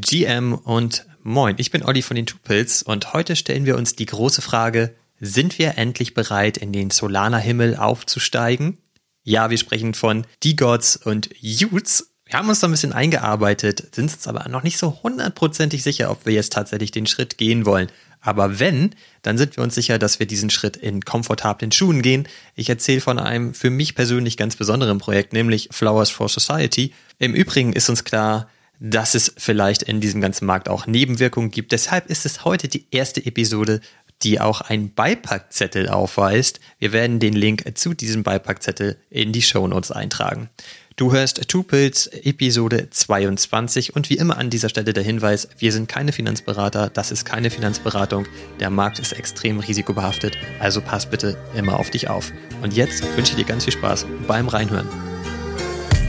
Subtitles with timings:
[0.00, 4.06] GM und moin, ich bin Olli von den Tupils und heute stellen wir uns die
[4.06, 8.78] große Frage, sind wir endlich bereit, in den Solana-Himmel aufzusteigen?
[9.22, 12.10] Ja, wir sprechen von D-Gods und Utes.
[12.24, 16.10] Wir haben uns da ein bisschen eingearbeitet, sind uns aber noch nicht so hundertprozentig sicher,
[16.10, 17.88] ob wir jetzt tatsächlich den Schritt gehen wollen.
[18.20, 22.28] Aber wenn, dann sind wir uns sicher, dass wir diesen Schritt in komfortablen Schuhen gehen.
[22.54, 26.94] Ich erzähle von einem für mich persönlich ganz besonderen Projekt, nämlich Flowers for Society.
[27.18, 28.48] Im Übrigen ist uns klar,
[28.84, 31.70] dass es vielleicht in diesem ganzen Markt auch Nebenwirkungen gibt.
[31.70, 33.80] Deshalb ist es heute die erste Episode,
[34.24, 36.58] die auch einen Beipackzettel aufweist.
[36.80, 40.50] Wir werden den Link zu diesem Beipackzettel in die Show Notes eintragen.
[40.96, 45.88] Du hörst Tupils Episode 22 und wie immer an dieser Stelle der Hinweis, wir sind
[45.88, 48.26] keine Finanzberater, das ist keine Finanzberatung,
[48.60, 52.30] der Markt ist extrem risikobehaftet, also pass bitte immer auf dich auf.
[52.62, 55.11] Und jetzt wünsche ich dir ganz viel Spaß beim Reinhören.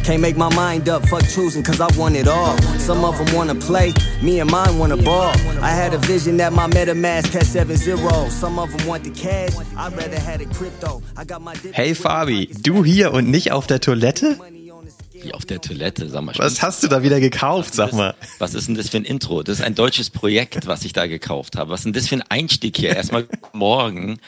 [0.03, 2.57] Can't make my mind up, fuck choosing, cause I want it all.
[2.77, 5.31] Some of them wanna play, me and mine wanna ball.
[5.61, 8.29] I had a vision that my MetaMask had 7 0.
[8.29, 11.01] Some of them want the cash, I'd rather had a crypto.
[11.15, 14.37] I got my Hey Fabi, du hier und nicht auf der Toilette?
[15.13, 16.35] Wie auf der Toilette, sag mal.
[16.37, 18.13] Was hast du da wieder gekauft, sag mal?
[18.39, 19.41] Was ist denn das für ein Intro?
[19.41, 21.71] Das ist ein deutsches Projekt, was ich da gekauft habe.
[21.71, 22.93] Was ist denn das für ein Einstieg hier?
[22.93, 24.19] Erstmal morgen.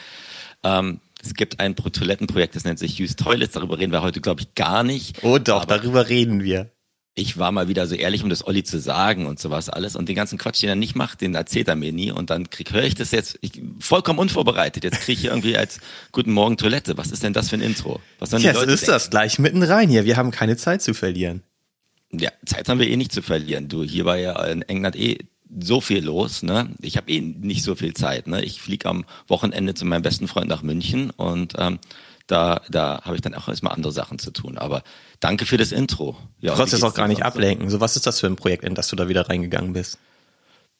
[0.64, 3.54] Ähm, es gibt ein Toilettenprojekt, das nennt sich Use Toilets.
[3.54, 5.22] Darüber reden wir heute, glaube ich, gar nicht.
[5.22, 6.70] Oh doch, Aber darüber reden wir.
[7.18, 9.96] Ich war mal wieder so ehrlich, um das Olli zu sagen und sowas alles.
[9.96, 12.10] Und den ganzen Quatsch, den er nicht macht, den erzählt er mir nie.
[12.12, 14.84] Und dann krieg, höre ich das jetzt ich, vollkommen unvorbereitet.
[14.84, 15.80] Jetzt kriege ich irgendwie als
[16.12, 16.98] Guten Morgen Toilette.
[16.98, 18.00] Was ist denn das für ein Intro?
[18.18, 18.92] Was sollen die Jetzt Leute ist denken?
[18.92, 20.04] das gleich mitten rein hier.
[20.04, 21.42] Wir haben keine Zeit zu verlieren.
[22.12, 23.68] Ja, Zeit haben wir eh nicht zu verlieren.
[23.68, 25.18] Du, hier war ja in England eh
[25.60, 26.42] so viel los.
[26.42, 26.70] Ne?
[26.80, 28.26] Ich habe eh nicht so viel Zeit.
[28.26, 28.42] Ne?
[28.44, 31.78] Ich fliege am Wochenende zu meinem besten Freund nach München und ähm,
[32.26, 34.58] da, da habe ich dann auch erstmal andere Sachen zu tun.
[34.58, 34.82] Aber
[35.20, 36.16] danke für das Intro.
[36.40, 37.70] Ja, du kannst es auch gar nicht ablenken.
[37.70, 39.98] So, was ist das für ein Projekt, in das du da wieder reingegangen bist?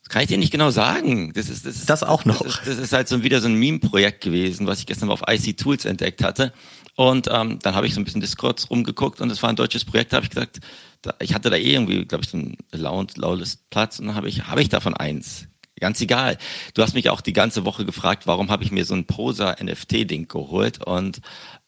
[0.02, 1.32] Das kann ich dir nicht genau sagen.
[1.34, 2.42] Das ist das, ist, das auch noch.
[2.42, 5.14] Das ist, das ist halt so wieder so ein Meme-Projekt gewesen, was ich gestern mal
[5.14, 6.52] auf IC Tools entdeckt hatte.
[6.94, 9.84] Und ähm, dann habe ich so ein bisschen Discord rumgeguckt und es war ein deutsches
[9.84, 10.12] Projekt.
[10.12, 10.60] Da habe ich gesagt,
[11.06, 14.46] da, ich hatte da eh irgendwie, glaube ich, so einen Allowed-Platz und dann habe ich,
[14.46, 15.48] habe ich davon eins.
[15.78, 16.38] Ganz egal.
[16.72, 20.26] Du hast mich auch die ganze Woche gefragt, warum habe ich mir so ein Poser-NFT-Ding
[20.26, 21.20] geholt und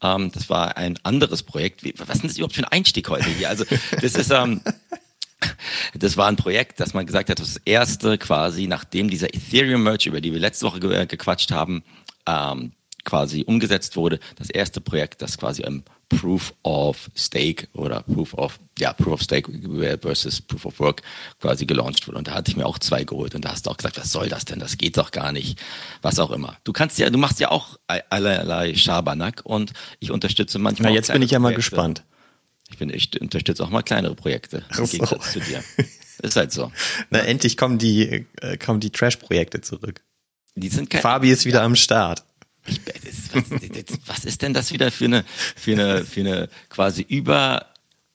[0.02, 1.84] ähm, das war ein anderes Projekt.
[1.84, 3.50] Wie, was ist das überhaupt für ein Einstieg heute hier?
[3.50, 3.64] Also
[4.00, 4.62] das ist ähm,
[5.94, 10.22] das war ein Projekt, das man gesagt hat, das erste quasi, nachdem dieser Ethereum-Merch, über
[10.22, 11.84] die wir letzte Woche ge gequatscht haben,
[12.26, 12.72] ähm,
[13.08, 18.60] quasi umgesetzt wurde, das erste Projekt, das quasi im Proof of Stake oder Proof of,
[18.78, 19.50] ja, Proof of Stake
[20.02, 21.02] versus Proof of Work
[21.40, 22.18] quasi gelauncht wurde.
[22.18, 24.12] Und da hatte ich mir auch zwei geholt und da hast du auch gesagt, was
[24.12, 24.58] soll das denn?
[24.58, 25.58] Das geht doch gar nicht.
[26.02, 26.58] Was auch immer.
[26.64, 30.90] Du kannst ja, du machst ja auch allerlei Schabernack und ich unterstütze manchmal.
[30.90, 31.70] Na, jetzt bin ich ja mal Projekte.
[31.70, 32.04] gespannt.
[32.70, 34.64] Ich bin, ich unterstütze auch mal kleinere Projekte.
[34.76, 35.16] Im so.
[35.16, 35.64] Zu dir.
[36.22, 36.70] Ist halt so.
[37.10, 37.24] Na, ja.
[37.24, 40.02] endlich kommen die, äh, kommen die Trash-Projekte zurück.
[40.54, 41.64] Die sind kein, Fabi ist wieder ja.
[41.64, 42.24] am Start.
[42.68, 42.80] Ich,
[43.32, 45.24] was, was ist denn das wieder für eine,
[45.56, 47.66] für eine, für eine quasi über,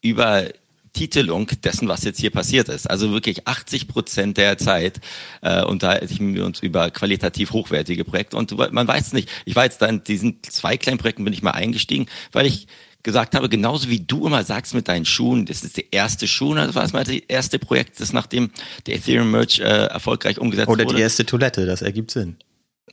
[0.02, 0.48] über
[0.94, 2.90] Titelung dessen, was jetzt hier passiert ist.
[2.90, 5.02] Also wirklich 80 Prozent der Zeit
[5.42, 8.38] äh, unterhalten wir uns über qualitativ hochwertige Projekte.
[8.38, 11.42] Und man weiß nicht, ich war jetzt da in diesen zwei kleinen Projekten bin ich
[11.42, 12.68] mal eingestiegen, weil ich
[13.02, 16.54] gesagt habe, genauso wie du immer sagst mit deinen Schuhen, das ist der erste Schuh,
[16.56, 18.52] das war das erste Projekt, das nachdem
[18.86, 20.90] der Ethereum Merch äh, erfolgreich umgesetzt Oder wurde.
[20.90, 22.38] Oder die erste Toilette, das ergibt Sinn.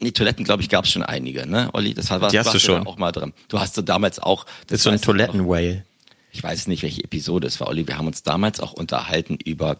[0.00, 1.94] Die Toiletten, glaube ich, gab es schon einige, ne, Olli?
[1.94, 2.86] Das war, die hast du schon.
[2.86, 3.32] auch mal drin.
[3.48, 4.44] Du hast so damals auch.
[4.44, 5.84] Das, das ist so ein Toiletten-Whale.
[6.32, 7.86] Ich weiß nicht, welche Episode es war, Olli.
[7.86, 9.78] Wir haben uns damals auch unterhalten über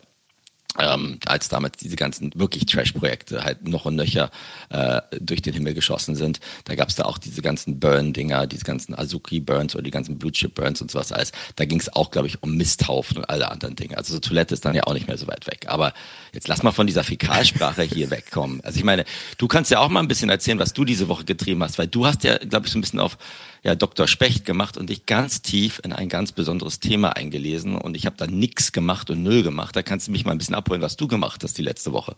[0.79, 4.31] ähm, als damals diese ganzen wirklich Trash-Projekte halt noch und nöcher
[4.71, 6.41] äh, durch den Himmel geschossen sind.
[6.65, 10.81] Da gab es da auch diese ganzen Burn-Dinger, diese ganzen Azuki-Burns oder die ganzen Blue-Chip-Burns
[10.81, 11.33] und sowas alles.
[11.57, 13.97] Da ging es auch, glaube ich, um Misthaufen und alle anderen Dinge.
[13.97, 15.67] Also so Toilette ist dann ja auch nicht mehr so weit weg.
[15.69, 15.93] Aber
[16.33, 18.61] jetzt lass mal von dieser Fäkalsprache hier wegkommen.
[18.63, 19.05] Also ich meine,
[19.39, 21.89] du kannst ja auch mal ein bisschen erzählen, was du diese Woche getrieben hast, weil
[21.89, 23.19] du hast ja, glaube ich, so ein bisschen auf
[23.63, 24.09] ja, Dr.
[24.09, 28.17] Specht gemacht und dich ganz tief in ein ganz besonderes Thema eingelesen und ich habe
[28.17, 29.77] da nix gemacht und null gemacht.
[29.77, 32.17] Da kannst du mich mal ein bisschen abholen, was du gemacht hast die letzte Woche.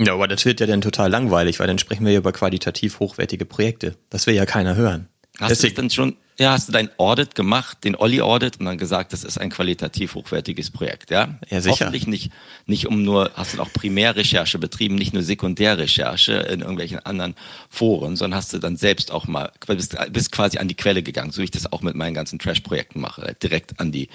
[0.00, 3.00] Ja, aber das wird ja dann total langweilig, weil dann sprechen wir ja über qualitativ
[3.00, 3.96] hochwertige Projekte.
[4.10, 5.08] Das will ja keiner hören.
[5.40, 8.66] Hast Deswegen, du dann schon, ja, hast du dein Audit gemacht, den Olli Audit und
[8.66, 11.38] dann gesagt, das ist ein qualitativ hochwertiges Projekt, ja?
[11.48, 11.86] Ja, sicher.
[11.86, 12.30] Hoffentlich nicht,
[12.66, 17.34] nicht um nur, hast du auch Primärrecherche betrieben, nicht nur Sekundärrecherche in irgendwelchen anderen
[17.70, 21.32] Foren, sondern hast du dann selbst auch mal, bist, bist quasi an die Quelle gegangen,
[21.32, 24.08] so wie ich das auch mit meinen ganzen Trash-Projekten mache, direkt an die,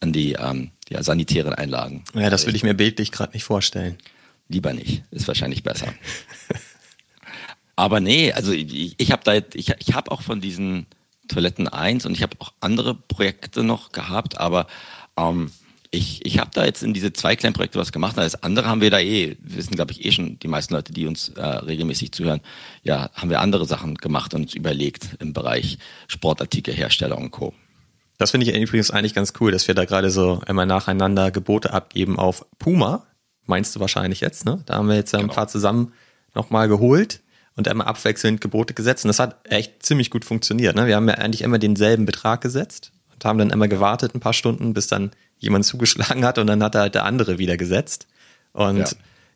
[0.00, 2.04] an die, ähm, ja, sanitären Einlagen.
[2.14, 3.98] Ja, das würde ich mir bildlich gerade nicht vorstellen.
[4.48, 5.92] Lieber nicht, ist wahrscheinlich besser.
[7.76, 10.86] Aber nee, also ich, ich habe da, ich, ich habe auch von diesen
[11.30, 14.66] Toiletten 1 und ich habe auch andere Projekte noch gehabt, aber
[15.16, 15.50] ähm,
[15.92, 18.16] ich, ich habe da jetzt in diese zwei kleinen Projekte was gemacht.
[18.16, 21.06] Das andere haben wir da eh, wissen glaube ich eh schon die meisten Leute, die
[21.06, 22.40] uns äh, regelmäßig zuhören,
[22.82, 27.54] ja, haben wir andere Sachen gemacht und uns überlegt im Bereich Sportartikelhersteller und Co.
[28.18, 31.72] Das finde ich übrigens eigentlich ganz cool, dass wir da gerade so immer nacheinander Gebote
[31.72, 33.06] abgeben auf Puma.
[33.46, 34.62] Meinst du wahrscheinlich jetzt, ne?
[34.66, 35.32] Da haben wir jetzt ein genau.
[35.32, 35.92] paar zusammen
[36.34, 37.20] nochmal geholt
[37.60, 39.04] und einmal abwechselnd Gebote gesetzt.
[39.04, 40.74] Und das hat echt ziemlich gut funktioniert.
[40.76, 40.86] Ne?
[40.86, 44.32] Wir haben ja eigentlich immer denselben Betrag gesetzt und haben dann immer gewartet ein paar
[44.32, 48.06] Stunden, bis dann jemand zugeschlagen hat und dann hat er halt der andere wieder gesetzt.
[48.54, 48.86] Und ja.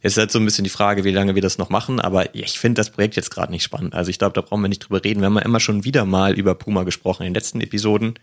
[0.00, 2.00] ist halt so ein bisschen die Frage, wie lange wir das noch machen.
[2.00, 3.94] Aber ich finde das Projekt jetzt gerade nicht spannend.
[3.94, 5.20] Also ich glaube, da brauchen wir nicht drüber reden.
[5.20, 8.14] Wir haben ja immer schon wieder mal über Puma gesprochen in den letzten Episoden.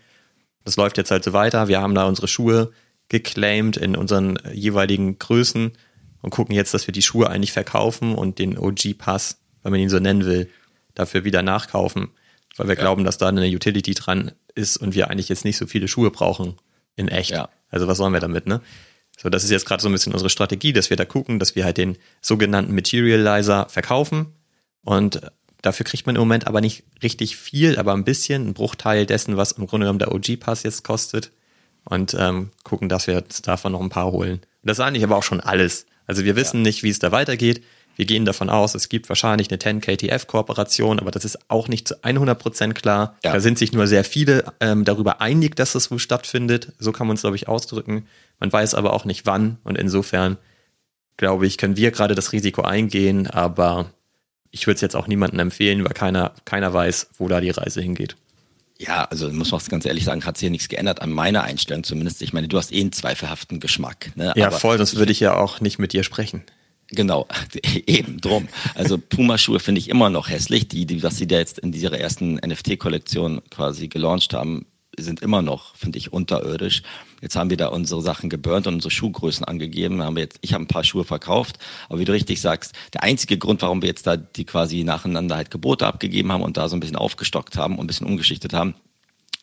[0.64, 1.68] Das läuft jetzt halt so weiter.
[1.68, 2.72] Wir haben da unsere Schuhe
[3.08, 5.72] geclaimed in unseren jeweiligen Größen
[6.22, 9.90] und gucken jetzt, dass wir die Schuhe eigentlich verkaufen und den OG-Pass, wenn man ihn
[9.90, 10.48] so nennen will,
[10.94, 12.10] dafür wieder nachkaufen,
[12.56, 12.80] weil wir ja.
[12.80, 16.10] glauben, dass da eine Utility dran ist und wir eigentlich jetzt nicht so viele Schuhe
[16.10, 16.56] brauchen
[16.96, 17.30] in echt.
[17.30, 17.48] Ja.
[17.70, 18.60] Also was sollen wir damit, ne?
[19.18, 21.54] So, das ist jetzt gerade so ein bisschen unsere Strategie, dass wir da gucken, dass
[21.54, 24.34] wir halt den sogenannten Materializer verkaufen
[24.82, 25.20] und
[25.60, 29.36] dafür kriegt man im Moment aber nicht richtig viel, aber ein bisschen, ein Bruchteil dessen,
[29.36, 31.30] was im Grunde genommen der OG-Pass jetzt kostet
[31.84, 34.40] und ähm, gucken, dass wir davon noch ein paar holen.
[34.62, 35.86] Das ist eigentlich aber auch schon alles.
[36.06, 36.62] Also wir wissen ja.
[36.64, 37.62] nicht, wie es da weitergeht.
[37.96, 41.96] Wir gehen davon aus, es gibt wahrscheinlich eine 10KTF-Kooperation, aber das ist auch nicht zu
[42.02, 43.16] 100% klar.
[43.24, 43.32] Ja.
[43.32, 46.72] Da sind sich nur sehr viele ähm, darüber einig, dass das wohl stattfindet.
[46.78, 48.06] So kann man es, glaube ich, ausdrücken.
[48.40, 50.38] Man weiß aber auch nicht wann und insofern,
[51.16, 53.90] glaube ich, können wir gerade das Risiko eingehen, aber
[54.50, 57.80] ich würde es jetzt auch niemandem empfehlen, weil keiner, keiner weiß, wo da die Reise
[57.80, 58.16] hingeht.
[58.78, 61.84] Ja, also muss man ganz ehrlich sagen, hat sich ja nichts geändert an meiner Einstellung
[61.84, 62.20] zumindest.
[62.20, 64.10] Ich meine, du hast eh einen zweifelhaften Geschmack.
[64.16, 64.32] Ne?
[64.34, 66.42] Ja, Aber voll, sonst würde ich ja auch nicht mit dir sprechen.
[66.94, 67.26] Genau,
[67.86, 68.48] eben drum.
[68.74, 70.68] Also Puma-Schuhe finde ich immer noch hässlich.
[70.68, 74.66] Die, die, was sie da jetzt in dieser ersten NFT-Kollektion quasi gelauncht haben,
[74.98, 76.82] sind immer noch, finde ich, unterirdisch.
[77.22, 80.02] Jetzt haben wir da unsere Sachen geburnt und unsere Schuhgrößen angegeben.
[80.02, 81.58] Haben wir jetzt, ich habe ein paar Schuhe verkauft,
[81.88, 85.36] aber wie du richtig sagst, der einzige Grund, warum wir jetzt da die quasi nacheinander
[85.36, 88.52] halt Gebote abgegeben haben und da so ein bisschen aufgestockt haben und ein bisschen umgeschichtet
[88.52, 88.74] haben,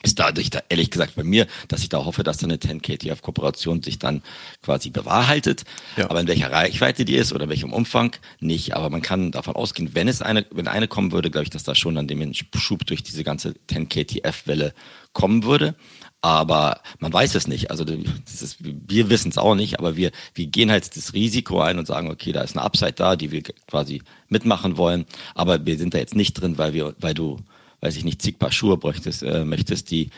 [0.02, 3.84] ist dadurch da ehrlich gesagt bei mir, dass ich da hoffe, dass da eine 10KTF-Kooperation
[3.84, 4.22] sich dann
[4.62, 5.64] quasi bewahrheitet.
[5.98, 6.10] Ja.
[6.10, 8.76] Aber in welcher Reichweite die ist oder in welchem Umfang nicht.
[8.76, 11.64] Aber man kann davon ausgehen, wenn es eine, wenn eine kommen würde, glaube ich, dass
[11.64, 14.74] da schon dann dem Schub durch diese ganze 10KTF-Welle
[15.12, 15.76] kommen würde.
[16.22, 17.72] Aber man weiß es nicht.
[17.72, 21.78] Also ist, wir wissen es auch nicht, aber wir, wir gehen halt das Risiko ein
[21.78, 25.06] und sagen, okay, da ist eine Upside da, die wir quasi mitmachen wollen.
[25.36, 27.38] Aber wir sind da jetzt nicht drin, weil wir, weil du
[27.82, 30.10] weiß ich nicht, zig Paar Schuhe bräuchtest, äh, möchtest, die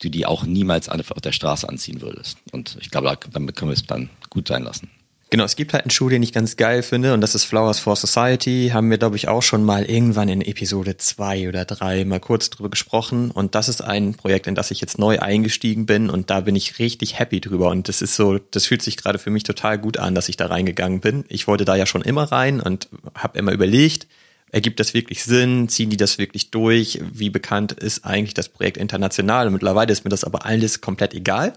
[0.00, 2.38] du die auch niemals auf der Straße anziehen würdest.
[2.52, 4.90] Und ich glaube, damit können wir es dann gut sein lassen.
[5.30, 7.78] Genau, es gibt halt einen Schuh, den ich ganz geil finde, und das ist Flowers
[7.78, 8.70] for Society.
[8.72, 12.48] Haben wir, glaube ich, auch schon mal irgendwann in Episode zwei oder drei mal kurz
[12.48, 13.30] drüber gesprochen.
[13.30, 16.56] Und das ist ein Projekt, in das ich jetzt neu eingestiegen bin, und da bin
[16.56, 17.68] ich richtig happy drüber.
[17.68, 20.38] Und das ist so, das fühlt sich gerade für mich total gut an, dass ich
[20.38, 21.26] da reingegangen bin.
[21.28, 24.06] Ich wollte da ja schon immer rein und habe immer überlegt,
[24.50, 25.68] Ergibt das wirklich Sinn?
[25.68, 27.00] Ziehen die das wirklich durch?
[27.12, 29.46] Wie bekannt ist eigentlich das Projekt international?
[29.46, 31.52] Und mittlerweile ist mir das aber alles komplett egal,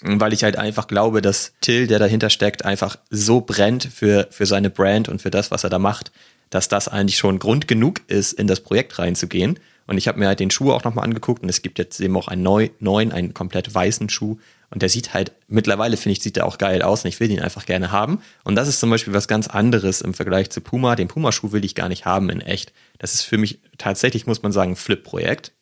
[0.00, 4.46] weil ich halt einfach glaube, dass Till, der dahinter steckt, einfach so brennt für, für
[4.46, 6.10] seine Brand und für das, was er da macht,
[6.50, 9.58] dass das eigentlich schon Grund genug ist, in das Projekt reinzugehen.
[9.86, 12.16] Und ich habe mir halt den Schuh auch nochmal angeguckt und es gibt jetzt eben
[12.16, 14.38] auch einen neu, neuen, einen komplett weißen Schuh.
[14.72, 17.28] Und der sieht halt, mittlerweile finde ich, sieht der auch geil aus und ich will
[17.28, 18.22] den einfach gerne haben.
[18.42, 20.96] Und das ist zum Beispiel was ganz anderes im Vergleich zu Puma.
[20.96, 22.72] Den Puma-Schuh will ich gar nicht haben in echt.
[22.98, 25.52] Das ist für mich tatsächlich, muss man sagen, ein Flip-Projekt.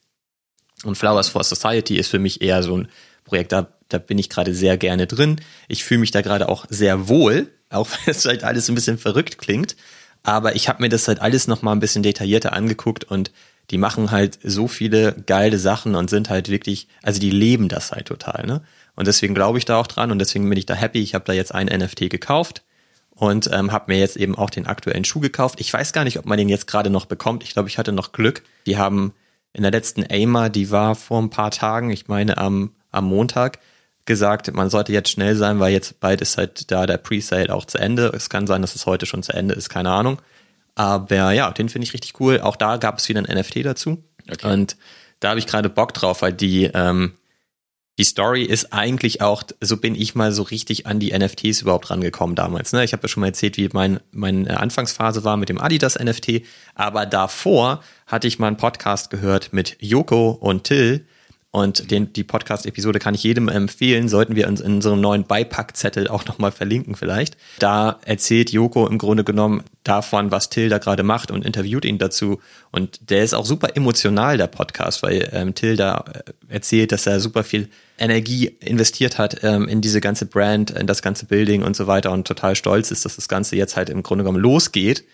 [0.85, 2.89] Und Flowers for Society ist für mich eher so ein
[3.25, 5.41] Projekt, da, da bin ich gerade sehr gerne drin.
[5.67, 8.97] Ich fühle mich da gerade auch sehr wohl, auch wenn es halt alles ein bisschen
[8.97, 9.75] verrückt klingt.
[10.23, 13.33] Aber ich habe mir das halt alles nochmal ein bisschen detaillierter angeguckt und
[13.71, 17.91] die machen halt so viele geile Sachen und sind halt wirklich, also die leben das
[17.91, 18.63] halt total, ne?
[19.01, 21.01] Und deswegen glaube ich da auch dran und deswegen bin ich da happy.
[21.01, 22.63] Ich habe da jetzt ein NFT gekauft
[23.09, 25.59] und ähm, habe mir jetzt eben auch den aktuellen Schuh gekauft.
[25.59, 27.43] Ich weiß gar nicht, ob man den jetzt gerade noch bekommt.
[27.43, 28.43] Ich glaube, ich hatte noch Glück.
[28.67, 29.15] Die haben
[29.55, 33.61] in der letzten AIMA, die war vor ein paar Tagen, ich meine am, am Montag,
[34.05, 37.65] gesagt, man sollte jetzt schnell sein, weil jetzt bald ist halt da der Presale auch
[37.65, 38.13] zu Ende.
[38.15, 40.21] Es kann sein, dass es heute schon zu Ende ist, keine Ahnung.
[40.75, 42.43] Aber ja, den finde ich richtig cool.
[42.43, 44.05] Auch da gab es wieder ein NFT dazu.
[44.31, 44.53] Okay.
[44.53, 44.77] Und
[45.21, 47.15] da habe ich gerade Bock drauf, weil die, ähm,
[47.99, 51.91] die Story ist eigentlich auch, so bin ich mal so richtig an die NFTs überhaupt
[51.91, 52.73] rangekommen damals.
[52.73, 52.83] Ne?
[52.85, 56.43] Ich habe ja schon mal erzählt, wie mein, meine Anfangsphase war mit dem Adidas NFT.
[56.75, 61.07] Aber davor hatte ich mal einen Podcast gehört mit Joko und Till.
[61.53, 66.07] Und den, die Podcast-Episode kann ich jedem empfehlen, sollten wir uns in unserem neuen Beipackzettel
[66.07, 67.37] auch nochmal verlinken vielleicht.
[67.59, 71.99] Da erzählt Joko im Grunde genommen davon, was Till da gerade macht und interviewt ihn
[71.99, 72.41] dazu.
[72.71, 77.07] Und der ist auch super emotional, der Podcast, weil ähm, Till da äh, erzählt, dass
[77.07, 81.65] er super viel Energie investiert hat ähm, in diese ganze Brand, in das ganze Building
[81.65, 84.41] und so weiter und total stolz ist, dass das Ganze jetzt halt im Grunde genommen
[84.41, 85.05] losgeht.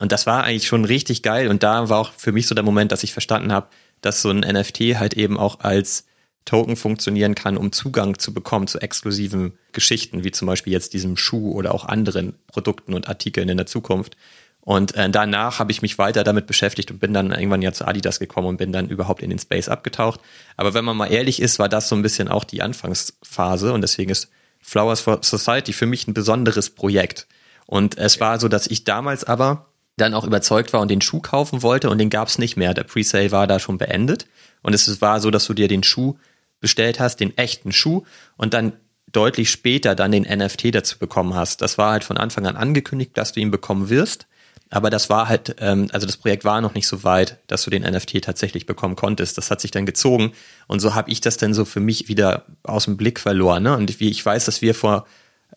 [0.00, 1.48] Und das war eigentlich schon richtig geil.
[1.48, 3.68] Und da war auch für mich so der Moment, dass ich verstanden habe,
[4.04, 6.06] dass so ein NFT halt eben auch als
[6.44, 11.16] Token funktionieren kann, um Zugang zu bekommen zu exklusiven Geschichten, wie zum Beispiel jetzt diesem
[11.16, 14.16] Schuh oder auch anderen Produkten und Artikeln in der Zukunft.
[14.60, 17.86] Und äh, danach habe ich mich weiter damit beschäftigt und bin dann irgendwann ja zu
[17.86, 20.20] Adidas gekommen und bin dann überhaupt in den Space abgetaucht.
[20.56, 23.82] Aber wenn man mal ehrlich ist, war das so ein bisschen auch die Anfangsphase und
[23.82, 24.30] deswegen ist
[24.60, 27.26] Flowers for Society für mich ein besonderes Projekt.
[27.66, 31.20] Und es war so, dass ich damals aber dann auch überzeugt war und den Schuh
[31.20, 32.74] kaufen wollte und den gab es nicht mehr.
[32.74, 34.26] Der Presale war da schon beendet
[34.62, 36.16] und es war so, dass du dir den Schuh
[36.60, 38.04] bestellt hast, den echten Schuh
[38.36, 38.72] und dann
[39.12, 41.60] deutlich später dann den NFT dazu bekommen hast.
[41.60, 44.26] Das war halt von Anfang an angekündigt, dass du ihn bekommen wirst.
[44.70, 47.70] Aber das war halt, ähm, also das Projekt war noch nicht so weit, dass du
[47.70, 49.38] den NFT tatsächlich bekommen konntest.
[49.38, 50.32] Das hat sich dann gezogen
[50.66, 53.62] und so habe ich das dann so für mich wieder aus dem Blick verloren.
[53.62, 53.76] Ne?
[53.76, 55.06] Und wie ich weiß, dass wir vor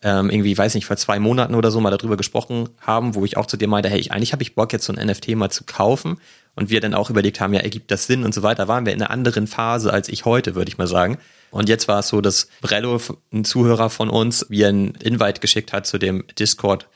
[0.02, 3.36] ähm, irgendwie, weiß nicht, vor zwei Monaten oder so mal darüber gesprochen haben, wo ich
[3.36, 5.50] auch zu dir meinte, hey, ich, eigentlich habe ich Bock, jetzt so ein NFT mal
[5.50, 6.20] zu kaufen.
[6.54, 8.92] Und wir dann auch überlegt haben, ja, ergibt das Sinn und so weiter, waren wir
[8.92, 11.18] in einer anderen Phase als ich heute, würde ich mal sagen.
[11.50, 13.00] Und jetzt war es so, dass Brello,
[13.32, 16.88] ein Zuhörer von uns, mir einen Invite geschickt hat zu dem Discord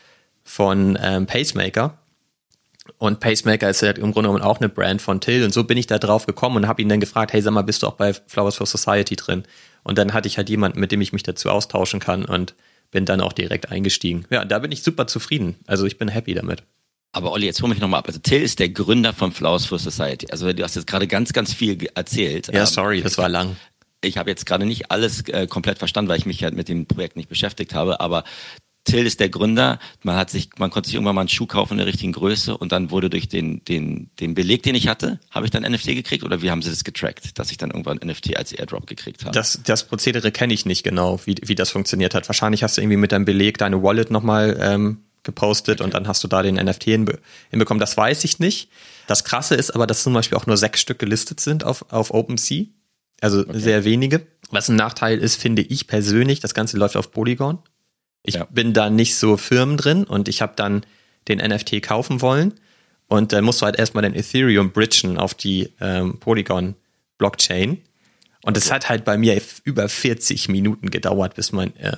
[0.43, 1.99] von ähm, Pacemaker.
[2.99, 5.45] Und Pacemaker ist ja im Grunde genommen auch eine Brand von Till.
[5.45, 7.63] Und so bin ich da drauf gekommen und habe ihn dann gefragt, hey, sag mal,
[7.63, 9.45] bist du auch bei Flowers for Society drin?
[9.85, 12.25] Und dann hatte ich halt jemanden, mit dem ich mich dazu austauschen kann.
[12.25, 12.55] Und
[12.93, 14.25] bin dann auch direkt eingestiegen.
[14.31, 15.57] Ja, da bin ich super zufrieden.
[15.67, 16.63] Also ich bin happy damit.
[17.11, 18.07] Aber Olli, jetzt hol mich nochmal ab.
[18.07, 20.29] Also Till ist der Gründer von Flowers for Society.
[20.31, 22.49] Also du hast jetzt gerade ganz, ganz viel erzählt.
[22.49, 23.57] Ja, ähm, sorry, das war lang.
[24.01, 26.87] Ich habe jetzt gerade nicht alles äh, komplett verstanden, weil ich mich halt mit dem
[26.87, 28.01] Projekt nicht beschäftigt habe.
[28.01, 28.25] Aber
[28.85, 29.79] Till ist der Gründer.
[30.03, 32.57] Man hat sich, man konnte sich irgendwann mal einen Schuh kaufen in der richtigen Größe
[32.57, 35.87] und dann wurde durch den, den, den Beleg, den ich hatte, habe ich dann NFT
[35.87, 39.25] gekriegt oder wie haben sie das getrackt, dass ich dann irgendwann NFT als Airdrop gekriegt
[39.25, 39.33] habe?
[39.33, 42.29] Das, das Prozedere kenne ich nicht genau, wie, wie das funktioniert hat.
[42.29, 45.85] Wahrscheinlich hast du irgendwie mit deinem Beleg deine Wallet nochmal ähm, gepostet okay.
[45.85, 47.21] und dann hast du da den NFT hinbe
[47.51, 47.81] hinbekommen.
[47.81, 48.69] Das weiß ich nicht.
[49.07, 52.13] Das Krasse ist aber, dass zum Beispiel auch nur sechs Stück gelistet sind auf, auf
[52.13, 52.67] OpenSea.
[53.21, 53.59] Also okay.
[53.59, 54.27] sehr wenige.
[54.51, 57.59] Was ein Nachteil ist, finde ich persönlich, das Ganze läuft auf Polygon.
[58.25, 58.45] Ich ja.
[58.45, 60.85] bin da nicht so firm drin und ich habe dann
[61.29, 62.55] den NFT kaufen wollen
[63.09, 66.75] und dann musst du halt erstmal den Ethereum bridgen auf die ähm, Polygon
[67.19, 67.83] Blockchain.
[68.45, 68.75] Und es okay.
[68.75, 71.97] hat halt bei mir über 40 Minuten gedauert, bis mein äh,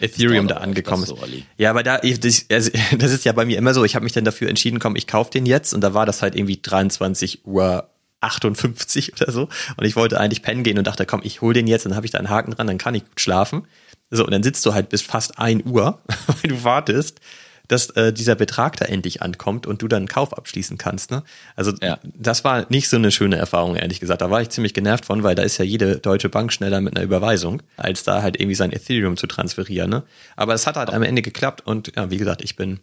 [0.00, 1.10] Ethereum da angekommen ist.
[1.10, 1.18] So,
[1.58, 4.12] ja, aber da, das, also, das ist ja bei mir immer so, ich habe mich
[4.12, 7.46] dann dafür entschieden, komm, ich kaufe den jetzt und da war das halt irgendwie 23
[7.46, 7.88] Uhr
[8.22, 11.66] 58 oder so und ich wollte eigentlich pennen gehen und dachte, komm, ich hol den
[11.66, 13.66] jetzt, dann habe ich da einen Haken dran, dann kann ich gut schlafen.
[14.10, 17.20] So, und dann sitzt du halt bis fast ein Uhr, weil du wartest,
[17.68, 21.10] dass äh, dieser Betrag da endlich ankommt und du dann einen Kauf abschließen kannst.
[21.10, 21.22] Ne?
[21.56, 21.98] Also ja.
[22.02, 24.20] das war nicht so eine schöne Erfahrung, ehrlich gesagt.
[24.20, 26.94] Da war ich ziemlich genervt von, weil da ist ja jede deutsche Bank schneller mit
[26.94, 29.88] einer Überweisung, als da halt irgendwie sein Ethereum zu transferieren.
[29.88, 30.02] Ne?
[30.36, 32.80] Aber es hat halt am Ende geklappt und ja, wie gesagt, ich bin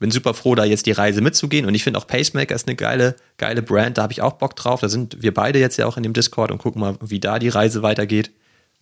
[0.00, 1.66] bin super froh, da jetzt die Reise mitzugehen.
[1.66, 3.98] Und ich finde auch Pacemaker ist eine geile, geile Brand.
[3.98, 4.80] Da habe ich auch Bock drauf.
[4.80, 7.38] Da sind wir beide jetzt ja auch in dem Discord und gucken mal, wie da
[7.38, 8.32] die Reise weitergeht.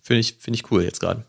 [0.01, 1.25] Finde ich, finde ich cool jetzt gerade.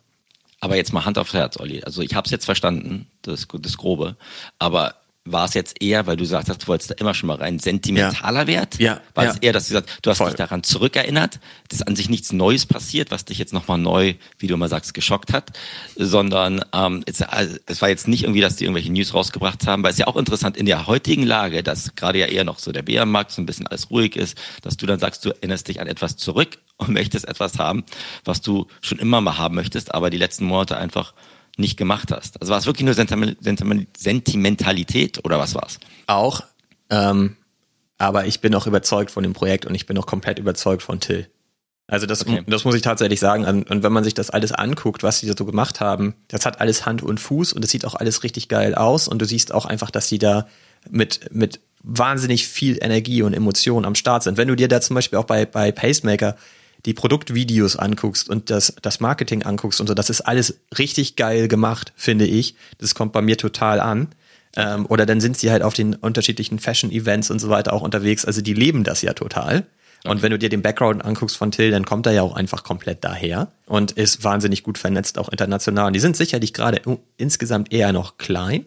[0.61, 1.83] Aber jetzt mal Hand aufs Herz, Olli.
[1.83, 4.17] Also ich habe es jetzt verstanden, das, das Grobe.
[4.59, 4.95] Aber
[5.27, 8.41] war es jetzt eher, weil du sagst, du wolltest da immer schon mal rein, sentimentaler
[8.41, 8.47] ja.
[8.47, 8.79] Wert?
[8.79, 9.01] Ja.
[9.15, 9.31] War ja.
[9.33, 10.29] es eher, dass du sagst, du hast Voll.
[10.29, 14.47] dich daran zurückerinnert, dass an sich nichts Neues passiert, was dich jetzt nochmal neu, wie
[14.47, 15.51] du immer sagst, geschockt hat,
[15.95, 19.83] sondern ähm, es, also, es war jetzt nicht irgendwie, dass die irgendwelche News rausgebracht haben,
[19.83, 22.73] weil es ja auch interessant in der heutigen Lage, dass gerade ja eher noch so
[22.73, 25.81] der Bärenmarkt so ein bisschen alles ruhig ist, dass du dann sagst, du erinnerst dich
[25.81, 27.85] an etwas zurück und möchtest etwas haben,
[28.25, 31.13] was du schon immer mal haben möchtest, aber die letzten Monate einfach
[31.57, 32.41] nicht gemacht hast?
[32.41, 35.79] Also war es wirklich nur Sentimentalität oder was war es?
[36.07, 36.43] Auch,
[36.91, 37.37] ähm,
[37.99, 41.01] aber ich bin auch überzeugt von dem Projekt und ich bin auch komplett überzeugt von
[41.01, 41.29] Till.
[41.87, 42.43] Also das, okay.
[42.47, 43.45] das muss ich tatsächlich sagen.
[43.45, 46.61] Und wenn man sich das alles anguckt, was sie da so gemacht haben, das hat
[46.61, 49.09] alles Hand und Fuß und es sieht auch alles richtig geil aus.
[49.09, 50.47] Und du siehst auch einfach, dass sie da
[50.89, 54.37] mit, mit wahnsinnig viel Energie und Emotion am Start sind.
[54.37, 56.37] Wenn du dir da zum Beispiel auch bei, bei Pacemaker
[56.87, 61.49] die Produktvideos anguckst und das, das Marketing anguckst und so, das ist alles richtig geil
[61.49, 62.55] gemacht, finde ich.
[62.79, 64.09] Das kommt bei mir total an.
[64.57, 68.25] Ähm, oder dann sind sie halt auf den unterschiedlichen Fashion-Events und so weiter auch unterwegs.
[68.25, 69.67] Also die leben das ja total.
[70.01, 70.09] Okay.
[70.09, 72.65] Und wenn du dir den Background anguckst von Till, dann kommt er ja auch einfach
[72.65, 75.89] komplett daher und ist wahnsinnig gut vernetzt, auch international.
[75.89, 76.81] Und die sind sicherlich gerade
[77.17, 78.65] insgesamt eher noch klein.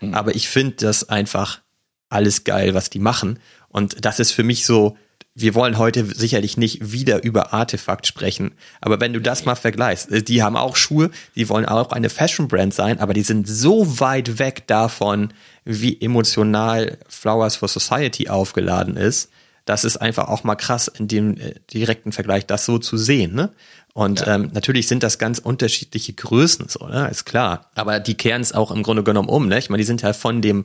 [0.00, 0.14] Mhm.
[0.14, 1.60] Aber ich finde das einfach
[2.08, 3.40] alles geil, was die machen.
[3.68, 4.96] Und das ist für mich so
[5.34, 10.10] wir wollen heute sicherlich nicht wieder über Artefakt sprechen, aber wenn du das mal vergleichst,
[10.10, 13.48] äh, die haben auch Schuhe, die wollen auch eine Fashion Brand sein, aber die sind
[13.48, 15.32] so weit weg davon,
[15.64, 19.30] wie emotional Flowers for Society aufgeladen ist.
[19.66, 23.34] Das ist einfach auch mal krass in dem äh, direkten Vergleich, das so zu sehen.
[23.34, 23.50] Ne?
[23.92, 24.34] Und ja.
[24.34, 27.08] ähm, natürlich sind das ganz unterschiedliche Größen, so, ne?
[27.08, 27.70] ist klar.
[27.74, 29.48] Aber die kehren es auch im Grunde genommen um.
[29.48, 29.58] Ne?
[29.58, 30.64] Ich meine, die sind ja von dem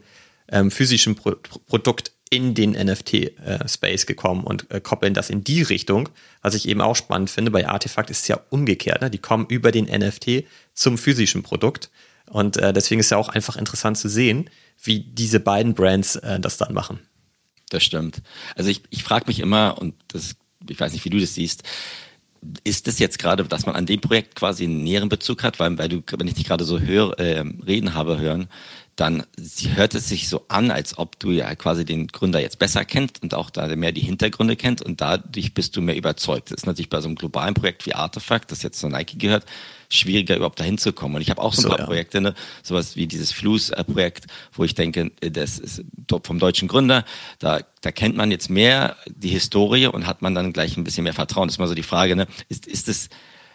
[0.51, 1.35] ähm, physischen Pro
[1.67, 6.09] Produkt in den NFT-Space äh, gekommen und äh, koppeln das in die Richtung.
[6.41, 9.01] Was ich eben auch spannend finde, bei Artefakt ist es ja umgekehrt.
[9.01, 9.09] Ne?
[9.09, 11.91] Die kommen über den NFT zum physischen Produkt.
[12.27, 14.49] Und äh, deswegen ist ja auch einfach interessant zu sehen,
[14.81, 16.99] wie diese beiden Brands äh, das dann machen.
[17.69, 18.21] Das stimmt.
[18.55, 20.35] Also ich, ich frage mich immer, und das,
[20.67, 21.63] ich weiß nicht, wie du das siehst,
[22.63, 25.77] ist das jetzt gerade, dass man an dem Projekt quasi einen näheren Bezug hat, weil,
[25.77, 28.47] weil du, wenn ich dich gerade so hör, äh, reden habe hören,
[28.95, 29.25] dann
[29.75, 33.21] hört es sich so an, als ob du ja quasi den Gründer jetzt besser kennst
[33.21, 36.51] und auch da mehr die Hintergründe kennst und dadurch bist du mehr überzeugt.
[36.51, 39.45] Das ist natürlich bei so einem globalen Projekt wie Artefact, das jetzt zu Nike gehört,
[39.89, 41.15] schwieriger überhaupt dahin zu kommen.
[41.15, 41.85] Und ich habe auch so ein so, paar ja.
[41.85, 45.83] Projekte, ne, sowas wie dieses Flus-Projekt, wo ich denke, das ist
[46.23, 47.03] vom deutschen Gründer,
[47.39, 51.03] da, da kennt man jetzt mehr die Historie und hat man dann gleich ein bisschen
[51.03, 51.49] mehr Vertrauen.
[51.49, 53.09] Das ist mal so die Frage, ne, ist, ist es,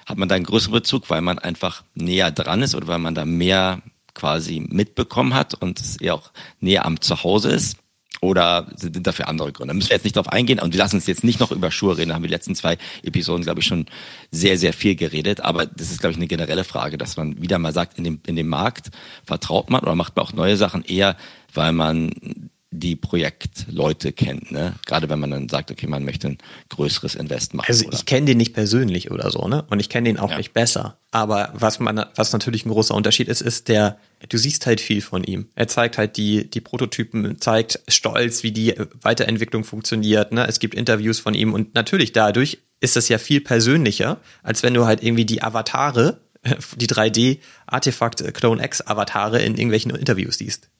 [0.04, 3.14] hat man da einen größeren Bezug, weil man einfach näher dran ist oder weil man
[3.14, 3.80] da mehr
[4.14, 7.76] quasi mitbekommen hat und es eher auch näher am Zuhause ist?
[8.22, 9.72] Oder sind dafür andere Gründe?
[9.72, 11.70] Da müssen wir jetzt nicht darauf eingehen und wir lassen uns jetzt nicht noch über
[11.70, 12.10] Schuhe reden.
[12.10, 13.86] Da haben wir die letzten zwei Episoden, glaube ich, schon
[14.30, 15.40] sehr, sehr viel geredet.
[15.40, 18.20] Aber das ist, glaube ich, eine generelle Frage, dass man wieder mal sagt, in dem,
[18.26, 18.90] in dem Markt
[19.24, 21.16] vertraut man oder macht man auch neue Sachen eher,
[21.54, 24.74] weil man die Projektleute kennt, ne?
[24.86, 27.66] Gerade wenn man dann sagt, okay, man möchte ein größeres Invest machen.
[27.68, 29.64] Also ich kenne den nicht persönlich oder so, ne?
[29.70, 30.36] Und ich kenne den auch ja.
[30.36, 30.96] nicht besser.
[31.10, 33.98] Aber was man, was natürlich ein großer Unterschied ist, ist der,
[34.28, 35.48] du siehst halt viel von ihm.
[35.56, 40.46] Er zeigt halt die, die Prototypen, zeigt stolz, wie die Weiterentwicklung funktioniert, ne?
[40.46, 44.74] Es gibt Interviews von ihm und natürlich dadurch ist das ja viel persönlicher, als wenn
[44.74, 46.20] du halt irgendwie die Avatare,
[46.76, 50.70] die 3D Artefakt Clone X Avatare in irgendwelchen Interviews siehst.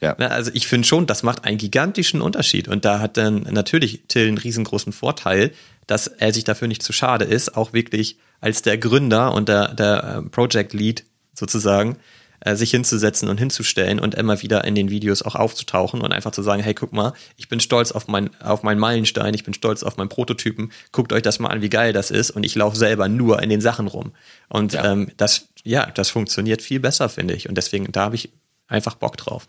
[0.00, 0.14] Ja.
[0.14, 2.68] Also ich finde schon, das macht einen gigantischen Unterschied.
[2.68, 5.52] Und da hat dann natürlich Till einen riesengroßen Vorteil,
[5.86, 9.74] dass er sich dafür nicht zu schade ist, auch wirklich als der Gründer und der,
[9.74, 11.96] der äh, Project Lead sozusagen,
[12.40, 16.32] äh, sich hinzusetzen und hinzustellen und immer wieder in den Videos auch aufzutauchen und einfach
[16.32, 19.54] zu sagen, hey, guck mal, ich bin stolz auf mein, auf meinen Meilenstein, ich bin
[19.54, 22.54] stolz auf meinen Prototypen, guckt euch das mal an, wie geil das ist und ich
[22.54, 24.12] laufe selber nur in den Sachen rum.
[24.48, 24.92] Und ja.
[24.92, 27.48] Ähm, das, ja, das funktioniert viel besser, finde ich.
[27.48, 28.30] Und deswegen, da habe ich
[28.68, 29.46] einfach Bock drauf.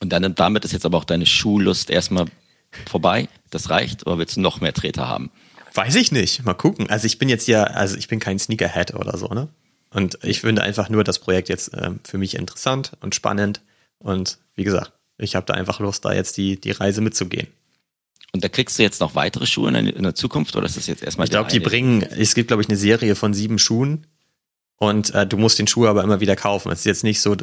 [0.00, 2.26] Und dann damit ist jetzt aber auch deine Schuhlust erstmal
[2.88, 3.28] vorbei.
[3.50, 5.30] Das reicht, oder willst du noch mehr Treter haben?
[5.74, 6.44] Weiß ich nicht.
[6.44, 6.88] Mal gucken.
[6.88, 9.48] Also ich bin jetzt ja, also ich bin kein Sneakerhead oder so, ne?
[9.90, 13.62] Und ich finde einfach nur das Projekt jetzt äh, für mich interessant und spannend.
[13.98, 17.48] Und wie gesagt, ich habe da einfach Lust, da jetzt die, die Reise mitzugehen.
[18.32, 20.86] Und da kriegst du jetzt noch weitere Schuhe in, in der Zukunft oder ist das
[20.86, 24.06] jetzt erstmal Ich glaube, die bringen, es gibt, glaube ich, eine Serie von sieben Schuhen
[24.78, 26.70] und äh, du musst den Schuh aber immer wieder kaufen.
[26.70, 27.34] Es ist jetzt nicht so,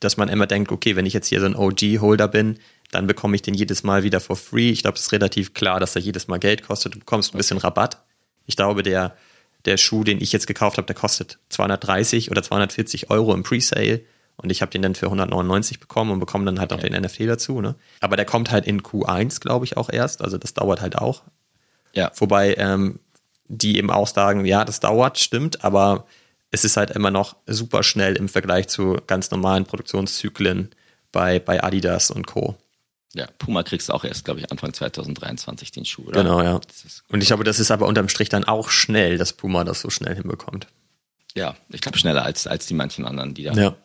[0.00, 2.58] dass man immer denkt, okay, wenn ich jetzt hier so ein OG-Holder bin,
[2.90, 4.70] dann bekomme ich den jedes Mal wieder for free.
[4.70, 6.94] Ich glaube, es ist relativ klar, dass er jedes Mal Geld kostet.
[6.94, 8.02] Du bekommst ein bisschen Rabatt.
[8.46, 9.16] Ich glaube, der,
[9.66, 14.02] der Schuh, den ich jetzt gekauft habe, der kostet 230 oder 240 Euro im Presale.
[14.36, 16.88] Und ich habe den dann für 199 bekommen und bekomme dann halt okay.
[16.88, 17.60] noch den NFT dazu.
[17.60, 17.74] Ne?
[18.00, 20.22] Aber der kommt halt in Q1, glaube ich, auch erst.
[20.22, 21.22] Also das dauert halt auch.
[21.92, 22.12] Ja.
[22.16, 23.00] Wobei ähm,
[23.48, 26.06] die eben auch sagen, ja, das dauert, stimmt, aber
[26.50, 30.70] es ist halt immer noch super schnell im Vergleich zu ganz normalen Produktionszyklen
[31.12, 32.56] bei, bei Adidas und Co.
[33.14, 36.22] Ja, Puma kriegst du auch erst, glaube ich, Anfang 2023 den Schuh, oder?
[36.22, 36.60] Genau, ja.
[37.08, 39.88] Und ich glaube, das ist aber unterm Strich dann auch schnell, dass Puma das so
[39.88, 40.66] schnell hinbekommt.
[41.34, 43.76] Ja, ich glaube schneller als, als die manchen anderen, die da ja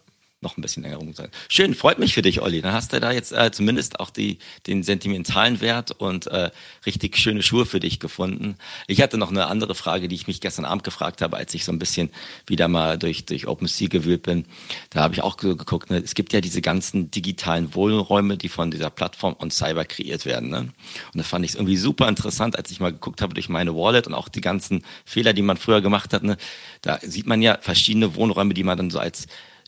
[0.42, 1.30] noch ein bisschen länger rum sein.
[1.50, 2.62] Schön, freut mich für dich, Olli.
[2.62, 6.50] Dann hast du da jetzt äh, zumindest auch die, den sentimentalen Wert und äh,
[6.86, 8.56] richtig schöne Schuhe für dich gefunden.
[8.88, 11.64] Ich hatte noch eine andere Frage, die ich mich gestern Abend gefragt habe, als ich
[11.64, 12.10] so ein bisschen
[12.48, 14.46] wieder mal durch, durch OpenSea gewühlt bin.
[14.90, 15.98] Da habe ich auch geguckt, ne?
[15.98, 20.50] es gibt ja diese ganzen digitalen Wohnräume, die von dieser Plattform und Cyber kreiert werden.
[20.50, 20.60] Ne?
[20.60, 20.74] Und
[21.14, 24.16] das fand ich irgendwie super interessant, als ich mal geguckt habe durch meine Wallet und
[24.16, 26.24] auch die ganzen Fehler, die man früher gemacht hat.
[26.24, 26.38] Ne?
[26.82, 29.28] Da sieht man ja verschiedene Wohnräume, die man dann so als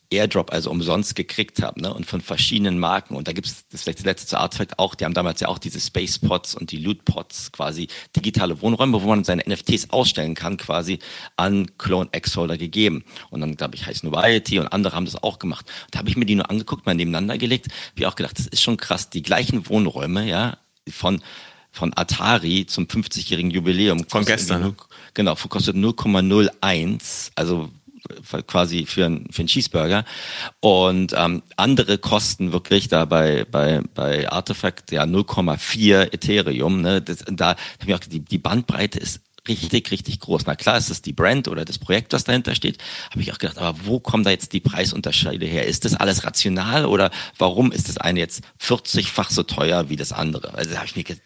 [0.09, 1.93] Airdrop, also umsonst gekriegt habe, ne?
[1.93, 3.15] Und von verschiedenen Marken.
[3.15, 5.57] Und da gibt's das vielleicht das letzte zu Artifact auch, die haben damals ja auch
[5.57, 10.35] diese Space Pods und die Loot Pods, quasi digitale Wohnräume, wo man seine NFTs ausstellen
[10.35, 10.99] kann, quasi
[11.35, 13.03] an Clone X-Holder gegeben.
[13.29, 15.65] Und dann, glaube ich, heißt Noviety und andere haben das auch gemacht.
[15.91, 18.61] Da habe ich mir die nur angeguckt, mal nebeneinander gelegt, wie auch gedacht, das ist
[18.61, 19.09] schon krass.
[19.09, 20.57] Die gleichen Wohnräume, ja,
[20.89, 21.21] von
[21.73, 24.05] von Atari zum 50-jährigen Jubiläum.
[24.07, 24.61] Von gestern.
[24.61, 24.75] Nur,
[25.15, 27.31] genau, kostet 0,01.
[27.33, 27.71] Also
[28.47, 30.05] quasi für, ein, für einen Cheeseburger.
[30.59, 36.81] Und ähm, andere kosten wirklich da bei, bei, bei Artifact ja 0,4 Ethereum.
[36.81, 37.01] Ne?
[37.01, 40.45] Das, da habe ich auch die, die Bandbreite ist richtig, richtig groß.
[40.45, 42.77] Na klar, ist es die Brand oder das Projekt, das dahinter steht.
[43.11, 45.65] Habe ich auch gedacht, aber wo kommen da jetzt die Preisunterschiede her?
[45.65, 50.11] Ist das alles rational oder warum ist das eine jetzt 40-fach so teuer wie das
[50.11, 50.53] andere?
[50.53, 51.23] Also habe ich mir gedacht,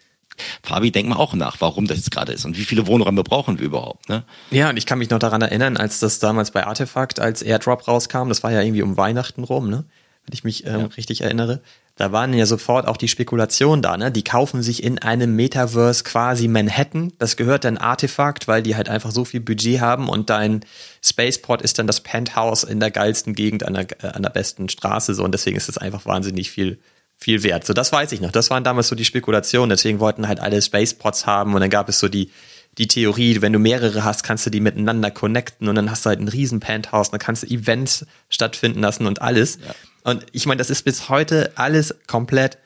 [0.63, 3.59] Fabi, denk mal auch nach, warum das jetzt gerade ist und wie viele Wohnräume brauchen
[3.59, 4.09] wir überhaupt.
[4.09, 4.23] Ne?
[4.51, 7.87] Ja, und ich kann mich noch daran erinnern, als das damals bei Artefakt als Airdrop
[7.87, 9.85] rauskam, das war ja irgendwie um Weihnachten rum, ne?
[10.27, 10.85] wenn ich mich ähm, ja.
[10.97, 11.61] richtig erinnere.
[11.95, 14.11] Da waren ja sofort auch die Spekulationen da, ne?
[14.11, 17.13] Die kaufen sich in einem Metaverse quasi Manhattan.
[17.17, 20.63] Das gehört dann Artefakt, weil die halt einfach so viel Budget haben und dein
[21.01, 24.69] Spaceport ist dann das Penthouse in der geilsten Gegend an der, äh, an der besten
[24.69, 26.77] Straße so und deswegen ist es einfach wahnsinnig viel
[27.17, 27.65] viel wert.
[27.65, 28.31] So, das weiß ich noch.
[28.31, 29.69] Das waren damals so die Spekulationen.
[29.69, 32.31] Deswegen wollten halt alle Spacepods haben und dann gab es so die,
[32.77, 36.09] die Theorie, wenn du mehrere hast, kannst du die miteinander connecten und dann hast du
[36.09, 39.57] halt ein riesen Penthouse, dann kannst du Events stattfinden lassen und alles.
[39.65, 40.11] Ja.
[40.11, 42.59] Und ich meine, das ist bis heute alles komplett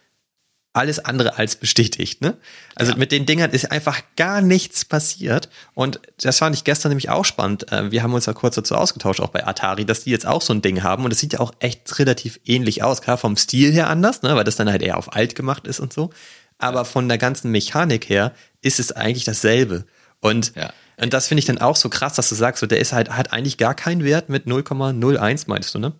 [0.73, 2.21] alles andere als bestätigt.
[2.21, 2.37] Ne?
[2.75, 2.97] Also ja.
[2.97, 5.49] mit den Dingern ist einfach gar nichts passiert.
[5.73, 7.71] Und das fand ich gestern nämlich auch spannend.
[7.71, 10.41] Äh, wir haben uns ja kurz dazu ausgetauscht, auch bei Atari, dass die jetzt auch
[10.41, 11.03] so ein Ding haben.
[11.03, 13.01] Und es sieht ja auch echt relativ ähnlich aus.
[13.01, 14.35] Klar, vom Stil her anders, ne?
[14.35, 16.11] weil das dann halt eher auf alt gemacht ist und so.
[16.57, 19.85] Aber von der ganzen Mechanik her ist es eigentlich dasselbe.
[20.21, 20.71] Und, ja.
[20.97, 23.09] und das finde ich dann auch so krass, dass du sagst, so, der ist halt,
[23.09, 25.93] hat eigentlich gar keinen Wert mit 0,01, meinst du, ne?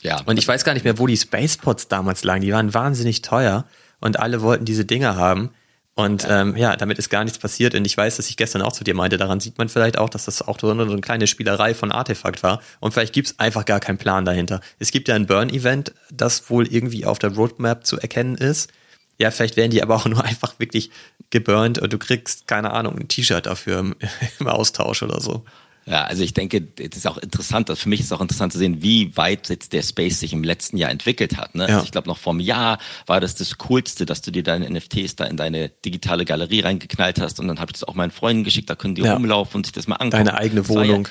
[0.00, 0.20] Ja.
[0.26, 2.42] Und ich weiß gar nicht mehr, wo die Spacepods damals lagen.
[2.42, 3.64] Die waren wahnsinnig teuer
[4.04, 5.50] und alle wollten diese Dinger haben.
[5.94, 6.42] Und ja.
[6.42, 7.74] Ähm, ja, damit ist gar nichts passiert.
[7.74, 10.10] Und ich weiß, dass ich gestern auch zu dir meinte, daran sieht man vielleicht auch,
[10.10, 12.60] dass das auch so eine kleine Spielerei von Artefakt war.
[12.80, 14.60] Und vielleicht gibt's einfach gar keinen Plan dahinter.
[14.78, 18.70] Es gibt ja ein Burn-Event, das wohl irgendwie auf der Roadmap zu erkennen ist.
[19.18, 20.90] Ja, vielleicht werden die aber auch nur einfach wirklich
[21.30, 23.96] geburnt und du kriegst, keine Ahnung, ein T-Shirt dafür im,
[24.38, 25.44] im Austausch oder so.
[25.86, 28.52] Ja, also ich denke, es ist auch interessant, also für mich ist es auch interessant
[28.52, 31.54] zu sehen, wie weit jetzt der Space sich im letzten Jahr entwickelt hat.
[31.54, 31.68] Ne?
[31.68, 31.74] Ja.
[31.74, 34.70] Also ich glaube, noch vor einem Jahr war das das Coolste, dass du dir deine
[34.70, 38.12] NFTs da in deine digitale Galerie reingeknallt hast und dann habe ich das auch meinen
[38.12, 39.14] Freunden geschickt, da können die ja.
[39.14, 40.24] rumlaufen und sich das mal angucken.
[40.24, 41.08] Deine eigene Wohnung.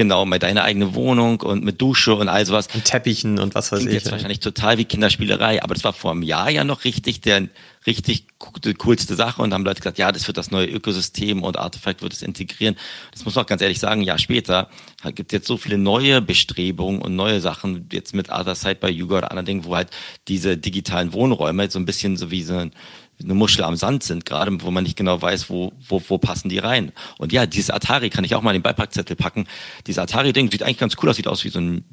[0.00, 2.68] Genau, mal deine eigene Wohnung und mit Dusche und all sowas.
[2.72, 4.02] Und Teppichen und was weiß Klingt ich.
[4.02, 7.48] jetzt wahrscheinlich total wie Kinderspielerei, aber das war vor einem Jahr ja noch richtig der
[7.86, 8.24] richtig
[8.64, 12.00] die coolste Sache und haben Leute gesagt, ja, das wird das neue Ökosystem und Artefakt
[12.00, 12.76] wird es integrieren.
[13.12, 14.70] Das muss man auch ganz ehrlich sagen, ein Jahr später
[15.14, 18.88] gibt es jetzt so viele neue Bestrebungen und neue Sachen, jetzt mit Other Side by
[18.88, 19.90] Yuga oder anderen Dingen, wo halt
[20.28, 22.72] diese digitalen Wohnräume so ein bisschen so wie so ein
[23.22, 26.48] eine Muschel am Sand sind, gerade wo man nicht genau weiß, wo, wo, wo passen
[26.48, 26.92] die rein.
[27.18, 29.46] Und ja, dieses Atari kann ich auch mal in den Beipackzettel packen.
[29.86, 31.84] Dieses Atari-Ding sieht eigentlich ganz cool aus, sieht aus wie so ein,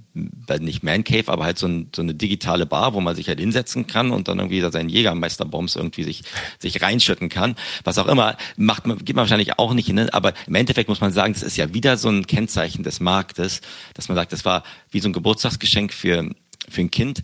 [0.59, 3.39] nicht Man Cave, aber halt so, ein, so eine digitale Bar, wo man sich halt
[3.39, 6.23] hinsetzen kann und dann irgendwie da seinen Jägermeisterbombs irgendwie sich,
[6.59, 7.55] sich reinschütten kann.
[7.83, 11.01] Was auch immer, macht man, geht man wahrscheinlich auch nicht hin, aber im Endeffekt muss
[11.01, 13.61] man sagen, das ist ja wieder so ein Kennzeichen des Marktes,
[13.93, 16.29] dass man sagt, das war wie so ein Geburtstagsgeschenk für,
[16.69, 17.23] für ein Kind,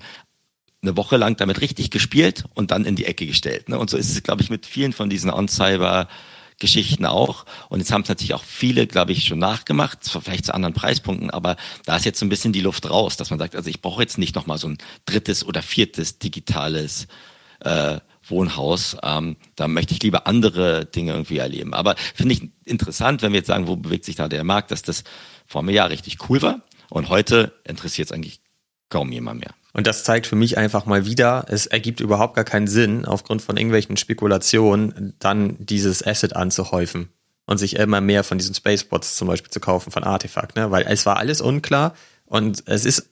[0.84, 3.70] eine Woche lang damit richtig gespielt und dann in die Ecke gestellt.
[3.70, 3.80] Ne?
[3.80, 6.08] Und so ist es, glaube ich, mit vielen von diesen On-Cyber
[6.60, 7.46] Geschichten auch.
[7.70, 11.30] Und jetzt haben es natürlich auch viele, glaube ich, schon nachgemacht, vielleicht zu anderen Preispunkten,
[11.30, 13.82] aber da ist jetzt so ein bisschen die Luft raus, dass man sagt, also ich
[13.82, 17.08] brauche jetzt nicht nochmal so ein drittes oder viertes digitales
[17.62, 18.96] äh, Wohnhaus.
[19.04, 21.74] Ähm, da möchte ich lieber andere Dinge irgendwie erleben.
[21.74, 24.82] Aber finde ich interessant, wenn wir jetzt sagen, wo bewegt sich da der Markt, dass
[24.82, 25.04] das
[25.46, 26.62] vor einem Jahr richtig cool war.
[26.90, 28.40] Und heute interessiert es eigentlich
[28.90, 29.54] kaum jemand mehr.
[29.74, 33.42] Und das zeigt für mich einfach mal wieder, es ergibt überhaupt gar keinen Sinn, aufgrund
[33.42, 37.10] von irgendwelchen Spekulationen dann dieses Asset anzuhäufen
[37.48, 40.70] und sich immer mehr von diesen Spacebots zum Beispiel zu kaufen von Artefakt, ne?
[40.70, 43.10] Weil es war alles unklar und es ist,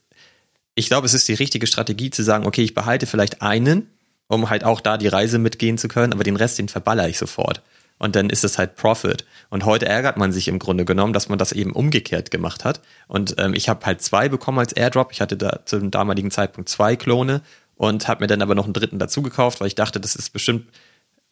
[0.76, 3.90] ich glaube, es ist die richtige Strategie zu sagen, okay, ich behalte vielleicht einen,
[4.28, 7.18] um halt auch da die Reise mitgehen zu können, aber den Rest, den verballer ich
[7.18, 7.60] sofort
[7.98, 9.24] und dann ist es halt Profit.
[9.48, 12.80] Und heute ärgert man sich im Grunde genommen, dass man das eben umgekehrt gemacht hat.
[13.06, 15.12] Und ähm, ich habe halt zwei bekommen als Airdrop.
[15.12, 17.42] Ich hatte da zum damaligen Zeitpunkt zwei Klone
[17.76, 20.30] und habe mir dann aber noch einen dritten dazu gekauft, weil ich dachte, das ist
[20.30, 20.66] bestimmt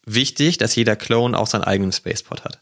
[0.04, 2.58] wichtig, dass jeder Clone auch seinen eigenen Spaceport hat.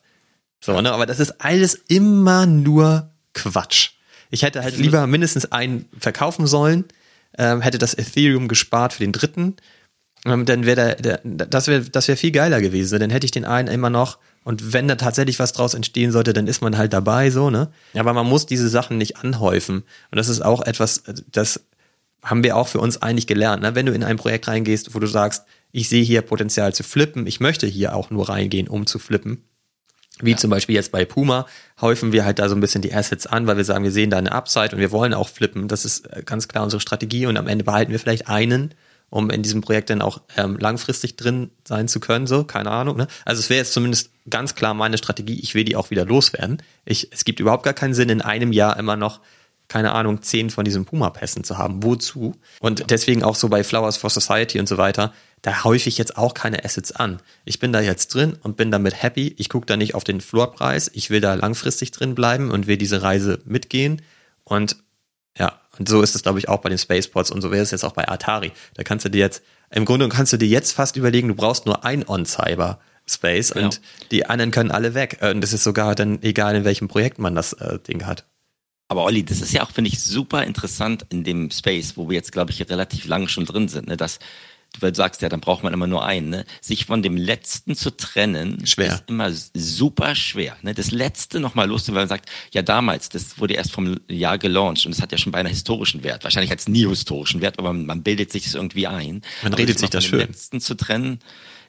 [0.61, 0.93] So, ne?
[0.93, 3.91] Aber das ist alles immer nur Quatsch.
[4.31, 6.85] Ich hätte halt lieber mindestens einen verkaufen sollen,
[7.37, 9.57] ähm, hätte das Ethereum gespart für den dritten
[10.25, 12.99] ähm, dann wäre der, der, das wäre das wäre viel geiler gewesen.
[12.99, 16.33] Dann hätte ich den einen immer noch und wenn da tatsächlich was draus entstehen sollte,
[16.33, 17.69] dann ist man halt dabei, so, ne?
[17.95, 19.83] Aber man muss diese Sachen nicht anhäufen.
[20.11, 21.67] Und das ist auch etwas, das
[22.23, 23.63] haben wir auch für uns eigentlich gelernt.
[23.63, 23.75] Ne?
[23.75, 27.27] Wenn du in ein Projekt reingehst, wo du sagst, ich sehe hier Potenzial zu flippen,
[27.27, 29.45] ich möchte hier auch nur reingehen, um zu flippen.
[30.21, 30.37] Wie ja.
[30.39, 31.47] zum Beispiel jetzt bei Puma
[31.81, 34.11] häufen wir halt da so ein bisschen die Assets an, weil wir sagen, wir sehen
[34.11, 35.69] da eine Upside und wir wollen auch flippen.
[35.69, 38.75] Das ist ganz klar unsere Strategie und am Ende behalten wir vielleicht einen
[39.11, 42.97] um in diesem Projekt dann auch ähm, langfristig drin sein zu können, so, keine Ahnung.
[42.97, 43.07] Ne?
[43.25, 46.63] Also es wäre jetzt zumindest ganz klar meine Strategie, ich will die auch wieder loswerden.
[46.85, 49.21] Ich, es gibt überhaupt gar keinen Sinn, in einem Jahr immer noch,
[49.69, 51.83] keine Ahnung, zehn von diesen Puma-Pässen zu haben.
[51.83, 52.35] Wozu?
[52.61, 56.17] Und deswegen auch so bei Flowers for Society und so weiter, da häufe ich jetzt
[56.17, 57.21] auch keine Assets an.
[57.45, 59.35] Ich bin da jetzt drin und bin damit happy.
[59.39, 60.91] Ich gucke da nicht auf den Floorpreis.
[60.95, 64.03] Ich will da langfristig drin bleiben und will diese Reise mitgehen.
[64.45, 64.77] Und
[65.39, 67.71] ja, und so ist es, glaube ich, auch bei den Spaceports und so wäre es
[67.71, 68.53] jetzt auch bei Atari.
[68.75, 71.67] Da kannst du dir jetzt, im Grunde kannst du dir jetzt fast überlegen, du brauchst
[71.67, 72.79] nur ein On-Cyber.
[73.11, 73.65] Space genau.
[73.65, 75.19] und die anderen können alle weg.
[75.23, 78.27] Und das ist sogar dann egal, in welchem Projekt man das äh, Ding hat.
[78.89, 82.17] Aber Olli, das ist ja auch, finde ich, super interessant in dem Space, wo wir
[82.17, 83.97] jetzt, glaube ich, relativ lange schon drin sind, ne?
[83.97, 84.19] dass
[84.81, 86.45] du sagst ja, dann braucht man immer nur einen, ne?
[86.61, 88.95] sich von dem Letzten zu trennen, schwer.
[88.95, 90.57] ist immer super schwer.
[90.63, 90.75] Ne?
[90.75, 94.87] Das Letzte nochmal loszuwerden, weil man sagt, ja damals, das wurde erst vom Jahr gelauncht
[94.87, 96.25] und es hat ja schon beinahe historischen Wert.
[96.25, 99.23] Wahrscheinlich hat es nie historischen Wert, aber man, man bildet sich das irgendwie ein.
[99.43, 100.21] Man aber redet sich das schön.
[100.21, 101.21] Letzten zu trennen,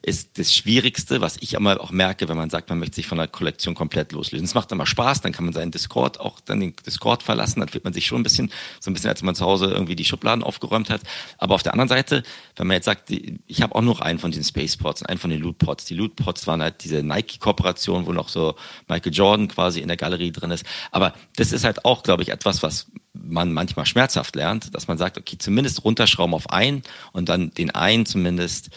[0.02, 3.18] ist das Schwierigste, was ich immer auch merke, wenn man sagt, man möchte sich von
[3.18, 4.46] der Kollektion komplett loslösen.
[4.46, 7.68] Es macht immer Spaß, dann kann man seinen Discord auch dann den Discord verlassen, dann
[7.68, 10.04] fühlt man sich schon ein bisschen, so ein bisschen, als man zu Hause irgendwie die
[10.04, 11.02] Schubladen aufgeräumt hat.
[11.38, 12.22] Aber auf der anderen Seite,
[12.56, 15.40] wenn man jetzt sagt, ich habe auch noch einen von diesen Spaceports einen von den
[15.40, 15.84] Lootpots.
[15.84, 18.54] Die Lootpots waren halt diese Nike-Kooperation, wo noch so
[18.88, 20.64] Michael Jordan quasi in der Galerie drin ist.
[20.90, 24.98] Aber das ist halt auch, glaube ich, etwas, was man manchmal schmerzhaft lernt, dass man
[24.98, 26.82] sagt, okay, zumindest runterschrauben auf einen
[27.12, 28.70] und dann den einen zumindest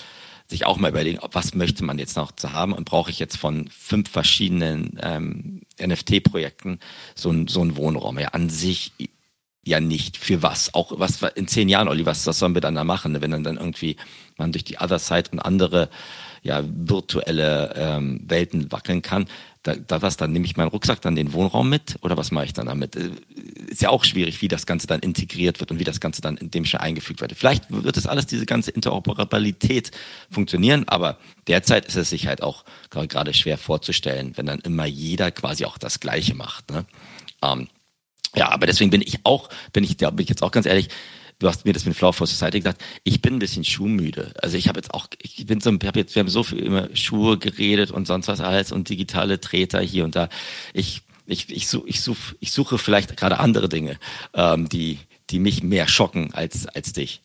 [0.53, 3.37] sich auch mal überlegen, was möchte man jetzt noch zu haben und brauche ich jetzt
[3.37, 6.79] von fünf verschiedenen ähm, NFT-Projekten
[7.15, 8.19] so, ein, so einen Wohnraum.
[8.19, 8.93] Ja, an sich
[9.65, 10.17] ja nicht.
[10.17, 10.73] Für was?
[10.75, 13.43] Auch was in zehn Jahren, Olli, was, was sollen wir dann da machen, wenn dann,
[13.43, 13.97] dann irgendwie
[14.37, 15.89] man durch die Other Side und andere
[16.43, 19.25] ja, virtuelle ähm, Welten wackeln kann.
[19.63, 22.45] Da, da was, dann nehme ich meinen Rucksack, dann den Wohnraum mit oder was mache
[22.45, 22.97] ich dann damit?
[22.97, 23.11] Äh,
[23.67, 26.35] ist ja auch schwierig, wie das Ganze dann integriert wird und wie das Ganze dann
[26.35, 27.33] in dem schon eingefügt wird.
[27.33, 29.91] Vielleicht wird das alles, diese ganze Interoperabilität
[30.29, 35.31] funktionieren, aber derzeit ist es sich halt auch gerade schwer vorzustellen, wenn dann immer jeder
[35.31, 36.69] quasi auch das Gleiche macht.
[36.69, 36.85] Ne?
[37.41, 37.69] Ähm,
[38.35, 40.89] ja, aber deswegen bin ich auch, bin ich, da bin ich jetzt auch ganz ehrlich,
[41.43, 44.33] du hast mir das mit Flower for Society gesagt, ich bin ein bisschen schuhmüde.
[44.41, 46.87] Also ich habe jetzt auch, ich bin so, hab jetzt, wir haben so viel über
[46.95, 50.29] Schuhe geredet und sonst was alles und digitale Treter hier und da.
[50.73, 53.99] Ich, ich, ich, such, ich, such, ich suche vielleicht gerade andere Dinge,
[54.33, 57.22] ähm, die, die mich mehr schocken als, als dich.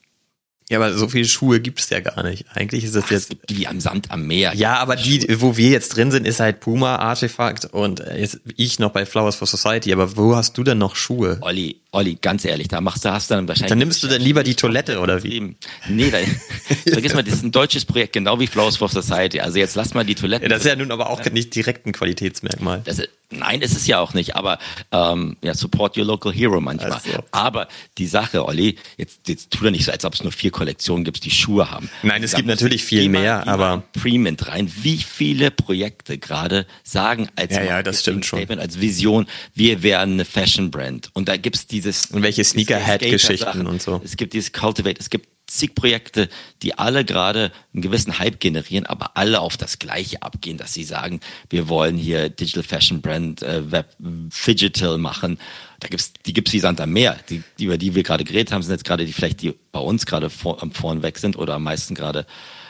[0.71, 2.45] Ja, aber so viele Schuhe gibt es ja gar nicht.
[2.53, 3.23] Eigentlich ist es Ach, jetzt.
[3.23, 4.55] Es gibt die am Sand am Meer.
[4.55, 8.79] Ja, aber die, wo wir jetzt drin sind, ist halt Puma Artefakt und jetzt ich
[8.79, 9.95] noch bei Flowers for Society.
[9.95, 11.39] Aber wo hast du denn noch Schuhe?
[11.41, 13.71] Olli, Olli, ganz ehrlich, da machst du, hast du dann wahrscheinlich.
[13.71, 15.57] Dann nimmst du dann lieber die Toilette oder wie?
[15.89, 16.19] Nee, da,
[16.93, 19.41] vergiss mal, das ist ein deutsches Projekt, genau wie Flowers for Society.
[19.41, 20.43] Also jetzt lass mal die Toilette.
[20.43, 22.83] Ja, das ist ja nun aber auch nicht direkt ein Qualitätsmerkmal.
[22.85, 24.59] Das nein, ist es ja auch nicht, aber
[24.93, 26.93] ähm, ja, support your local hero manchmal.
[26.93, 27.25] Also.
[27.31, 30.51] Aber die Sache, Olli, jetzt, jetzt tu da nicht so, als ob es nur vier
[30.51, 31.91] Kollektionen gibt, die Schuhe haben.
[32.03, 33.83] Nein, es da gibt natürlich viel mehr, mal, aber.
[33.93, 34.71] Premint rein.
[34.83, 38.49] Wie viele Projekte gerade sagen als ja, ja, das stimmt schon.
[38.59, 41.11] als Vision, wir wären eine Fashion Brand.
[41.15, 42.07] Und da gibt's dieses.
[42.07, 44.01] Und welches Sneakerhead-Geschichten und so.
[44.05, 46.29] Es gibt dieses Cultivate, es gibt zig Projekte,
[46.63, 50.85] die alle gerade einen gewissen Hype generieren, aber alle auf das Gleiche abgehen, dass sie
[50.85, 55.39] sagen, wir wollen hier Digital Fashion Brand, äh, Web, Digital machen.
[55.81, 57.17] Da gibt's, die gibt's wie Sand am Meer.
[57.29, 59.81] Die, die, über die wir gerade geredet haben, sind jetzt gerade die vielleicht, die bei
[59.81, 62.27] uns gerade vor, am Vorn weg sind oder am meisten gerade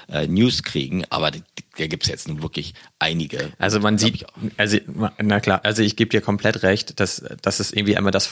[0.09, 3.53] äh, News kriegen, aber da gibt es jetzt nun wirklich einige.
[3.59, 4.25] Also man sieht,
[4.57, 4.79] also
[5.19, 8.27] na klar, also ich gebe dir komplett recht, dass, dass es irgendwie einmal das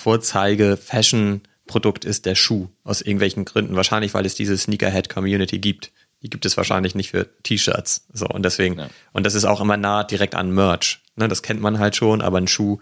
[1.66, 3.76] Vorzeige-Fashion-Produkt ist, der Schuh, aus irgendwelchen Gründen.
[3.76, 5.92] Wahrscheinlich, weil es diese Sneakerhead-Community gibt.
[6.22, 8.06] Die gibt es wahrscheinlich nicht für T-Shirts.
[8.12, 8.88] So, und deswegen, ja.
[9.12, 11.00] und das ist auch immer nah direkt an Merch.
[11.16, 12.78] Ne, das kennt man halt schon, aber ein Schuh,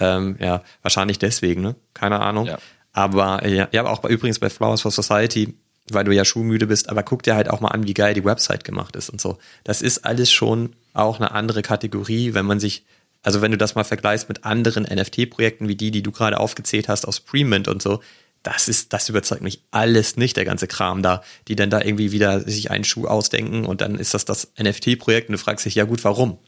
[0.00, 1.76] ähm, ja, wahrscheinlich deswegen, ne?
[1.92, 2.46] Keine Ahnung.
[2.46, 2.58] Ja.
[2.92, 5.54] Aber ja, ja, aber auch bei, übrigens bei Flowers for Society
[5.90, 8.24] weil du ja schuhmüde bist, aber guck dir halt auch mal an, wie geil die
[8.24, 9.36] Website gemacht ist und so.
[9.64, 12.86] Das ist alles schon auch eine andere Kategorie, wenn man sich,
[13.24, 16.88] also wenn du das mal vergleichst mit anderen NFT-Projekten wie die, die du gerade aufgezählt
[16.88, 18.00] hast aus Premint und so,
[18.44, 22.12] das ist, das überzeugt mich alles nicht, der ganze Kram da, die dann da irgendwie
[22.12, 25.74] wieder sich einen Schuh ausdenken und dann ist das das NFT-Projekt und du fragst dich,
[25.74, 26.38] ja gut, warum?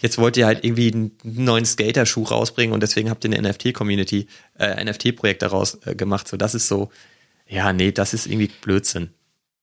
[0.00, 4.28] Jetzt wollt ihr halt irgendwie einen neuen Skater-Schuh rausbringen und deswegen habt ihr eine NFT-Community,
[4.58, 6.28] äh, NFT-Projekt daraus äh, gemacht.
[6.28, 6.90] So, das ist so,
[7.48, 9.10] ja, nee, das ist irgendwie Blödsinn.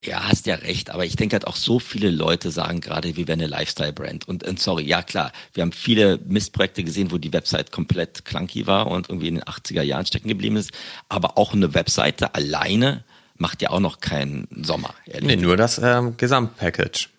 [0.03, 3.27] Ja, hast ja recht, aber ich denke halt auch so viele Leute sagen gerade, wir
[3.27, 4.27] wären eine Lifestyle-Brand.
[4.27, 8.67] Und, und sorry, ja klar, wir haben viele Mistprojekte gesehen, wo die Website komplett clunky
[8.67, 10.71] war und irgendwie in den 80er Jahren stecken geblieben ist.
[11.09, 13.03] Aber auch eine Webseite alleine
[13.37, 14.93] macht ja auch noch keinen Sommer.
[15.07, 15.27] Ehrlich.
[15.27, 17.09] Nee, nur das ähm, Gesamtpackage.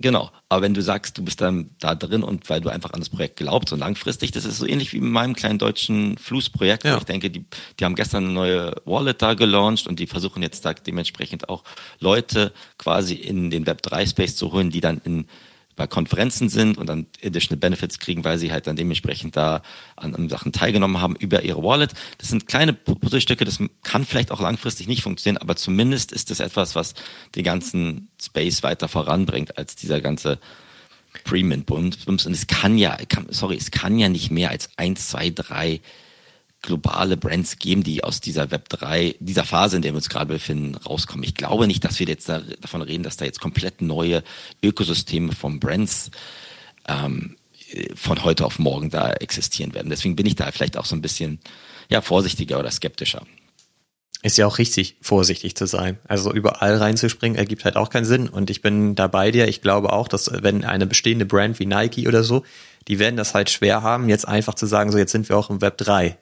[0.00, 3.00] Genau, aber wenn du sagst, du bist dann da drin und weil du einfach an
[3.00, 6.82] das Projekt glaubst und langfristig, das ist so ähnlich wie mit meinem kleinen deutschen Flussprojekt.
[6.84, 6.98] Ja.
[6.98, 7.44] Ich denke, die,
[7.78, 11.62] die haben gestern eine neue Wallet da gelauncht und die versuchen jetzt da dementsprechend auch
[12.00, 15.26] Leute quasi in den Web3-Space zu holen, die dann in
[15.76, 19.62] bei Konferenzen sind und dann additional Benefits kriegen, weil sie halt dann dementsprechend da
[19.96, 21.92] an, an Sachen teilgenommen haben über ihre Wallet.
[22.18, 26.40] Das sind kleine Puzzlestücke, das kann vielleicht auch langfristig nicht funktionieren, aber zumindest ist das
[26.40, 26.94] etwas, was
[27.34, 30.38] den ganzen Space weiter voranbringt als dieser ganze
[31.24, 32.06] Pre-Mint-Bums.
[32.06, 32.96] Und es kann ja,
[33.28, 35.80] sorry, es kann ja nicht mehr als eins, zwei, drei
[36.64, 40.32] globale Brands geben, die aus dieser Web 3, dieser Phase, in der wir uns gerade
[40.32, 41.24] befinden, rauskommen.
[41.24, 44.22] Ich glaube nicht, dass wir jetzt da, davon reden, dass da jetzt komplett neue
[44.62, 46.10] Ökosysteme von Brands
[46.88, 47.36] ähm,
[47.94, 49.90] von heute auf morgen da existieren werden.
[49.90, 51.40] Deswegen bin ich da vielleicht auch so ein bisschen
[51.88, 53.22] ja, vorsichtiger oder skeptischer.
[54.22, 55.98] Ist ja auch richtig, vorsichtig zu sein.
[56.08, 58.28] Also überall reinzuspringen ergibt halt auch keinen Sinn.
[58.28, 59.48] Und ich bin da bei dir.
[59.48, 62.42] Ich glaube auch, dass wenn eine bestehende Brand wie Nike oder so,
[62.88, 65.50] die werden das halt schwer haben, jetzt einfach zu sagen, so jetzt sind wir auch
[65.50, 66.16] im Web 3.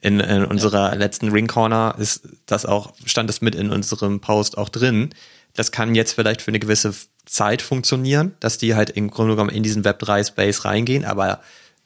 [0.00, 0.94] In, in unserer ja.
[0.94, 5.10] letzten Ring Corner ist das auch, stand es mit in unserem Post auch drin.
[5.54, 6.92] Das kann jetzt vielleicht für eine gewisse
[7.26, 11.40] Zeit funktionieren, dass die halt im Grunde genommen in diesen Web 3 Space reingehen, aber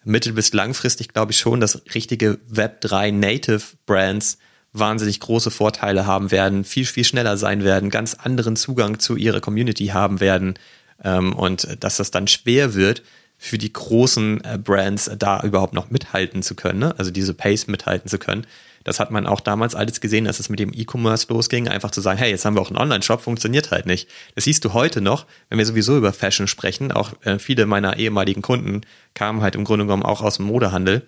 [0.04, 4.38] mittel- bis langfristig glaube ich schon, dass richtige Web 3 Native Brands
[4.72, 9.40] wahnsinnig große Vorteile haben werden, viel, viel schneller sein werden, ganz anderen Zugang zu ihrer
[9.40, 10.54] Community haben werden
[11.02, 13.02] ähm, und dass das dann schwer wird,
[13.38, 16.94] für die großen äh, Brands da überhaupt noch mithalten zu können, ne?
[16.98, 18.46] also diese Pace mithalten zu können.
[18.84, 22.00] Das hat man auch damals alles gesehen, dass es mit dem E-Commerce losging, einfach zu
[22.00, 24.08] sagen, hey, jetzt haben wir auch einen Online-Shop, funktioniert halt nicht.
[24.34, 26.90] Das siehst du heute noch, wenn wir sowieso über Fashion sprechen.
[26.90, 28.80] Auch äh, viele meiner ehemaligen Kunden
[29.14, 31.06] kamen halt im Grunde genommen auch aus dem Modehandel.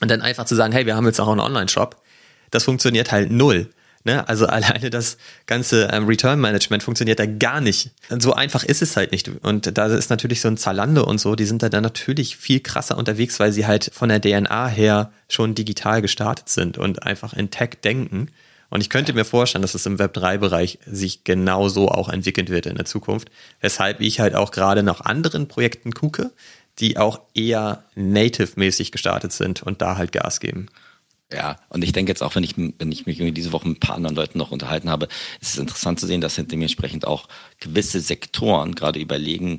[0.00, 2.00] Und dann einfach zu sagen, hey, wir haben jetzt auch einen Online-Shop,
[2.50, 3.70] das funktioniert halt null.
[4.04, 4.28] Ne?
[4.28, 7.90] Also alleine das ganze ähm, Return Management funktioniert da gar nicht.
[8.18, 9.28] So einfach ist es halt nicht.
[9.28, 12.60] Und da ist natürlich so ein Zalando und so, die sind da dann natürlich viel
[12.60, 17.32] krasser unterwegs, weil sie halt von der DNA her schon digital gestartet sind und einfach
[17.32, 18.28] in Tech denken.
[18.70, 22.76] Und ich könnte mir vorstellen, dass es im Web3-Bereich sich genauso auch entwickeln wird in
[22.76, 23.30] der Zukunft.
[23.60, 26.30] Weshalb ich halt auch gerade nach anderen Projekten gucke,
[26.78, 30.68] die auch eher native-mäßig gestartet sind und da halt Gas geben.
[31.32, 33.80] Ja, und ich denke jetzt auch, wenn ich, wenn ich mich diese Woche mit ein
[33.80, 35.08] paar anderen Leuten noch unterhalten habe,
[35.40, 39.58] ist es interessant zu sehen, dass dementsprechend auch gewisse Sektoren gerade überlegen,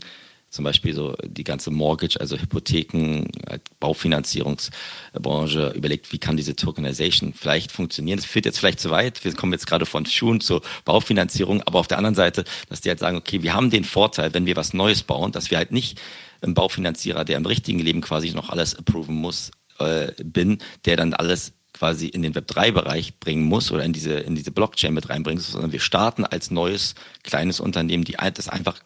[0.54, 7.34] zum Beispiel so die ganze Mortgage, also Hypotheken, halt Baufinanzierungsbranche überlegt, wie kann diese Tokenization
[7.34, 8.18] vielleicht funktionieren.
[8.18, 9.26] Das führt jetzt vielleicht zu weit.
[9.26, 12.90] Wir kommen jetzt gerade von Schuhen zur Baufinanzierung, aber auf der anderen Seite, dass die
[12.90, 15.72] halt sagen, okay, wir haben den Vorteil, wenn wir was Neues bauen, dass wir halt
[15.72, 16.00] nicht
[16.42, 21.16] ein Baufinanzierer, der im richtigen Leben quasi noch alles approven muss, äh, bin, der dann
[21.16, 25.42] alles quasi in den Web3-Bereich bringen muss oder in diese, in diese Blockchain mit reinbringen,
[25.42, 28.80] sondern wir starten als neues kleines Unternehmen, die das einfach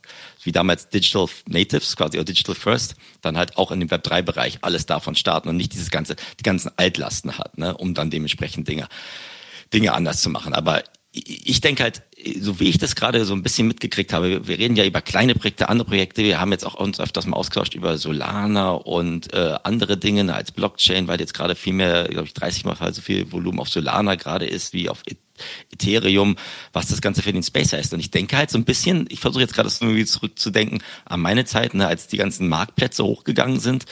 [0.43, 4.85] wie damals Digital Natives quasi oder Digital First, dann halt auch in dem Web3-Bereich alles
[4.85, 8.87] davon starten und nicht dieses ganze, die ganzen Altlasten hat, ne, um dann dementsprechend Dinge,
[9.73, 10.53] Dinge anders zu machen.
[10.53, 12.03] Aber ich denke halt,
[12.39, 15.35] so wie ich das gerade so ein bisschen mitgekriegt habe, wir reden ja über kleine
[15.35, 16.23] Projekte, andere Projekte.
[16.23, 20.51] Wir haben jetzt auch uns öfters mal ausgetauscht über Solana und äh, andere Dinge als
[20.51, 24.15] Blockchain, weil jetzt gerade viel mehr, glaube ich, 30 mal so viel Volumen auf Solana
[24.15, 25.03] gerade ist wie auf
[25.71, 26.37] Ethereum,
[26.73, 27.93] was das Ganze für den Space heißt.
[27.93, 31.45] Und ich denke halt so ein bisschen, ich versuche jetzt gerade irgendwie zurückzudenken an meine
[31.45, 33.85] Zeit, ne, als die ganzen Marktplätze hochgegangen sind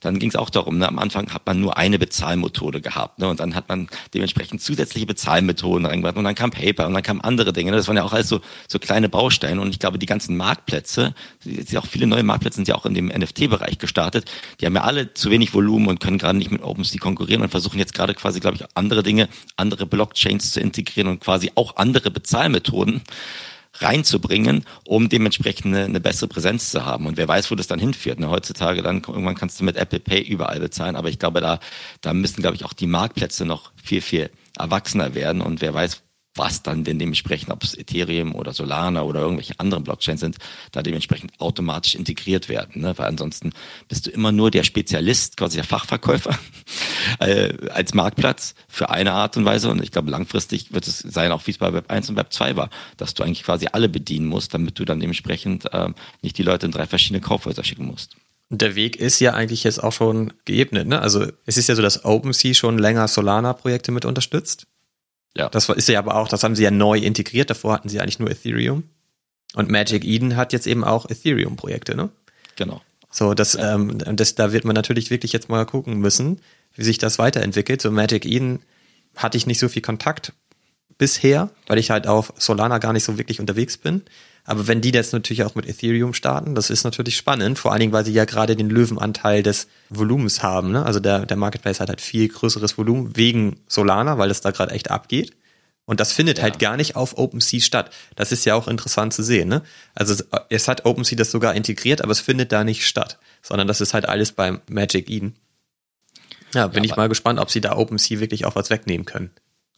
[0.00, 3.28] dann ging es auch darum, ne, am Anfang hat man nur eine Bezahlmethode gehabt ne,
[3.28, 7.20] und dann hat man dementsprechend zusätzliche Bezahlmethoden reingebracht und dann kam Paper und dann kamen
[7.20, 7.70] andere Dinge.
[7.70, 10.36] Ne, das waren ja auch alles so, so kleine Bausteine und ich glaube, die ganzen
[10.36, 14.30] Marktplätze, jetzt auch viele neue Marktplätze sind ja auch in dem NFT-Bereich gestartet,
[14.60, 17.50] die haben ja alle zu wenig Volumen und können gerade nicht mit OpenSea konkurrieren und
[17.50, 21.76] versuchen jetzt gerade quasi, glaube ich, andere Dinge, andere Blockchains zu integrieren und quasi auch
[21.76, 23.02] andere Bezahlmethoden
[23.80, 27.06] reinzubringen, um dementsprechend eine, eine, bessere Präsenz zu haben.
[27.06, 28.20] Und wer weiß, wo das dann hinführt.
[28.20, 28.28] Ne?
[28.28, 31.60] Heutzutage dann irgendwann kannst du mit Apple Pay überall bezahlen, aber ich glaube, da,
[32.00, 35.40] da müssen, glaube ich, auch die Marktplätze noch viel, viel erwachsener werden.
[35.42, 36.02] Und wer weiß,
[36.38, 40.36] was dann denn dementsprechend, ob es Ethereum oder Solana oder irgendwelche anderen Blockchains sind,
[40.72, 42.80] da dementsprechend automatisch integriert werden.
[42.82, 42.96] Ne?
[42.96, 43.52] Weil ansonsten
[43.88, 46.38] bist du immer nur der Spezialist, quasi der Fachverkäufer
[47.20, 49.70] äh, als Marktplatz für eine Art und Weise.
[49.70, 52.32] Und ich glaube, langfristig wird es sein, auch wie es bei Web 1 und Web
[52.32, 55.88] 2 war, dass du eigentlich quasi alle bedienen musst, damit du dann dementsprechend äh,
[56.22, 58.16] nicht die Leute in drei verschiedene Kaufhäuser schicken musst.
[58.50, 60.88] Der Weg ist ja eigentlich jetzt auch schon geebnet.
[60.88, 61.00] Ne?
[61.00, 64.66] Also es ist ja so, dass OpenSea schon länger Solana-Projekte mit unterstützt.
[65.38, 65.48] Ja.
[65.48, 67.48] Das ist ja aber auch, das haben sie ja neu integriert.
[67.48, 68.84] Davor hatten sie eigentlich nur Ethereum.
[69.54, 72.10] Und Magic Eden hat jetzt eben auch Ethereum-Projekte, ne?
[72.56, 72.82] Genau.
[73.10, 73.74] So, das, ja.
[73.74, 76.40] ähm, das, da wird man natürlich wirklich jetzt mal gucken müssen,
[76.74, 77.80] wie sich das weiterentwickelt.
[77.80, 78.60] So Magic Eden
[79.16, 80.32] hatte ich nicht so viel Kontakt
[80.98, 84.02] bisher, weil ich halt auf Solana gar nicht so wirklich unterwegs bin.
[84.48, 87.80] Aber wenn die jetzt natürlich auch mit Ethereum starten, das ist natürlich spannend, vor allen
[87.80, 90.72] Dingen, weil sie ja gerade den Löwenanteil des Volumens haben.
[90.72, 90.86] Ne?
[90.86, 94.72] Also der, der Marketplace hat halt viel größeres Volumen wegen Solana, weil es da gerade
[94.72, 95.36] echt abgeht.
[95.84, 96.52] Und das findet halt ja.
[96.52, 97.90] halt gar nicht auf OpenSea statt.
[98.16, 99.50] Das ist ja auch interessant zu sehen.
[99.50, 99.60] Ne?
[99.94, 103.82] Also es hat OpenSea das sogar integriert, aber es findet da nicht statt, sondern das
[103.82, 105.36] ist halt alles beim Magic Eden.
[106.54, 109.30] Ja, bin ja, ich mal gespannt, ob sie da OpenSea wirklich auch was wegnehmen können.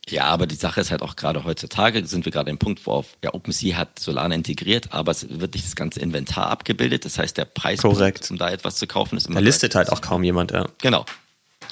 [0.08, 2.92] Ja, aber die Sache ist halt auch gerade heutzutage sind wir gerade im Punkt, wo
[2.92, 7.04] auf, ja, OpenSea hat Solana integriert, aber es wird nicht das ganze Inventar abgebildet.
[7.04, 8.30] Das heißt, der Preis, Korrekt.
[8.30, 9.36] um da etwas zu kaufen, ist immer.
[9.36, 10.66] Da listet halt auch kaum jemand, ja.
[10.80, 11.04] Genau.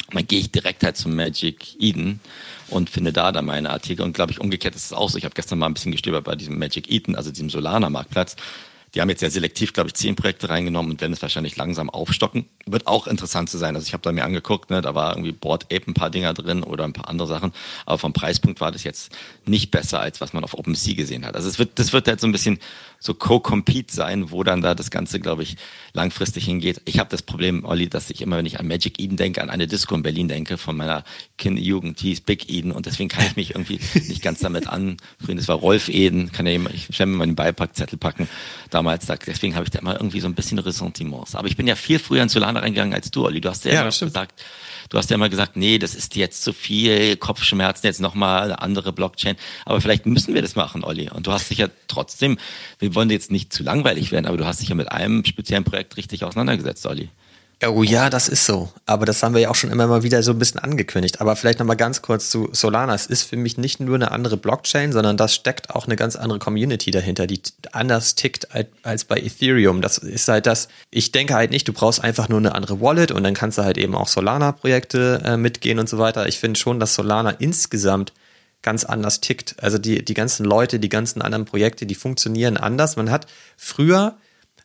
[0.08, 2.20] Und dann gehe ich direkt halt zum Magic Eden
[2.68, 4.02] und finde da dann meine Artikel.
[4.02, 5.18] Und glaube ich, umgekehrt ist es auch so.
[5.18, 8.36] Ich habe gestern mal ein bisschen gestöbert bei diesem Magic Eden, also diesem Solana-Marktplatz.
[8.94, 11.90] Die haben jetzt ja selektiv, glaube ich, zehn Projekte reingenommen und werden es wahrscheinlich langsam
[11.90, 12.46] aufstocken.
[12.66, 13.74] Wird auch interessant zu sein.
[13.76, 16.32] Also ich habe da mir angeguckt, ne, da war irgendwie Board Ape ein paar Dinger
[16.32, 17.52] drin oder ein paar andere Sachen.
[17.84, 19.12] Aber vom Preispunkt war das jetzt
[19.44, 21.36] nicht besser, als was man auf OpenSea gesehen hat.
[21.36, 22.58] Also es wird, das wird halt so ein bisschen
[23.00, 25.56] so Co-Compete sein, wo dann da das Ganze, glaube ich,
[25.92, 26.80] langfristig hingeht.
[26.84, 29.50] Ich habe das Problem, Olli, dass ich immer, wenn ich an Magic Eden denke, an
[29.50, 31.04] eine Disco in Berlin denke, von meiner
[31.36, 35.36] Kinderjugend, die ist Big Eden und deswegen kann ich mich irgendwie nicht ganz damit anfreunden.
[35.36, 38.28] Das war Rolf Eden, kann ja immer, ich stelle mir mal den Beipackzettel packen
[38.70, 39.06] damals.
[39.06, 41.34] Da, deswegen habe ich da immer irgendwie so ein bisschen Ressentiments.
[41.34, 43.40] Aber ich bin ja viel früher in Solana reingegangen als du, Olli.
[43.40, 44.42] Du hast ja, ja immer gesagt,
[44.88, 48.62] du hast ja immer gesagt, nee, das ist jetzt zu viel, Kopfschmerzen, jetzt nochmal eine
[48.62, 49.36] andere Blockchain.
[49.64, 51.10] Aber vielleicht müssen wir das machen, Olli.
[51.10, 52.38] Und du hast dich ja trotzdem,
[52.78, 55.64] wir wollen jetzt nicht zu langweilig werden, aber du hast dich ja mit einem speziellen
[55.64, 57.08] Projekt richtig auseinandergesetzt, Olli.
[57.66, 58.68] Oh ja, das ist so.
[58.86, 61.20] Aber das haben wir ja auch schon immer mal wieder so ein bisschen angekündigt.
[61.20, 62.94] Aber vielleicht nochmal ganz kurz zu Solana.
[62.94, 66.14] Es ist für mich nicht nur eine andere Blockchain, sondern das steckt auch eine ganz
[66.14, 67.42] andere Community dahinter, die
[67.72, 68.48] anders tickt
[68.84, 69.82] als bei Ethereum.
[69.82, 73.10] Das ist halt das, ich denke halt nicht, du brauchst einfach nur eine andere Wallet
[73.10, 76.28] und dann kannst du halt eben auch Solana-Projekte äh, mitgehen und so weiter.
[76.28, 78.12] Ich finde schon, dass Solana insgesamt
[78.62, 79.56] ganz anders tickt.
[79.60, 82.94] Also die, die ganzen Leute, die ganzen anderen Projekte, die funktionieren anders.
[82.94, 84.16] Man hat früher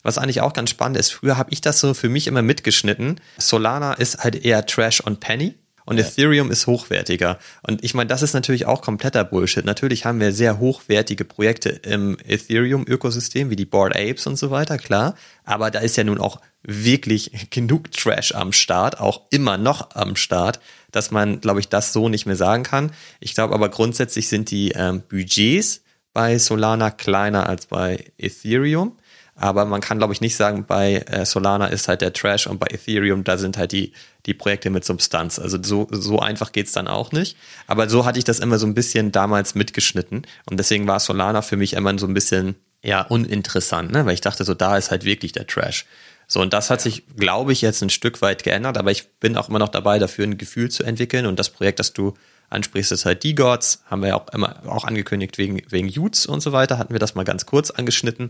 [0.04, 3.20] was eigentlich auch ganz spannend ist, früher habe ich das so für mich immer mitgeschnitten.
[3.38, 5.56] Solana ist halt eher Trash und Penny.
[5.86, 6.06] Und ja.
[6.06, 7.40] Ethereum ist hochwertiger.
[7.62, 9.66] Und ich meine, das ist natürlich auch kompletter Bullshit.
[9.66, 14.78] Natürlich haben wir sehr hochwertige Projekte im Ethereum-Ökosystem, wie die Board Apes und so weiter,
[14.78, 15.16] klar.
[15.44, 20.16] Aber da ist ja nun auch wirklich genug Trash am Start, auch immer noch am
[20.16, 22.92] Start, dass man, glaube ich, das so nicht mehr sagen kann.
[23.20, 25.82] Ich glaube aber grundsätzlich sind die ähm, Budgets
[26.14, 28.98] bei Solana kleiner als bei Ethereum.
[29.36, 32.60] Aber man kann, glaube ich, nicht sagen, bei äh, Solana ist halt der Trash und
[32.60, 33.94] bei Ethereum, da sind halt die,
[34.26, 35.40] die Projekte mit Substanz.
[35.40, 37.36] Also so, so einfach geht's dann auch nicht.
[37.66, 40.28] Aber so hatte ich das immer so ein bisschen damals mitgeschnitten.
[40.46, 44.06] Und deswegen war Solana für mich immer so ein bisschen ja uninteressant, ne?
[44.06, 45.86] weil ich dachte, so da ist halt wirklich der Trash.
[46.28, 49.36] So, und das hat sich, glaube ich, jetzt ein Stück weit geändert, aber ich bin
[49.38, 51.26] auch immer noch dabei, dafür ein Gefühl zu entwickeln.
[51.26, 52.14] Und das Projekt, das du
[52.50, 56.26] ansprichst, ist halt die Gods, haben wir ja auch immer auch angekündigt wegen, wegen Utes
[56.26, 58.30] und so weiter, hatten wir das mal ganz kurz angeschnitten.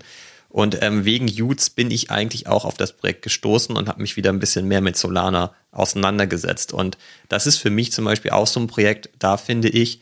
[0.53, 4.17] Und ähm, wegen Utes bin ich eigentlich auch auf das Projekt gestoßen und habe mich
[4.17, 6.73] wieder ein bisschen mehr mit Solana auseinandergesetzt.
[6.73, 6.95] Und
[7.27, 9.99] das ist für mich zum Beispiel auch so ein Projekt, da finde ich,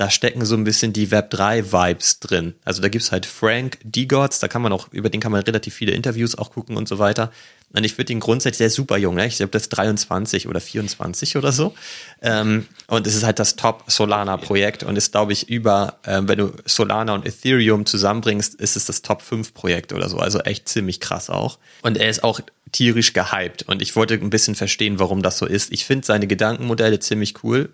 [0.00, 2.54] da stecken so ein bisschen die Web3-Vibes drin.
[2.64, 5.74] Also da gibt's halt Frank D-Gods, da kann man auch, über den kann man relativ
[5.74, 7.30] viele Interviews auch gucken und so weiter.
[7.74, 9.26] Und ich finde ihn grundsätzlich, ist super jung, ne?
[9.26, 11.74] ich glaube, das ist 23 oder 24 oder so.
[12.22, 16.54] Ähm, und es ist halt das Top-Solana-Projekt und ist, glaube ich, über, ähm, wenn du
[16.64, 20.16] Solana und Ethereum zusammenbringst, ist es das Top-5-Projekt oder so.
[20.16, 21.58] Also echt ziemlich krass auch.
[21.82, 22.40] Und er ist auch
[22.72, 25.70] tierisch gehypt und ich wollte ein bisschen verstehen, warum das so ist.
[25.74, 27.68] Ich finde seine Gedankenmodelle ziemlich cool,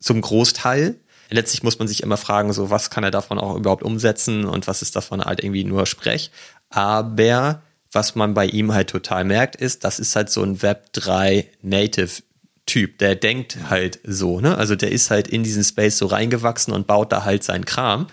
[0.00, 0.96] zum Großteil
[1.30, 4.66] letztlich muss man sich immer fragen, so was kann er davon auch überhaupt umsetzen und
[4.66, 6.30] was ist davon halt irgendwie nur Sprech.
[6.70, 7.62] Aber
[7.92, 11.48] was man bei ihm halt total merkt, ist, das ist halt so ein Web 3
[11.62, 12.22] Native
[12.66, 14.58] Typ, der denkt halt so, ne?
[14.58, 18.08] Also der ist halt in diesen Space so reingewachsen und baut da halt seinen Kram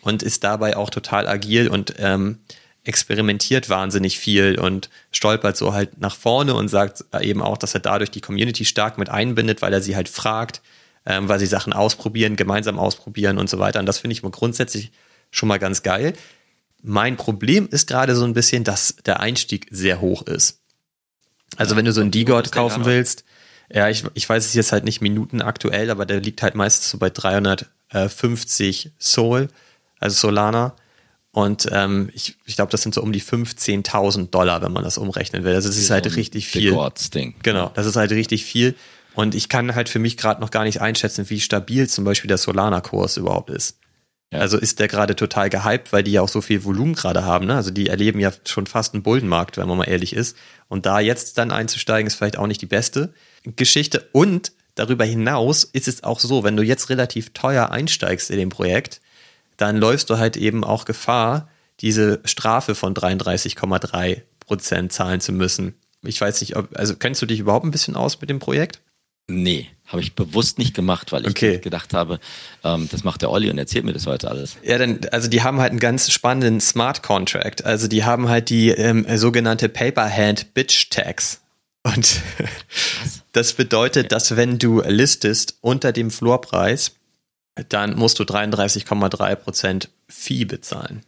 [0.00, 2.38] und ist dabei auch total agil und ähm,
[2.84, 7.80] experimentiert wahnsinnig viel und stolpert so halt nach vorne und sagt eben auch, dass er
[7.80, 10.62] dadurch die Community stark mit einbindet, weil er sie halt fragt,
[11.08, 13.80] ähm, weil sie Sachen ausprobieren, gemeinsam ausprobieren und so weiter.
[13.80, 14.92] Und das finde ich mal grundsätzlich
[15.30, 16.12] schon mal ganz geil.
[16.82, 20.60] Mein Problem ist gerade so ein bisschen, dass der Einstieg sehr hoch ist.
[21.56, 23.24] Also ja, wenn du so einen D-God kaufen willst,
[23.72, 26.90] ja, ich, ich weiß es jetzt halt nicht Minuten aktuell, aber der liegt halt meistens
[26.90, 29.48] so bei 350 Sol,
[29.98, 30.76] also Solana.
[31.32, 34.98] Und ähm, ich, ich glaube, das sind so um die 15.000 Dollar, wenn man das
[34.98, 35.54] umrechnen will.
[35.54, 36.70] Also das ist halt richtig viel.
[37.42, 38.74] Genau, das ist halt richtig viel.
[39.18, 42.28] Und ich kann halt für mich gerade noch gar nicht einschätzen, wie stabil zum Beispiel
[42.28, 43.80] der Solana-Kurs überhaupt ist.
[44.32, 44.38] Ja.
[44.38, 47.46] Also ist der gerade total gehypt, weil die ja auch so viel Volumen gerade haben.
[47.46, 47.56] Ne?
[47.56, 50.36] Also die erleben ja schon fast einen Bullenmarkt, wenn man mal ehrlich ist.
[50.68, 53.12] Und da jetzt dann einzusteigen, ist vielleicht auch nicht die beste
[53.42, 54.08] Geschichte.
[54.12, 58.50] Und darüber hinaus ist es auch so, wenn du jetzt relativ teuer einsteigst in dem
[58.50, 59.00] Projekt,
[59.56, 61.48] dann läufst du halt eben auch Gefahr,
[61.80, 65.74] diese Strafe von 33,3 Prozent zahlen zu müssen.
[66.04, 68.80] Ich weiß nicht, ob, also kennst du dich überhaupt ein bisschen aus mit dem Projekt?
[69.28, 71.58] Nee, habe ich bewusst nicht gemacht, weil ich okay.
[71.58, 72.18] gedacht habe,
[72.64, 74.56] ähm, das macht der Olli und erzählt mir das heute alles.
[74.62, 77.64] Ja, denn, also die haben halt einen ganz spannenden Smart Contract.
[77.64, 81.40] Also die haben halt die ähm, sogenannte Paper Hand Bitch Tax.
[81.82, 82.20] Und
[83.32, 86.92] das bedeutet, dass wenn du listest unter dem Floorpreis,
[87.68, 91.02] dann musst du 33,3 Prozent Fee bezahlen.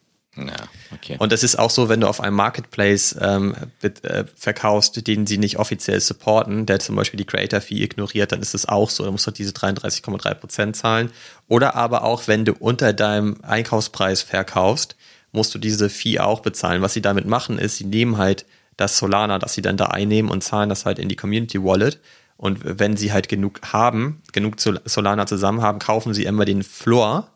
[0.48, 1.16] Ja, okay.
[1.18, 5.38] Und das ist auch so, wenn du auf einem Marketplace ähm, äh, verkaufst, den sie
[5.38, 9.04] nicht offiziell supporten, der zum Beispiel die Creator Fee ignoriert, dann ist es auch so,
[9.04, 11.10] dann musst du diese 33,3 Prozent zahlen.
[11.48, 14.96] Oder aber auch, wenn du unter deinem Einkaufspreis verkaufst,
[15.32, 16.82] musst du diese Fee auch bezahlen.
[16.82, 20.30] Was sie damit machen, ist, sie nehmen halt das Solana, das sie dann da einnehmen
[20.30, 22.00] und zahlen das halt in die Community Wallet.
[22.36, 27.28] Und wenn sie halt genug haben, genug Solana zusammen haben, kaufen sie immer den Floor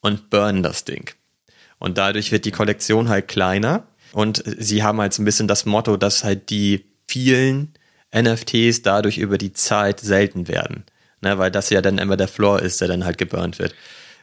[0.00, 1.10] und burnen das Ding.
[1.80, 3.88] Und dadurch wird die Kollektion halt kleiner.
[4.12, 7.74] Und sie haben halt so ein bisschen das Motto, dass halt die vielen
[8.14, 10.84] NFTs dadurch über die Zeit selten werden.
[11.22, 13.74] Ne, weil das ja dann immer der Floor ist, der dann halt geburnt wird.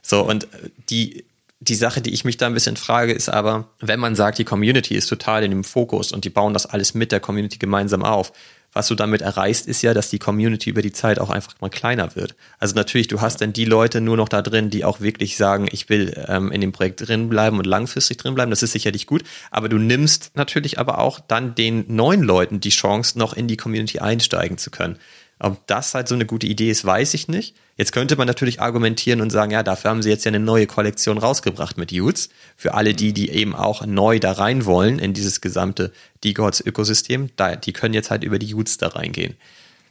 [0.01, 0.47] So, und
[0.89, 1.25] die,
[1.59, 4.43] die Sache, die ich mich da ein bisschen frage, ist aber, wenn man sagt, die
[4.43, 8.03] Community ist total in dem Fokus und die bauen das alles mit der Community gemeinsam
[8.03, 8.31] auf,
[8.73, 11.69] was du damit erreichst, ist ja, dass die Community über die Zeit auch einfach mal
[11.69, 12.35] kleiner wird.
[12.59, 15.67] Also natürlich, du hast dann die Leute nur noch da drin, die auch wirklich sagen,
[15.71, 18.51] ich will ähm, in dem Projekt drin bleiben und langfristig drin bleiben.
[18.51, 19.23] Das ist sicherlich gut.
[19.49, 23.57] Aber du nimmst natürlich aber auch dann den neuen Leuten die Chance, noch in die
[23.57, 24.99] Community einsteigen zu können.
[25.39, 27.55] Ob das halt so eine gute Idee ist, weiß ich nicht.
[27.75, 30.65] Jetzt könnte man natürlich argumentieren und sagen, ja, dafür haben sie jetzt ja eine neue
[30.65, 32.29] Kollektion rausgebracht mit Utes.
[32.55, 35.91] Für alle die, die eben auch neu da rein wollen in dieses gesamte
[36.23, 37.29] D-Gods-Ökosystem,
[37.63, 39.37] die können jetzt halt über die Utes da reingehen.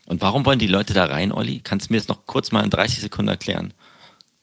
[0.06, 1.60] Und warum wollen die Leute da rein, Olli?
[1.62, 3.72] Kannst du mir das noch kurz mal in 30 Sekunden erklären?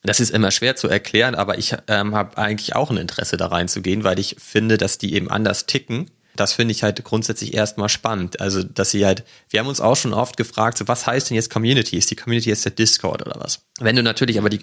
[0.03, 3.47] Das ist immer schwer zu erklären, aber ich ähm, habe eigentlich auch ein Interesse da
[3.47, 7.89] reinzugehen, weil ich finde, dass die eben anders ticken das finde ich halt grundsätzlich erstmal
[7.89, 8.39] spannend.
[8.41, 11.35] Also, dass sie halt, wir haben uns auch schon oft gefragt, so, was heißt denn
[11.35, 11.97] jetzt Community?
[11.97, 13.65] Ist die Community jetzt der Discord oder was?
[13.79, 14.61] Wenn du natürlich aber die,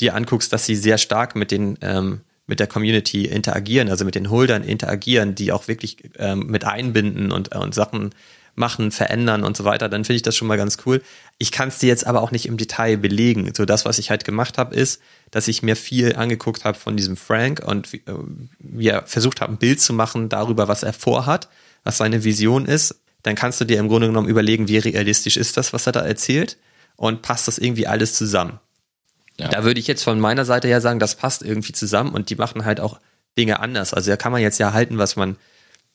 [0.00, 4.14] dir anguckst, dass sie sehr stark mit den, ähm, mit der Community interagieren, also mit
[4.14, 8.10] den Holdern interagieren, die auch wirklich ähm, mit einbinden und, äh, und Sachen
[8.54, 11.02] machen, verändern und so weiter, dann finde ich das schon mal ganz cool.
[11.38, 13.52] Ich kann es dir jetzt aber auch nicht im Detail belegen.
[13.54, 15.00] So das, was ich halt gemacht habe, ist,
[15.30, 18.00] dass ich mir viel angeguckt habe von diesem Frank und äh,
[18.58, 21.48] wir versucht haben, ein Bild zu machen darüber, was er vorhat,
[21.84, 23.00] was seine Vision ist.
[23.22, 26.00] Dann kannst du dir im Grunde genommen überlegen, wie realistisch ist das, was er da
[26.00, 26.58] erzählt
[26.96, 28.60] und passt das irgendwie alles zusammen.
[29.38, 29.48] Ja.
[29.48, 32.36] Da würde ich jetzt von meiner Seite her sagen, das passt irgendwie zusammen und die
[32.36, 33.00] machen halt auch
[33.38, 33.94] Dinge anders.
[33.94, 35.36] Also da kann man jetzt ja halten, was man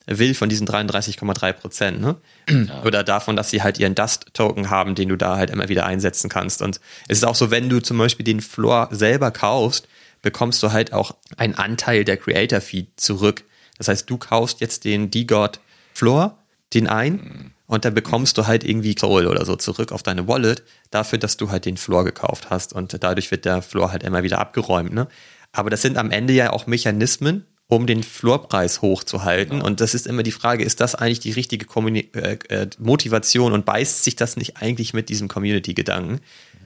[0.07, 2.15] will von diesen 33,3 Prozent, ne?
[2.49, 2.83] Ja.
[2.83, 6.29] Oder davon, dass sie halt ihren Dust-Token haben, den du da halt immer wieder einsetzen
[6.29, 6.61] kannst.
[6.61, 9.87] Und es ist auch so, wenn du zum Beispiel den Floor selber kaufst,
[10.21, 13.43] bekommst du halt auch einen Anteil der Creator-Feed zurück.
[13.77, 15.59] Das heißt, du kaufst jetzt den D-God
[15.93, 16.37] Floor,
[16.73, 17.51] den ein, mhm.
[17.67, 21.37] und dann bekommst du halt irgendwie Soul oder so zurück auf deine Wallet, dafür, dass
[21.37, 22.73] du halt den Floor gekauft hast.
[22.73, 25.07] Und dadurch wird der Floor halt immer wieder abgeräumt, ne?
[25.53, 29.57] Aber das sind am Ende ja auch Mechanismen, um den Floorpreis hochzuhalten.
[29.57, 29.65] Genau.
[29.65, 33.51] Und das ist immer die Frage, ist das eigentlich die richtige Kommuni äh, äh, Motivation
[33.51, 36.21] und beißt sich das nicht eigentlich mit diesem Community-Gedanken?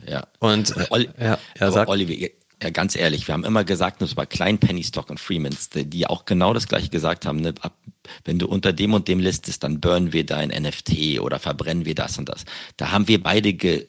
[0.07, 0.27] Ja.
[0.39, 1.87] Und äh, Olli, ja, ja, sag.
[1.87, 2.31] Olli,
[2.61, 6.05] ja, ganz ehrlich, wir haben immer gesagt, das war Klein Penny Stock und Freemans, die
[6.05, 7.75] auch genau das gleiche gesagt haben, ne, ab,
[8.23, 11.95] wenn du unter dem und dem listest, dann burnen wir dein NFT oder verbrennen wir
[11.95, 12.45] das und das.
[12.77, 13.87] Da haben wir beide ge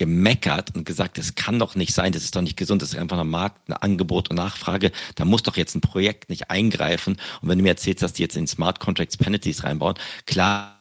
[0.00, 2.98] gemeckert und gesagt, das kann doch nicht sein, das ist doch nicht gesund, das ist
[2.98, 7.18] einfach ein Markt, ein Angebot und Nachfrage, da muss doch jetzt ein Projekt nicht eingreifen.
[7.42, 10.79] Und wenn du mir erzählst, dass die jetzt in Smart Contracts Penalties reinbauen, klar,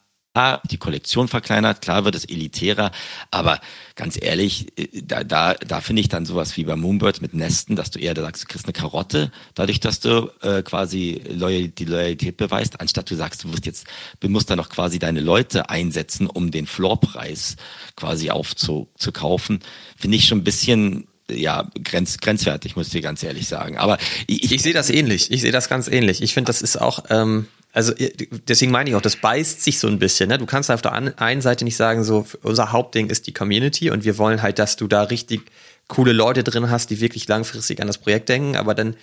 [0.70, 2.92] die Kollektion verkleinert, klar wird es elitärer,
[3.32, 3.60] aber
[3.96, 7.76] ganz ehrlich, äh, da, da, da finde ich dann sowas wie bei Moonbirds mit Nesten,
[7.76, 11.70] dass du eher da sagst, du kriegst eine Karotte, dadurch, dass du äh, quasi Loyal,
[11.70, 13.88] die Loyalität beweist, anstatt du sagst, du musst jetzt,
[14.20, 17.56] du musst da noch quasi deine Leute einsetzen, um den Floorpreis
[17.96, 19.60] quasi aufzukaufen,
[19.98, 23.78] finde ich schon ein bisschen ja, grenz, grenzwertig, muss ich dir ganz ehrlich sagen.
[23.78, 25.30] Aber ich, ich, ich sehe das ähnlich.
[25.32, 26.22] Ich sehe das ganz ähnlich.
[26.22, 27.94] Ich finde, das ist auch, ähm, also
[28.48, 30.30] deswegen meine ich auch, das beißt sich so ein bisschen.
[30.30, 30.38] Ne?
[30.38, 34.04] Du kannst auf der einen Seite nicht sagen, so unser Hauptding ist die Community und
[34.04, 35.52] wir wollen halt, dass du da richtig
[35.88, 38.96] coole Leute drin hast, die wirklich langfristig an das Projekt denken, aber dann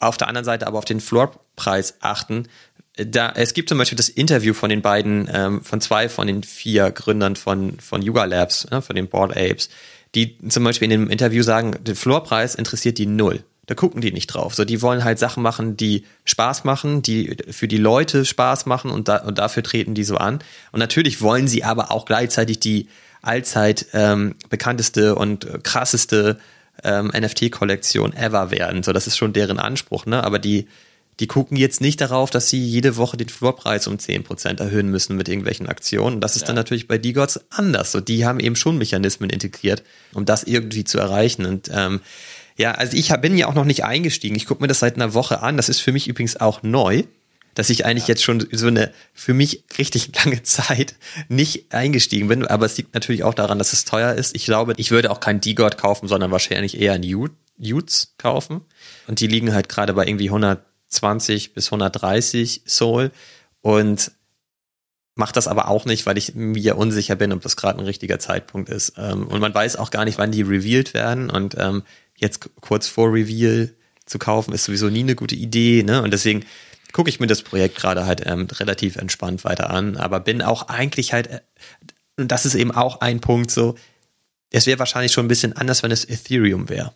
[0.00, 2.48] auf der anderen Seite aber auf den Floorpreis achten.
[2.96, 6.42] Da, es gibt zum Beispiel das Interview von den beiden, ähm, von zwei von den
[6.42, 9.68] vier Gründern von, von Yuga Labs, ne, von den Board Apes,
[10.14, 13.44] die zum Beispiel in dem Interview sagen, der Floorpreis interessiert die null.
[13.66, 14.54] Da gucken die nicht drauf.
[14.54, 18.90] So, die wollen halt Sachen machen, die Spaß machen, die für die Leute Spaß machen
[18.90, 20.40] und, da, und dafür treten die so an.
[20.72, 22.88] Und natürlich wollen sie aber auch gleichzeitig die
[23.22, 26.38] allzeit ähm, bekannteste und krasseste
[26.82, 28.82] ähm, NFT-Kollektion ever werden.
[28.82, 30.22] So, das ist schon deren Anspruch, ne?
[30.24, 30.66] Aber die,
[31.20, 35.16] die gucken jetzt nicht darauf, dass sie jede Woche den Floorpreis um 10% erhöhen müssen
[35.16, 36.20] mit irgendwelchen Aktionen.
[36.20, 36.46] Das ist ja.
[36.48, 37.92] dann natürlich bei D-Gods anders.
[37.92, 41.46] So, die haben eben schon Mechanismen integriert, um das irgendwie zu erreichen.
[41.46, 42.00] Und ähm,
[42.56, 44.36] ja, also ich bin ja auch noch nicht eingestiegen.
[44.36, 45.56] Ich gucke mir das seit einer Woche an.
[45.56, 47.04] Das ist für mich übrigens auch neu
[47.54, 48.14] dass ich eigentlich ja.
[48.14, 50.96] jetzt schon so eine für mich richtig lange Zeit
[51.28, 52.46] nicht eingestiegen bin.
[52.46, 54.34] Aber es liegt natürlich auch daran, dass es teuer ist.
[54.34, 58.62] Ich glaube, ich würde auch kein D-God kaufen, sondern wahrscheinlich eher ein Utes kaufen.
[59.06, 63.10] Und die liegen halt gerade bei irgendwie 120 bis 130 Soul.
[63.60, 64.12] Und
[65.14, 68.18] mache das aber auch nicht, weil ich mir unsicher bin, ob das gerade ein richtiger
[68.18, 68.94] Zeitpunkt ist.
[68.98, 71.30] Ähm, und man weiß auch gar nicht, wann die revealed werden.
[71.30, 71.84] Und ähm,
[72.24, 73.74] jetzt kurz vor Reveal
[74.06, 75.82] zu kaufen, ist sowieso nie eine gute Idee.
[75.82, 76.02] Ne?
[76.02, 76.44] Und deswegen
[76.92, 80.68] gucke ich mir das Projekt gerade halt ähm, relativ entspannt weiter an, aber bin auch
[80.68, 81.40] eigentlich halt, äh,
[82.16, 83.74] und das ist eben auch ein Punkt so,
[84.50, 86.92] es wäre wahrscheinlich schon ein bisschen anders, wenn es Ethereum wäre.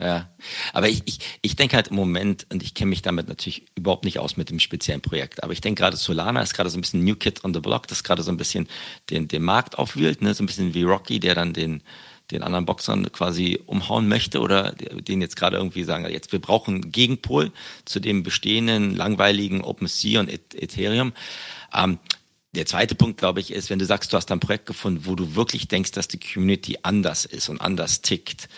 [0.00, 0.32] Ja,
[0.72, 4.04] aber ich, ich, ich denke halt im Moment, und ich kenne mich damit natürlich überhaupt
[4.04, 6.82] nicht aus mit dem speziellen Projekt, aber ich denke gerade Solana ist gerade so ein
[6.82, 8.68] bisschen New Kid on the Block, das gerade so ein bisschen
[9.10, 10.34] den, den Markt aufwühlt, ne?
[10.34, 11.82] so ein bisschen wie Rocky, der dann den,
[12.30, 16.92] den anderen Boxern quasi umhauen möchte oder den jetzt gerade irgendwie sagen, jetzt wir brauchen
[16.92, 17.52] Gegenpol
[17.84, 21.12] zu dem bestehenden langweiligen OpenSea und Ethereum.
[21.74, 21.98] Ähm,
[22.54, 25.14] der zweite Punkt, glaube ich, ist, wenn du sagst, du hast ein Projekt gefunden, wo
[25.14, 28.48] du wirklich denkst, dass die Community anders ist und anders tickt.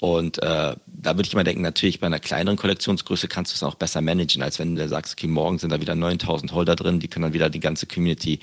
[0.00, 3.62] Und äh, da würde ich immer denken, natürlich bei einer kleineren Kollektionsgröße kannst du es
[3.62, 7.00] auch besser managen, als wenn du sagst, okay, morgen sind da wieder 9000 Holder drin,
[7.00, 8.38] die können dann wieder die ganze Community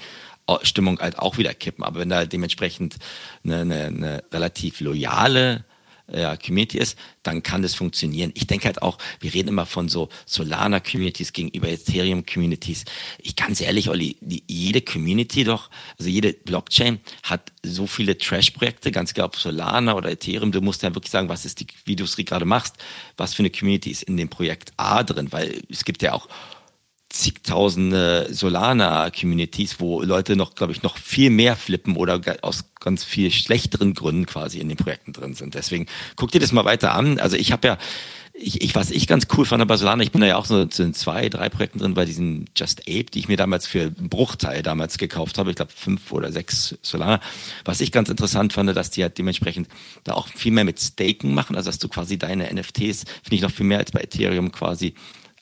[0.64, 1.84] Stimmung halt auch wieder kippen.
[1.84, 2.98] Aber wenn da dementsprechend
[3.44, 5.66] eine, eine, eine relativ loyale
[6.12, 8.32] ja, Community ist, dann kann das funktionieren.
[8.36, 12.86] Ich denke halt auch, wir reden immer von so Solana-Communities gegenüber Ethereum-Communities.
[13.20, 18.92] Ich ganz ehrlich, Olli, die, jede Community doch, also jede Blockchain hat so viele Trash-Projekte,
[18.92, 21.96] ganz egal ob Solana oder Ethereum, du musst ja wirklich sagen, was ist die, wie
[21.96, 22.76] du es gerade machst,
[23.18, 26.28] was für eine Community ist in dem Projekt A drin, weil es gibt ja auch
[27.16, 33.32] zigtausende Solana-Communities, wo Leute noch, glaube ich, noch viel mehr flippen oder aus ganz viel
[33.32, 35.56] schlechteren Gründen quasi in den Projekten drin sind.
[35.56, 35.88] Deswegen
[36.18, 37.18] guck dir das mal weiter an.
[37.20, 37.78] Also ich habe ja,
[38.34, 40.62] ich, ich, was ich ganz cool fand bei Solana, ich bin da ja auch so
[40.62, 44.10] in zwei, drei Projekten drin bei diesen Just Ape, die ich mir damals für einen
[44.10, 45.52] Bruchteil damals gekauft habe.
[45.52, 47.22] Ich glaube fünf oder sechs Solana.
[47.64, 49.70] Was ich ganz interessant fand, dass die halt dementsprechend
[50.04, 53.42] da auch viel mehr mit Staken machen, also dass du quasi deine NFTs, finde ich
[53.42, 54.96] noch viel mehr als bei Ethereum quasi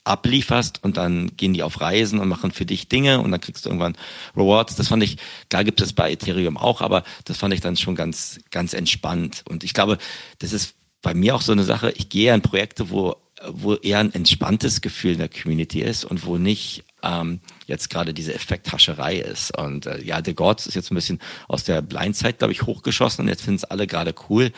[0.04, 3.66] ablieferst und dann gehen die auf Reisen und machen für dich Dinge und dann kriegst
[3.66, 3.96] du irgendwann
[4.36, 4.76] Rewards.
[4.76, 5.18] Das fand ich,
[5.50, 9.44] klar gibt es bei Ethereum auch, aber das fand ich dann schon ganz, ganz entspannt.
[9.48, 9.98] Und ich glaube,
[10.40, 13.16] das ist bei mir auch so eine Sache, ich gehe an Projekte, wo,
[13.48, 18.14] wo eher ein entspanntes Gefühl in der Community ist und wo nicht ähm, jetzt gerade
[18.14, 19.58] diese Effekthascherei ist.
[19.58, 23.24] Und äh, ja, The Gods ist jetzt ein bisschen aus der Blindzeit, glaube ich, hochgeschossen
[23.24, 24.52] und jetzt finden es alle gerade cool.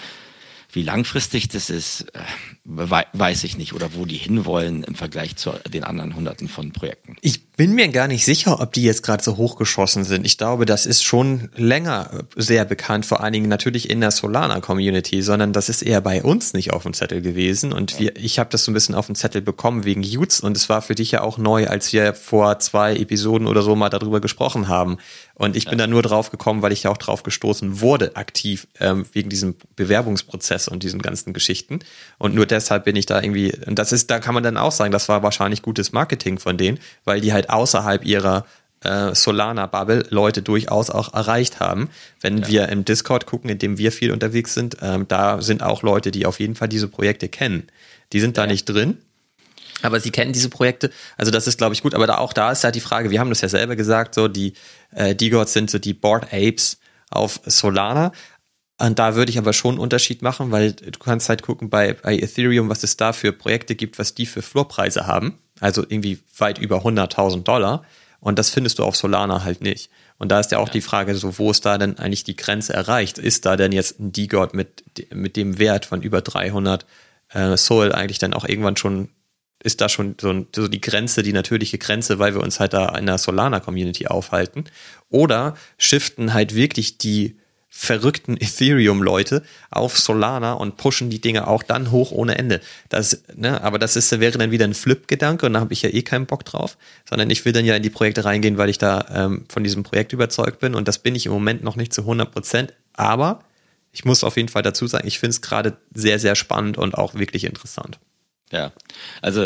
[0.75, 3.73] Wie langfristig das ist, äh, weiß ich nicht.
[3.73, 7.15] Oder wo die hinwollen im Vergleich zu den anderen Hunderten von Projekten.
[7.21, 10.25] Ich bin mir gar nicht sicher, ob die jetzt gerade so hochgeschossen sind.
[10.25, 15.21] Ich glaube, das ist schon länger sehr bekannt, vor allen Dingen natürlich in der Solana-Community,
[15.21, 17.71] sondern das ist eher bei uns nicht auf dem Zettel gewesen.
[17.71, 20.57] Und wir, ich habe das so ein bisschen auf dem Zettel bekommen wegen Utes und
[20.57, 23.89] es war für dich ja auch neu, als wir vor zwei Episoden oder so mal
[23.89, 24.97] darüber gesprochen haben.
[25.35, 25.85] Und ich bin ja.
[25.85, 29.55] da nur drauf gekommen, weil ich ja auch drauf gestoßen wurde, aktiv, ähm, wegen diesem
[29.75, 31.79] Bewerbungsprozess und diesen ganzen Geschichten.
[32.17, 34.71] Und nur deshalb bin ich da irgendwie, und das ist, da kann man dann auch
[34.71, 38.45] sagen, das war wahrscheinlich gutes Marketing von denen, weil die halt außerhalb ihrer
[38.81, 41.89] äh, Solana-Bubble Leute durchaus auch erreicht haben.
[42.21, 42.47] Wenn ja.
[42.47, 46.11] wir im Discord gucken, in dem wir viel unterwegs sind, ähm, da sind auch Leute,
[46.11, 47.67] die auf jeden Fall diese Projekte kennen.
[48.13, 48.99] Die sind da nicht drin,
[49.81, 50.91] aber sie kennen diese Projekte.
[51.17, 51.93] Also das ist, glaube ich, gut.
[51.93, 54.27] Aber da, auch da ist halt die Frage, wir haben das ja selber gesagt, so
[54.27, 54.53] die
[54.95, 56.79] äh, D-Gods sind so die Board Apes
[57.11, 58.11] auf Solana.
[58.77, 61.93] Und da würde ich aber schon einen Unterschied machen, weil du kannst halt gucken bei,
[61.93, 65.39] bei Ethereum, was es da für Projekte gibt, was die für Floorpreise haben.
[65.61, 67.85] Also irgendwie weit über 100.000 Dollar.
[68.19, 69.89] Und das findest du auf Solana halt nicht.
[70.17, 70.73] Und da ist ja auch ja.
[70.73, 73.17] die Frage, so wo ist da denn eigentlich die Grenze erreicht?
[73.17, 74.83] Ist da denn jetzt ein D-God mit,
[75.13, 76.85] mit dem Wert von über 300
[77.29, 79.09] äh, Soul eigentlich dann auch irgendwann schon
[79.65, 82.95] ist da schon so, so, die Grenze, die natürliche Grenze, weil wir uns halt da
[82.97, 84.65] in der Solana-Community aufhalten.
[85.09, 87.37] Oder shiften halt wirklich die
[87.67, 92.61] verrückten Ethereum-Leute auf Solana und pushen die Dinge auch dann hoch ohne Ende.
[92.89, 95.89] Das, ne, aber das ist, wäre dann wieder ein Flip-Gedanke und da habe ich ja
[95.89, 96.77] eh keinen Bock drauf,
[97.09, 99.83] sondern ich will dann ja in die Projekte reingehen, weil ich da ähm, von diesem
[99.83, 103.43] Projekt überzeugt bin und das bin ich im Moment noch nicht zu 100 Prozent, aber
[103.91, 106.95] ich muss auf jeden Fall dazu sagen, ich finde es gerade sehr, sehr spannend und
[106.95, 107.99] auch wirklich interessant.
[108.51, 108.71] Ja,
[109.21, 109.43] also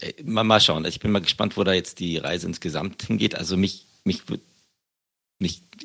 [0.00, 0.84] äh, mal, schauen.
[0.84, 3.34] Ich bin mal gespannt, wo da jetzt die Reise insgesamt hingeht.
[3.34, 4.40] Also mich, mich nicht,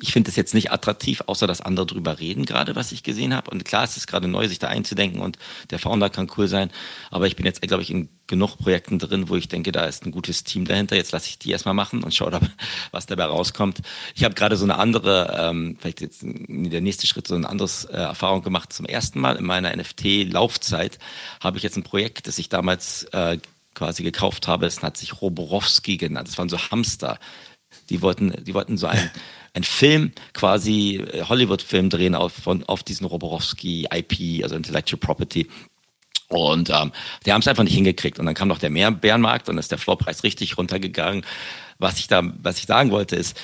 [0.00, 3.34] ich finde es jetzt nicht attraktiv, außer dass andere drüber reden, gerade was ich gesehen
[3.34, 3.50] habe.
[3.50, 5.38] Und klar, es ist gerade neu, sich da einzudenken und
[5.70, 6.70] der Founder kann cool sein.
[7.10, 10.04] Aber ich bin jetzt, glaube ich, in genug Projekten drin, wo ich denke, da ist
[10.04, 10.96] ein gutes Team dahinter.
[10.96, 12.38] Jetzt lasse ich die erstmal machen und schaue,
[12.90, 13.80] was dabei rauskommt.
[14.14, 17.70] Ich habe gerade so eine andere, ähm, vielleicht jetzt der nächste Schritt, so eine andere
[17.90, 18.72] äh, Erfahrung gemacht.
[18.72, 20.98] Zum ersten Mal in meiner NFT-Laufzeit
[21.40, 23.38] habe ich jetzt ein Projekt, das ich damals äh,
[23.74, 24.66] quasi gekauft habe.
[24.66, 26.28] Das hat sich Roborowski genannt.
[26.28, 27.18] Das waren so Hamster.
[27.90, 29.10] Die wollten, die wollten so ein
[29.56, 35.48] ein Film, quasi äh, Hollywood-Film drehen auf, von, auf diesen Roborowski IP, also Intellectual Property.
[36.28, 36.92] Und ähm,
[37.24, 38.18] die haben es einfach nicht hingekriegt.
[38.18, 41.24] Und dann kam noch der Bärenmarkt und ist der Floorpreis richtig runtergegangen.
[41.78, 43.40] Was ich da, was ich sagen wollte, ist,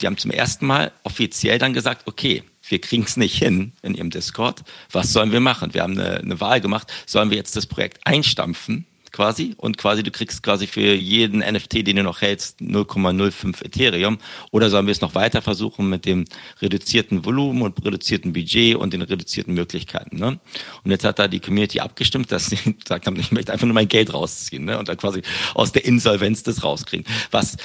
[0.00, 3.94] die haben zum ersten Mal offiziell dann gesagt, okay, wir kriegen es nicht hin in
[3.94, 4.62] ihrem Discord.
[4.90, 5.72] Was sollen wir machen?
[5.72, 6.92] Wir haben eine, eine Wahl gemacht.
[7.06, 11.86] Sollen wir jetzt das Projekt einstampfen quasi und quasi du kriegst quasi für jeden NFT,
[11.86, 14.18] den du noch hältst, 0,05 Ethereum
[14.50, 16.24] oder sollen wir es noch weiter versuchen mit dem
[16.60, 20.16] reduzierten Volumen und reduzierten Budget und den reduzierten Möglichkeiten.
[20.16, 20.40] Ne?
[20.82, 23.74] Und jetzt hat da die Community abgestimmt, dass sie gesagt haben, ich möchte einfach nur
[23.74, 24.78] mein Geld rausziehen ne?
[24.80, 25.22] und dann quasi
[25.54, 27.06] aus der Insolvenz das rauskriegen.
[27.30, 27.56] Was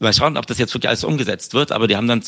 [0.00, 2.22] mal schauen, ob das jetzt wirklich alles umgesetzt wird, aber die haben dann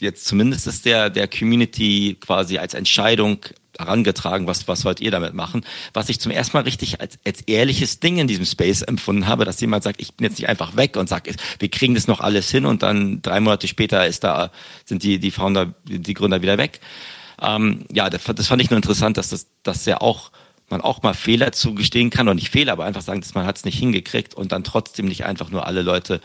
[0.00, 3.38] jetzt zumindest ist der, der Community quasi als Entscheidung
[3.78, 5.64] herangetragen, was, was wollt ihr damit machen?
[5.92, 9.44] Was ich zum ersten Mal richtig als, als ehrliches Ding in diesem Space empfunden habe,
[9.44, 12.20] dass jemand sagt, ich bin jetzt nicht einfach weg und sagt, wir kriegen das noch
[12.20, 14.50] alles hin und dann drei Monate später ist da,
[14.84, 16.80] sind die, die Founder, die Gründer wieder weg.
[17.40, 20.30] Ähm, ja, das, das fand ich nur interessant, dass das, dass ja auch,
[20.68, 23.58] man auch mal Fehler zugestehen kann und nicht Fehler, aber einfach sagen, dass man hat
[23.58, 26.20] es nicht hingekriegt und dann trotzdem nicht einfach nur alle Leute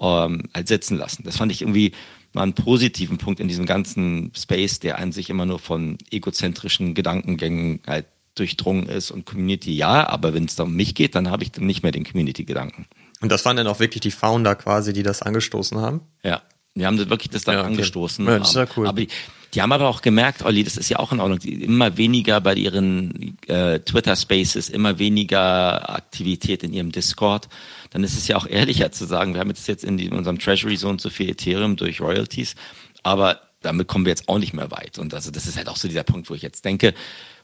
[0.00, 1.22] ähm, halt sitzen lassen.
[1.24, 1.92] Das fand ich irgendwie
[2.32, 6.94] mal einen positiven Punkt in diesem ganzen Space, der an sich immer nur von egozentrischen
[6.94, 11.30] Gedankengängen halt durchdrungen ist und Community ja, aber wenn es da um mich geht, dann
[11.30, 12.86] habe ich nicht mehr den Community-Gedanken.
[13.20, 16.00] Und das waren dann auch wirklich die Founder quasi, die das angestoßen haben?
[16.24, 16.42] Ja,
[16.74, 18.26] die haben wirklich das dann ja, angestoßen.
[18.26, 18.86] Ja, das ist ja cool.
[18.86, 19.08] Aber die,
[19.54, 22.40] die, haben aber auch gemerkt, Olli, das ist ja auch in Ordnung, die, immer weniger
[22.40, 27.48] bei ihren äh, Twitter-Spaces, immer weniger Aktivität in ihrem Discord
[27.92, 30.14] dann ist es ja auch ehrlicher zu sagen, wir haben jetzt, jetzt in, die, in
[30.14, 32.54] unserem Treasury so und so viel Ethereum durch Royalties,
[33.02, 34.98] aber damit kommen wir jetzt auch nicht mehr weit.
[34.98, 36.94] Und also das ist halt auch so dieser Punkt, wo ich jetzt denke,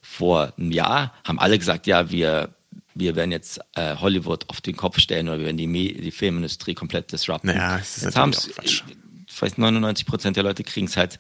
[0.01, 2.51] vor einem Jahr haben alle gesagt, ja, wir
[2.95, 6.75] wir werden jetzt äh, Hollywood auf den Kopf stellen oder wir werden die, die Filmindustrie
[6.75, 7.47] komplett disrupten.
[7.47, 8.83] Naja, das ist jetzt haben ich
[9.41, 11.19] weiß 99 Prozent der Leute kriegen es halt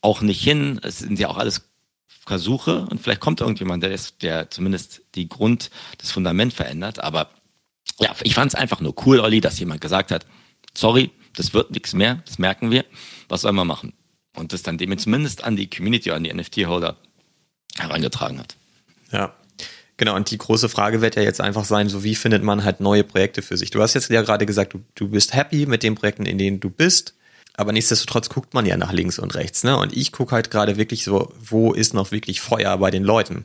[0.00, 0.80] auch nicht hin.
[0.82, 1.62] Es sind ja auch alles
[2.06, 7.30] Versuche und vielleicht kommt irgendjemand, der ist, der zumindest die Grund, das Fundament verändert, aber
[8.00, 10.26] ja, ich fand es einfach nur cool, Olli, dass jemand gesagt hat,
[10.74, 12.84] sorry, das wird nichts mehr, das merken wir,
[13.28, 13.94] was sollen wir machen?
[14.36, 16.96] Und das dann dem zumindest an die Community, an die NFT-Holder
[17.76, 18.56] herangetragen hat.
[19.10, 19.34] Ja,
[19.98, 22.78] Genau, und die große Frage wird ja jetzt einfach sein, so wie findet man halt
[22.78, 23.70] neue Projekte für sich?
[23.70, 26.60] Du hast jetzt ja gerade gesagt, du, du bist happy mit den Projekten, in denen
[26.60, 27.14] du bist,
[27.58, 29.76] aber nichtsdestotrotz guckt man ja nach links und rechts, ne?
[29.76, 33.44] Und ich gucke halt gerade wirklich so, wo ist noch wirklich Feuer bei den Leuten?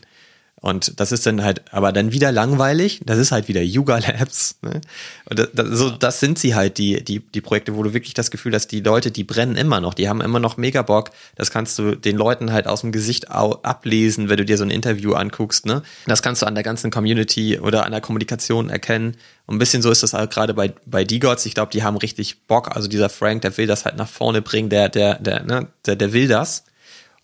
[0.63, 3.01] Und das ist dann halt, aber dann wieder langweilig.
[3.05, 4.55] Das ist halt wieder Yuga Labs.
[4.61, 4.79] Ne?
[5.25, 8.13] Und das, das, so, das sind sie halt, die, die, die Projekte, wo du wirklich
[8.13, 11.11] das Gefühl hast, die Leute, die brennen immer noch, die haben immer noch mega Bock.
[11.35, 14.69] Das kannst du den Leuten halt aus dem Gesicht ablesen, wenn du dir so ein
[14.69, 15.65] Interview anguckst.
[15.65, 15.83] Ne?
[16.05, 19.17] Das kannst du an der ganzen Community oder an der Kommunikation erkennen.
[19.47, 21.45] Und ein bisschen so ist das halt gerade bei, bei D-Gods.
[21.45, 22.73] Ich glaube, die haben richtig Bock.
[22.73, 25.97] Also dieser Frank, der will das halt nach vorne bringen, der, der, der, ne, der,
[25.97, 26.63] der will das.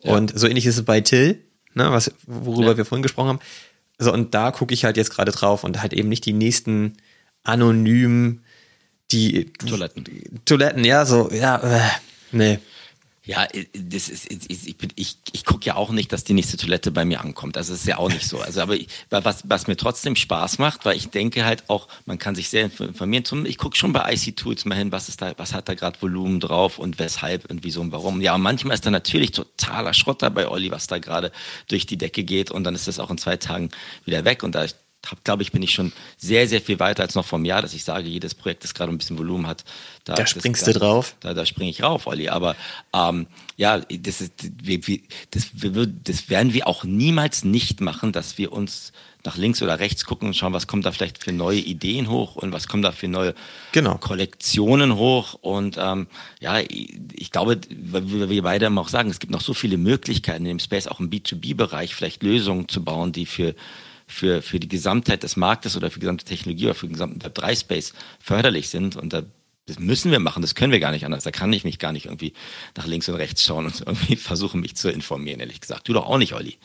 [0.03, 0.13] Ja.
[0.13, 1.39] Und so ähnlich ist es bei Till
[1.79, 2.77] ne, was, worüber ja.
[2.77, 3.39] wir vorhin gesprochen haben.
[3.97, 6.97] So, und da gucke ich halt jetzt gerade drauf und halt eben nicht die nächsten
[7.43, 8.43] anonymen,
[9.11, 10.05] die Toiletten.
[10.45, 11.89] Toiletten, ja, so, ja, äh,
[12.31, 12.59] nee.
[13.29, 17.05] Ja, das ist, ich, ich, ich gucke ja auch nicht, dass die nächste Toilette bei
[17.05, 17.57] mir ankommt.
[17.57, 18.39] Also das ist ja auch nicht so.
[18.39, 22.17] Also, aber ich, was, was mir trotzdem Spaß macht, weil ich denke halt auch, man
[22.17, 23.45] kann sich sehr informieren.
[23.45, 26.01] Ich gucke schon bei IC Tools mal hin, was ist da, was hat da gerade
[26.01, 28.19] Volumen drauf und weshalb und wieso und warum.
[28.19, 31.31] Ja, und manchmal ist da natürlich totaler Schrotter bei Olli, was da gerade
[31.67, 33.69] durch die Decke geht und dann ist das auch in zwei Tagen
[34.05, 34.41] wieder weg.
[34.41, 34.65] Und da
[35.23, 37.73] glaube ich, bin ich schon sehr, sehr viel weiter als noch vor einem Jahr, dass
[37.73, 39.63] ich sage, jedes Projekt, das gerade ein bisschen Volumen hat,
[40.03, 41.15] da, da springst das, du drauf.
[41.19, 42.29] Da, da springe ich rauf, Olli.
[42.29, 42.55] Aber
[42.93, 43.27] ähm,
[43.57, 44.99] ja, das, ist, wir, wir,
[45.31, 48.91] das, wir, das werden wir auch niemals nicht machen, dass wir uns
[49.25, 52.37] nach links oder rechts gucken und schauen, was kommt da vielleicht für neue Ideen hoch
[52.37, 53.35] und was kommt da für neue
[53.73, 53.97] genau.
[53.97, 55.33] Kollektionen hoch.
[55.41, 56.07] Und ähm,
[56.39, 60.45] ja, ich glaube, wie wir beide immer auch sagen, es gibt noch so viele Möglichkeiten
[60.45, 63.55] in dem Space, auch im B2B-Bereich vielleicht Lösungen zu bauen, die für
[64.09, 67.21] für, für die Gesamtheit des Marktes oder für die gesamte Technologie oder für den gesamten
[67.21, 68.95] Web3-Space förderlich sind.
[68.95, 69.23] Und da
[69.67, 71.23] das müssen wir machen, das können wir gar nicht anders.
[71.23, 72.33] Da kann ich mich gar nicht irgendwie
[72.75, 75.87] nach links und rechts schauen und irgendwie versuchen, mich zu informieren, ehrlich gesagt.
[75.87, 76.57] Du doch auch nicht, Olli.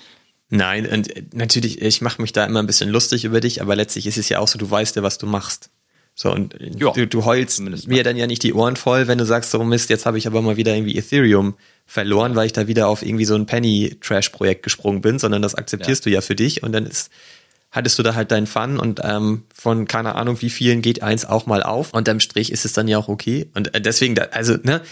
[0.48, 4.06] Nein, und natürlich, ich mache mich da immer ein bisschen lustig über dich, aber letztlich
[4.06, 5.70] ist es ja auch so, du weißt ja, was du machst.
[6.16, 9.26] So, und ja, du, du heulst mir dann ja nicht die Ohren voll, wenn du
[9.26, 11.54] sagst, so Mist, jetzt habe ich aber mal wieder irgendwie Ethereum
[11.86, 16.04] verloren, weil ich da wieder auf irgendwie so ein Penny-Trash-Projekt gesprungen bin, sondern das akzeptierst
[16.04, 16.10] ja.
[16.10, 17.10] du ja für dich und dann ist,
[17.72, 21.24] hattest du da halt deinen Fun und ähm, von keine Ahnung wie vielen geht eins
[21.24, 21.92] auch mal auf.
[21.92, 23.50] und am Strich ist es dann ja auch okay.
[23.54, 24.82] Und äh, deswegen, also, ne,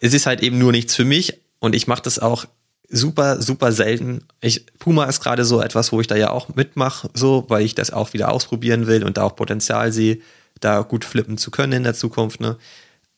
[0.00, 2.44] es ist halt eben nur nichts für mich und ich mache das auch
[2.88, 4.24] super, super selten.
[4.40, 7.76] Ich, Puma ist gerade so etwas, wo ich da ja auch mitmache, so, weil ich
[7.76, 10.18] das auch wieder ausprobieren will und da auch Potenzial sehe
[10.60, 12.40] da gut flippen zu können in der Zukunft.
[12.40, 12.56] Ne?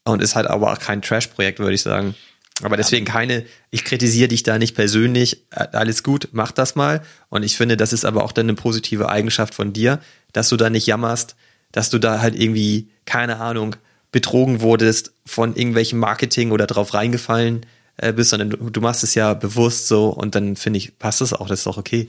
[0.05, 2.15] Und ist halt aber auch kein Trash-Projekt, würde ich sagen.
[2.63, 7.03] Aber deswegen keine, ich kritisiere dich da nicht persönlich, äh, alles gut, mach das mal.
[7.29, 10.01] Und ich finde, das ist aber auch dann eine positive Eigenschaft von dir,
[10.33, 11.37] dass du da nicht jammerst,
[11.73, 13.77] dass du da halt irgendwie, keine Ahnung,
[14.11, 17.67] betrogen wurdest von irgendwelchem Marketing oder drauf reingefallen
[17.99, 21.21] äh, bist, sondern du, du machst es ja bewusst so und dann finde ich, passt
[21.21, 22.09] es auch, das ist doch okay.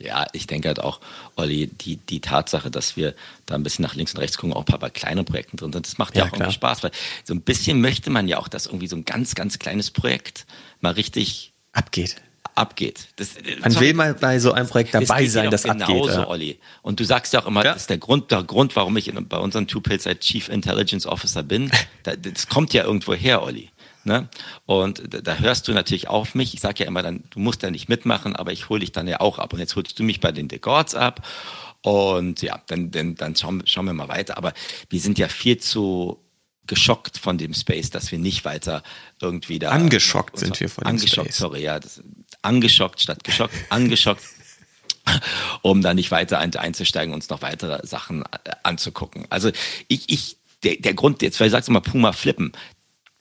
[0.00, 1.00] Ja, ich denke halt auch,
[1.36, 4.60] Olli, die, die Tatsache, dass wir da ein bisschen nach links und rechts gucken, auch
[4.60, 6.90] ein paar bei kleinen Projekten drin sind, das macht ja, ja auch irgendwie Spaß, weil
[7.22, 10.46] so ein bisschen möchte man ja auch, dass irgendwie so ein ganz, ganz kleines Projekt
[10.80, 12.16] mal richtig abgeht.
[12.54, 13.08] Abgeht.
[13.16, 16.14] Das, man will mal bei so einem Projekt dabei das sein, das genauso, abgeht.
[16.14, 16.28] Ja.
[16.28, 16.58] Olli.
[16.82, 17.72] Und du sagst ja auch immer, ja.
[17.72, 20.48] das ist der Grund, der Grund, warum ich in, bei unseren Two Pills als Chief
[20.48, 21.70] Intelligence Officer bin.
[22.02, 23.69] das kommt ja irgendwo her, Olli.
[24.04, 24.28] Ne?
[24.66, 26.54] Und da hörst du natürlich auf mich.
[26.54, 29.06] Ich sage ja immer dann, du musst ja nicht mitmachen, aber ich hole dich dann
[29.06, 29.52] ja auch ab.
[29.52, 31.26] Und jetzt holst du mich bei den Decords ab.
[31.82, 34.38] Und ja, dann, dann, dann schauen, schauen wir mal weiter.
[34.38, 34.52] Aber
[34.88, 36.18] wir sind ja viel zu
[36.66, 38.82] geschockt von dem Space, dass wir nicht weiter
[39.20, 39.70] irgendwie da.
[39.70, 41.38] Angeschockt sind wir von dem angeschockt, Space.
[41.38, 41.80] Sorry, ja.
[41.80, 42.02] Das,
[42.42, 43.54] angeschockt statt geschockt.
[43.70, 44.22] angeschockt.
[45.62, 49.26] um da nicht weiter einzusteigen, uns noch weitere Sachen äh, anzugucken.
[49.30, 49.50] Also
[49.88, 52.52] ich, ich, der, der Grund, jetzt, weil du sagst immer Puma flippen,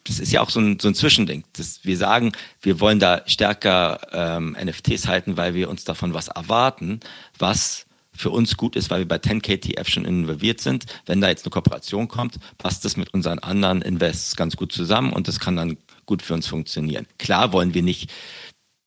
[0.05, 1.43] das ist ja auch so ein, so ein Zwischending.
[1.53, 2.31] Das, wir sagen,
[2.61, 6.99] wir wollen da stärker ähm, NFTs halten, weil wir uns davon was erwarten,
[7.37, 7.85] was
[8.19, 10.85] für uns gut ist, weil wir bei 10KTF schon involviert sind.
[11.05, 15.13] Wenn da jetzt eine Kooperation kommt, passt das mit unseren anderen Invests ganz gut zusammen
[15.13, 17.07] und das kann dann gut für uns funktionieren.
[17.17, 18.11] Klar wollen wir nicht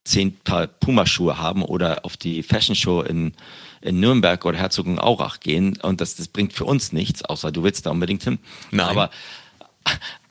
[0.05, 3.33] zehn Paar Pumaschuhe haben oder auf die Fashion Show in,
[3.81, 7.87] in Nürnberg oder Herzogenaurach gehen und das, das bringt für uns nichts, außer du willst
[7.87, 8.39] da unbedingt hin.
[8.71, 8.89] Nein.
[8.89, 9.11] Aber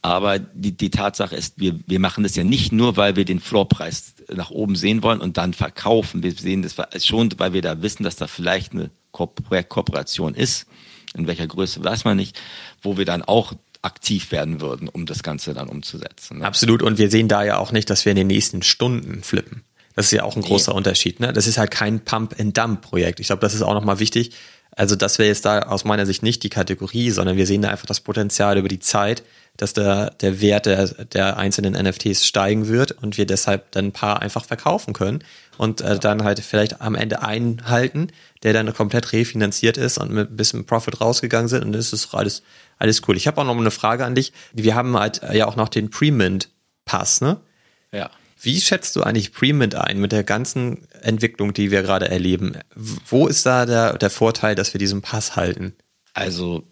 [0.02, 3.39] aber die, die Tatsache ist, wir, wir machen das ja nicht nur, weil wir den
[3.39, 6.24] Floorpreis nach oben sehen wollen und dann verkaufen.
[6.24, 6.76] Wir sehen das
[7.06, 10.66] schon, weil wir da wissen, dass da vielleicht eine Ko Kooperation ist.
[11.16, 12.39] In welcher Größe weiß man nicht,
[12.82, 16.39] wo wir dann auch aktiv werden würden, um das Ganze dann umzusetzen.
[16.39, 16.45] Ne?
[16.45, 16.82] Absolut.
[16.82, 19.64] Und wir sehen da ja auch nicht, dass wir in den nächsten Stunden flippen.
[19.95, 20.78] Das ist ja auch ein großer nee.
[20.78, 21.20] Unterschied.
[21.20, 21.34] Ne?
[21.34, 23.20] Das ist halt kein Pump-and-Dump-Projekt.
[23.20, 24.32] Ich glaube, das ist auch nochmal wichtig.
[24.72, 27.70] Also das wäre jetzt da aus meiner Sicht nicht die Kategorie, sondern wir sehen da
[27.70, 29.24] einfach das Potenzial über die Zeit,
[29.58, 33.91] dass der, der Wert der, der einzelnen NFTs steigen wird und wir deshalb dann ein
[33.91, 35.24] paar einfach verkaufen können
[35.58, 38.08] und äh, dann halt vielleicht am Ende einen halten,
[38.43, 42.14] der dann komplett refinanziert ist und mit ein bisschen Profit rausgegangen sind und das ist
[42.16, 42.43] alles,
[42.80, 43.18] alles cool.
[43.18, 44.34] Ich habe auch noch eine Frage an dich.
[44.54, 47.39] Wir haben halt ja auch noch den Pre-Mint-Pass, ne?
[47.91, 48.10] Ja.
[48.43, 52.58] Wie schätzt du eigentlich Premint ein mit der ganzen Entwicklung, die wir gerade erleben?
[52.76, 55.76] Wo ist da der, der Vorteil, dass wir diesen Pass halten?
[56.14, 56.64] Also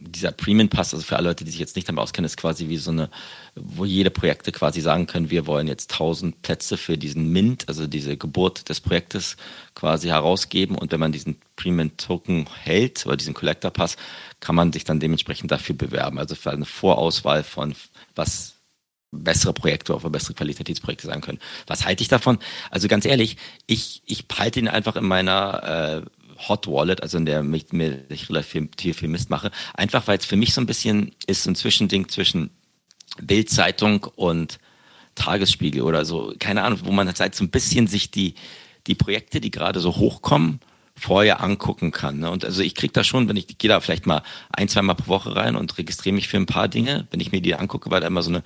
[0.00, 2.78] dieser Premium-Pass, also für alle Leute, die sich jetzt nicht damit auskennen, ist quasi wie
[2.78, 3.10] so eine,
[3.54, 7.86] wo jede Projekte quasi sagen können, wir wollen jetzt 1000 Plätze für diesen Mint, also
[7.86, 9.36] diese Geburt des Projektes
[9.74, 13.96] quasi herausgeben und wenn man diesen Premium-Token hält oder diesen Collector-Pass,
[14.40, 17.74] kann man sich dann dementsprechend dafür bewerben, also für eine Vorauswahl von
[18.14, 18.54] was
[19.12, 21.40] bessere Projekte oder bessere Qualitätsprojekte sein können.
[21.66, 22.38] Was halte ich davon?
[22.70, 23.36] Also ganz ehrlich,
[23.66, 28.04] ich, ich halte ihn einfach in meiner äh, Hot Wallet, also in der mich, mir
[28.08, 31.50] ich relativ viel Mist mache, einfach weil es für mich so ein bisschen ist so
[31.50, 32.50] ein Zwischending zwischen
[33.20, 34.58] Bildzeitung und
[35.14, 38.34] Tagesspiegel oder so, keine Ahnung, wo man halt so ein bisschen sich die,
[38.86, 40.60] die Projekte, die gerade so hochkommen,
[40.94, 42.20] vorher angucken kann.
[42.20, 42.30] Ne?
[42.30, 44.22] Und also ich kriege da schon, wenn ich, ich gehe da vielleicht mal
[44.52, 47.32] ein, zwei Mal pro Woche rein und registriere mich für ein paar Dinge, wenn ich
[47.32, 48.42] mir die angucke, weil da immer so eine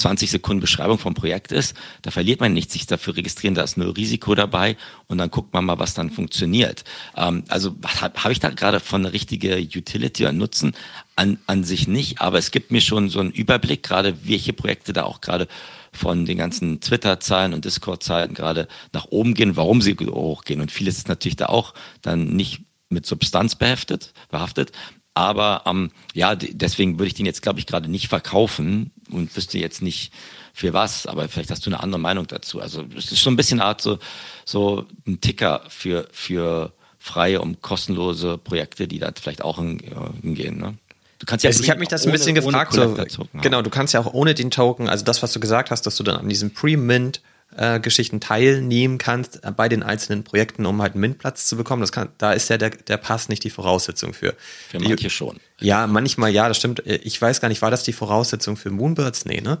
[0.00, 3.76] 20 Sekunden Beschreibung vom Projekt ist, da verliert man nichts, sich dafür registrieren, da ist
[3.76, 4.76] nur Risiko dabei
[5.06, 6.84] und dann guckt man mal, was dann funktioniert.
[7.16, 10.74] Ähm, also habe hab ich da gerade von eine richtige Utility oder Nutzen
[11.16, 14.92] an, an sich nicht, aber es gibt mir schon so einen Überblick, gerade welche Projekte
[14.92, 15.46] da auch gerade
[15.92, 20.60] von den ganzen Twitter-Zahlen und Discord-Zahlen gerade nach oben gehen, warum sie hochgehen.
[20.60, 24.72] Und vieles ist natürlich da auch dann nicht mit Substanz behaftet, behaftet,
[25.14, 29.58] aber ähm, ja, deswegen würde ich den jetzt, glaube ich, gerade nicht verkaufen und wüsste
[29.58, 30.12] jetzt nicht
[30.52, 32.60] für was, aber vielleicht hast du eine andere Meinung dazu.
[32.60, 33.98] Also es ist schon ein bisschen Art so,
[34.44, 40.58] so ein Ticker für, für freie und kostenlose Projekte, die da vielleicht auch hingehen.
[40.58, 40.76] Ne?
[41.18, 42.72] Du kannst ja also ich habe mich das ein bisschen gefragt.
[42.72, 42.96] So,
[43.40, 45.96] genau, du kannst ja auch ohne den Token, also das, was du gesagt hast, dass
[45.96, 47.20] du dann an diesem Pre-Mint
[47.56, 51.80] äh, Geschichten teilnehmen kannst äh, bei den einzelnen Projekten, um halt einen MINT-Platz zu bekommen.
[51.80, 54.34] Das kann, da ist ja der, der Pass nicht die Voraussetzung für.
[54.68, 55.40] Für manche die, schon.
[55.60, 56.86] Ja, manchmal ja, das stimmt.
[56.86, 59.24] Äh, ich weiß gar nicht, war das die Voraussetzung für Moonbirds?
[59.24, 59.58] Nee, ne?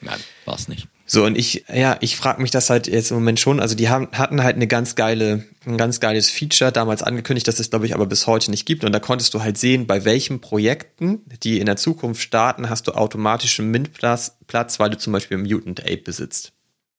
[0.00, 0.88] Nein, war es nicht.
[1.10, 3.60] So, und ich, ja, ich frage mich das halt jetzt im Moment schon.
[3.60, 7.58] Also die haben, hatten halt eine ganz geile, ein ganz geiles Feature damals angekündigt, das
[7.58, 8.84] es, glaube ich, aber bis heute nicht gibt.
[8.84, 12.86] Und da konntest du halt sehen, bei welchen Projekten, die in der Zukunft starten, hast
[12.88, 16.52] du automatisch einen Mint-Platz, weil du zum Beispiel Mutant Ape besitzt.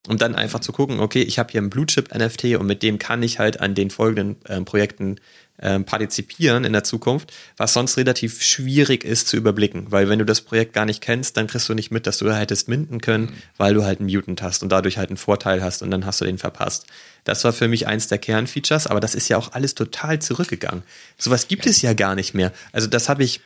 [0.10, 2.82] Um dann einfach zu gucken, okay, ich habe hier einen Blue Chip NFT und mit
[2.82, 5.18] dem kann ich halt an den folgenden äh, Projekten
[5.62, 10.26] ähm, partizipieren in der Zukunft, was sonst relativ schwierig ist zu überblicken, weil wenn du
[10.26, 13.02] das Projekt gar nicht kennst, dann kriegst du nicht mit, dass du da hättest minden
[13.02, 13.34] können, mhm.
[13.58, 16.22] weil du halt einen Mutant hast und dadurch halt einen Vorteil hast und dann hast
[16.22, 16.88] du den verpasst.
[17.24, 20.84] Das war für mich eins der Kernfeatures, aber das ist ja auch alles total zurückgegangen.
[21.18, 22.52] Sowas gibt es ja gar nicht mehr.
[22.72, 23.42] Also das habe ich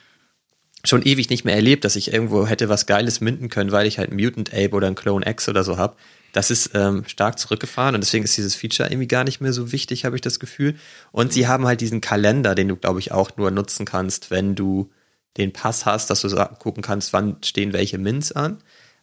[0.86, 3.98] schon ewig nicht mehr erlebt, dass ich irgendwo hätte was Geiles minden können, weil ich
[3.98, 5.96] halt einen Mutant Ape oder einen Clone X oder so habe.
[6.34, 9.72] Das ist ähm, stark zurückgefahren und deswegen ist dieses Feature irgendwie gar nicht mehr so
[9.72, 10.76] wichtig, habe ich das Gefühl.
[11.12, 14.56] Und sie haben halt diesen Kalender, den du, glaube ich, auch nur nutzen kannst, wenn
[14.56, 14.92] du
[15.38, 16.30] den Pass hast, dass du
[16.60, 18.58] gucken kannst, wann stehen welche Mints an.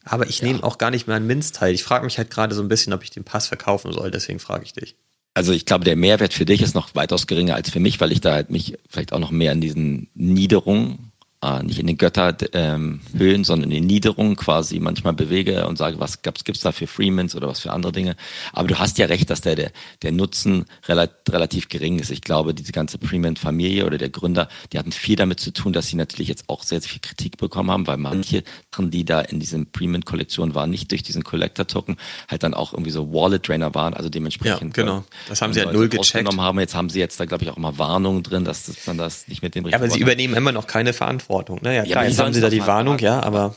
[0.04, 0.48] Aber ich ja.
[0.48, 1.72] nehme auch gar nicht mehr an Mints teil.
[1.72, 4.40] Ich frage mich halt gerade so ein bisschen, ob ich den Pass verkaufen soll, deswegen
[4.40, 4.96] frage ich dich.
[5.34, 8.10] Also ich glaube, der Mehrwert für dich ist noch weitaus geringer als für mich, weil
[8.10, 11.09] ich da halt mich vielleicht auch noch mehr in diesen Niederungen
[11.42, 15.98] äh, nicht in den Götterhöhen, ähm, sondern in den Niederungen quasi manchmal bewege und sage,
[15.98, 18.16] was gibt's, gibt's da für Freemans oder was für andere Dinge.
[18.52, 19.72] Aber du hast ja recht, dass der, der,
[20.02, 22.10] der Nutzen relativ, relativ gering ist.
[22.10, 25.86] Ich glaube, diese ganze Freeman-Familie oder der Gründer, die hatten viel damit zu tun, dass
[25.86, 29.20] sie natürlich jetzt auch sehr, sehr viel Kritik bekommen haben, weil manche Sachen, die da
[29.20, 31.96] in diesem Freeman-Kollektion waren, nicht durch diesen Collector-Token,
[32.28, 34.76] halt dann auch irgendwie so Wallet-Drainer waren, also dementsprechend.
[34.76, 35.04] Ja, genau.
[35.28, 36.28] Das haben sie halt null gecheckt.
[36.36, 36.60] Haben.
[36.60, 39.42] Jetzt haben sie jetzt da, glaube ich, auch immer Warnungen drin, dass man das nicht
[39.42, 41.29] mit dem Ja, aber sie übernehmen immer noch keine Verantwortung.
[41.30, 41.60] Verantwortung.
[41.62, 41.76] Ne?
[41.76, 43.54] Ja, klar, ja, jetzt haben sie da die Warnung, ja, aber.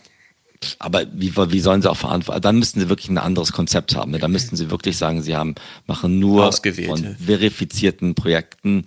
[0.80, 2.42] Aber wie, wie sollen sie auch verantworten?
[2.42, 4.12] Dann müssten sie wirklich ein anderes Konzept haben.
[4.12, 4.20] Ne?
[4.20, 5.56] Dann müssten sie wirklich sagen, sie haben,
[5.88, 8.86] machen nur von verifizierten Projekten,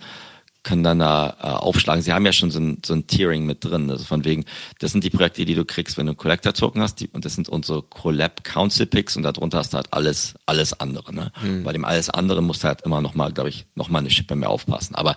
[0.62, 2.02] können dann da äh, aufschlagen.
[2.02, 3.90] Sie haben ja schon so ein, so ein Tiering mit drin.
[3.90, 4.46] Also von wegen,
[4.78, 7.34] das sind die Projekte, die du kriegst, wenn du Collector Token hast, die, und das
[7.34, 11.14] sind unsere Collab Council Picks und darunter hast du halt alles, alles andere.
[11.14, 11.30] Ne?
[11.42, 11.62] Hm.
[11.62, 14.10] Bei dem alles andere musst du halt immer noch mal, glaube ich, noch mal eine
[14.10, 14.94] Schippe mehr aufpassen.
[14.94, 15.14] Aber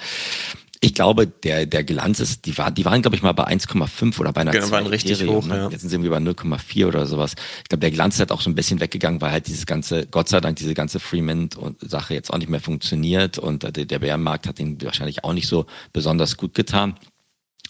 [0.82, 4.18] ich glaube, der, der Glanz ist, die, war, die waren, glaube ich, mal bei 1,5
[4.20, 5.46] oder bei einer genau, waren richtig Serie, hoch.
[5.46, 5.58] Ne?
[5.58, 5.70] Ja.
[5.70, 7.36] Jetzt sind sie irgendwie bei 0,4 oder sowas.
[7.64, 10.08] Ich glaube, der Glanz ist halt auch so ein bisschen weggegangen, weil halt dieses ganze,
[10.08, 14.48] Gott sei Dank, diese ganze Freeman-Sache jetzt auch nicht mehr funktioniert und der, der Bärenmarkt
[14.48, 16.96] hat ihn wahrscheinlich auch nicht so besonders gut getan.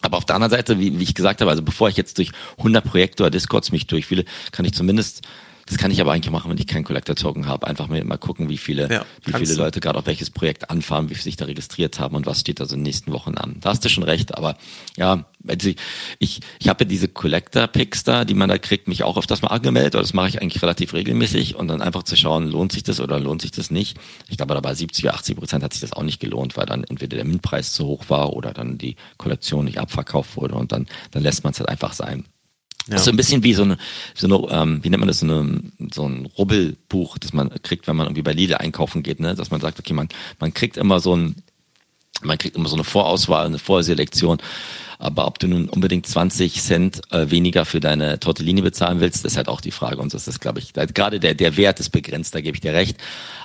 [0.02, 2.32] Aber auf der anderen Seite, wie, wie ich gesagt habe, also bevor ich jetzt durch
[2.60, 5.24] 100 Projekte oder Discords mich durchfühle, kann ich zumindest
[5.70, 7.68] das kann ich aber eigentlich machen, wenn ich keinen Collector-Token habe.
[7.68, 11.12] Einfach mal, mal gucken, wie viele, ja, wie viele Leute gerade auf welches Projekt anfahren,
[11.12, 13.36] wie viele sich da registriert haben und was steht da so in den nächsten Wochen
[13.36, 13.58] an.
[13.62, 14.58] Da hast du schon recht, aber
[14.98, 15.70] ja, also
[16.18, 19.44] ich, ich habe ja diese Collector-Picks da, die man da kriegt, mich auch auf das
[19.44, 22.72] mal angemeldet, aber das mache ich eigentlich relativ regelmäßig und dann einfach zu schauen, lohnt
[22.72, 23.96] sich das oder lohnt sich das nicht.
[24.28, 26.66] Ich glaube, da bei 70 oder 80 Prozent hat sich das auch nicht gelohnt, weil
[26.66, 30.72] dann entweder der Mintpreis zu hoch war oder dann die Kollektion nicht abverkauft wurde und
[30.72, 32.26] dann, dann lässt man es halt einfach sein.
[32.90, 32.96] Ja.
[32.96, 33.78] Das ist so ein bisschen wie so eine,
[34.16, 35.62] so eine ähm, wie nennt man das, so, eine,
[35.94, 39.36] so ein Rubbelbuch, das man kriegt, wenn man irgendwie bei Lidl einkaufen geht, ne?
[39.36, 40.10] dass man sagt, okay, man,
[40.40, 41.36] man kriegt immer so ein,
[42.22, 44.40] man kriegt immer so eine Vorauswahl, eine Vorselektion.
[45.02, 49.38] Aber ob du nun unbedingt 20 Cent äh, weniger für deine Tortellini bezahlen willst, ist
[49.38, 50.02] halt auch die Frage.
[50.02, 52.74] Und das ist, glaube ich, gerade der, der Wert ist begrenzt, da gebe ich dir
[52.74, 52.98] recht.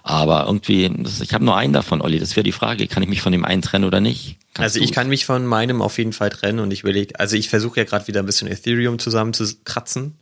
[0.02, 2.18] Aber irgendwie, das, ich habe nur einen davon, Olli.
[2.18, 4.36] Das wäre die Frage, kann ich mich von dem einen trennen oder nicht?
[4.52, 7.36] Kannst also ich kann mich von meinem auf jeden Fall trennen und ich überlege, also
[7.36, 10.16] ich versuche ja gerade wieder ein bisschen Ethereum zusammenzukratzen.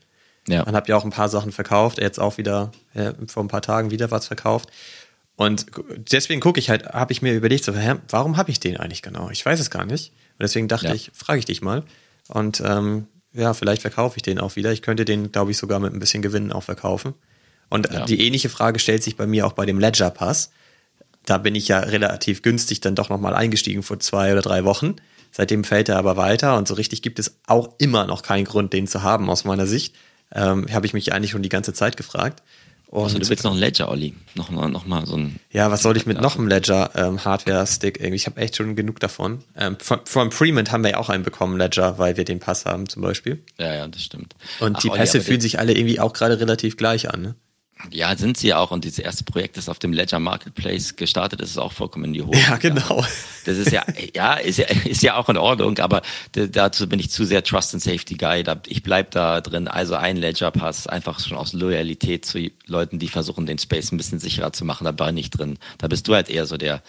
[0.49, 0.65] Ja.
[0.67, 3.63] Man hat ja auch ein paar Sachen verkauft, jetzt auch wieder ja, vor ein paar
[3.63, 4.69] Tagen wieder was verkauft.
[5.43, 5.67] Und
[6.13, 9.03] deswegen gucke ich halt, habe ich mir überlegt, so, hä, warum habe ich den eigentlich
[9.03, 9.29] genau?
[9.31, 10.11] Ich weiß es gar nicht.
[10.11, 10.95] Und deswegen dachte ja.
[10.95, 11.83] ich, frage ich dich mal.
[12.29, 14.73] Und ähm, ja, vielleicht verkaufe ich den auch wieder.
[14.73, 17.15] Ich könnte den, glaube ich, sogar mit ein bisschen Gewinn auch verkaufen.
[17.69, 18.05] Und ja.
[18.05, 20.53] die ähnliche Frage stellt sich bei mir auch bei dem Ledger Pass.
[21.25, 24.97] Da bin ich ja relativ günstig dann doch nochmal eingestiegen vor zwei oder drei Wochen.
[25.33, 28.73] Seitdem fällt er aber weiter und so richtig gibt es auch immer noch keinen Grund,
[28.73, 29.97] den zu haben aus meiner Sicht.
[30.35, 32.43] Ähm, Habe ich mich eigentlich schon die ganze Zeit gefragt.
[32.93, 34.13] Und also du willst noch ein Ledger, Olli.
[34.35, 35.41] Noch mal, noch mal so ein.
[35.51, 38.15] Ja, was soll ich mit noch einem Ledger ähm, irgendwie?
[38.15, 39.43] Ich habe echt schon genug davon.
[39.57, 42.67] Ähm, von, von Freeman haben wir ja auch einen bekommen, Ledger, weil wir den Pass
[42.67, 43.43] haben zum Beispiel.
[43.59, 44.37] Ja, ja, das stimmt.
[44.61, 47.35] Und Ach, die Pässe Olli, fühlen sich alle irgendwie auch gerade relativ gleich an, ne?
[47.91, 48.71] Ja, sind sie ja auch.
[48.71, 52.13] Und dieses erste Projekt, das auf dem Ledger Marketplace gestartet ist, ist auch vollkommen in
[52.13, 52.39] die Hose.
[52.39, 53.05] Ja, genau.
[53.45, 56.03] Das ist ja, ja, ist ja, ist ja auch in Ordnung, aber
[56.33, 58.45] dazu bin ich zu sehr Trust and Safety Guy.
[58.67, 59.69] Ich bleib da drin.
[59.69, 63.97] Also ein Ledger Pass, einfach schon aus Loyalität zu Leuten, die versuchen, den Space ein
[63.97, 64.85] bisschen sicherer zu machen.
[64.85, 65.59] Da bin ich drin.
[65.79, 66.83] Da bist du halt eher so der,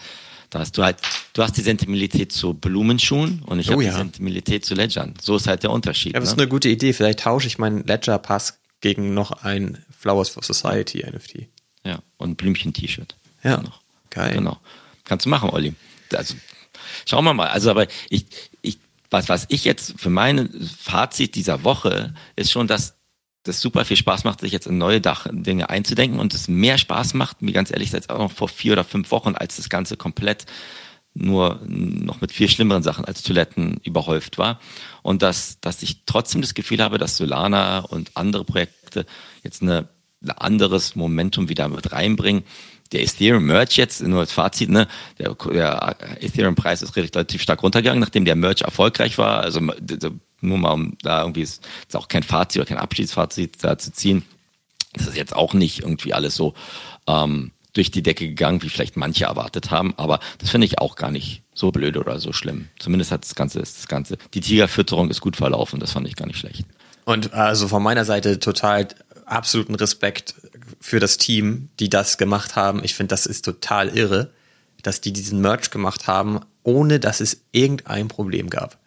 [0.50, 0.98] da hast du halt,
[1.32, 3.90] du hast die Sentimentalität zu Blumenschuhen und ich oh, habe ja.
[3.90, 5.14] die Sentimentalität zu Ledgern.
[5.20, 6.14] So ist halt der Unterschied.
[6.14, 6.34] Ja, das ne?
[6.34, 6.92] ist eine gute Idee.
[6.92, 11.48] Vielleicht tausche ich meinen Ledger Pass gegen noch ein Flowers for Society NFT.
[11.86, 13.16] Ja, und Blümchen-T-Shirt.
[13.42, 13.62] Ja,
[14.10, 14.34] geil.
[14.34, 14.58] Genau.
[15.04, 15.72] Kannst du machen, Olli.
[16.12, 16.34] Also,
[17.06, 17.48] schauen wir mal.
[17.48, 18.26] Also, aber ich,
[18.60, 18.76] ich,
[19.08, 22.98] was, was ich jetzt für mein Fazit dieser Woche ist schon, dass
[23.44, 26.76] das super viel Spaß macht, sich jetzt in neue Dach Dinge einzudenken und es mehr
[26.76, 29.70] Spaß macht, mir ganz ehrlich, als auch noch vor vier oder fünf Wochen, als das
[29.70, 30.44] Ganze komplett
[31.14, 34.60] nur noch mit viel schlimmeren Sachen als Toiletten überhäuft war.
[35.02, 39.06] Und dass, dass ich trotzdem das Gefühl habe, dass Solana und andere Projekte
[39.42, 39.88] jetzt eine,
[40.22, 42.42] ein anderes Momentum wieder mit reinbringen.
[42.92, 44.88] Der Ethereum Merch jetzt, nur als Fazit, ne,
[45.18, 49.40] der, der Ethereum-Preis ist relativ stark runtergegangen, nachdem der Merch erfolgreich war.
[49.40, 49.60] Also
[50.40, 53.92] nur mal um da irgendwie ist, ist auch kein Fazit oder kein Abschiedsfazit da zu
[53.92, 54.22] ziehen.
[54.92, 56.54] Das ist jetzt auch nicht irgendwie alles so
[57.06, 59.94] ähm, durch die Decke gegangen, wie vielleicht manche erwartet haben.
[59.96, 62.68] Aber das finde ich auch gar nicht so blöd oder so schlimm.
[62.78, 65.80] Zumindest hat das Ganze, das Ganze, die Tigerfütterung ist gut verlaufen.
[65.80, 66.64] Das fand ich gar nicht schlecht.
[67.04, 68.88] Und also von meiner Seite total
[69.26, 70.34] absoluten Respekt
[70.80, 72.82] für das Team, die das gemacht haben.
[72.82, 74.30] Ich finde, das ist total irre,
[74.82, 78.78] dass die diesen Merch gemacht haben, ohne dass es irgendein Problem gab.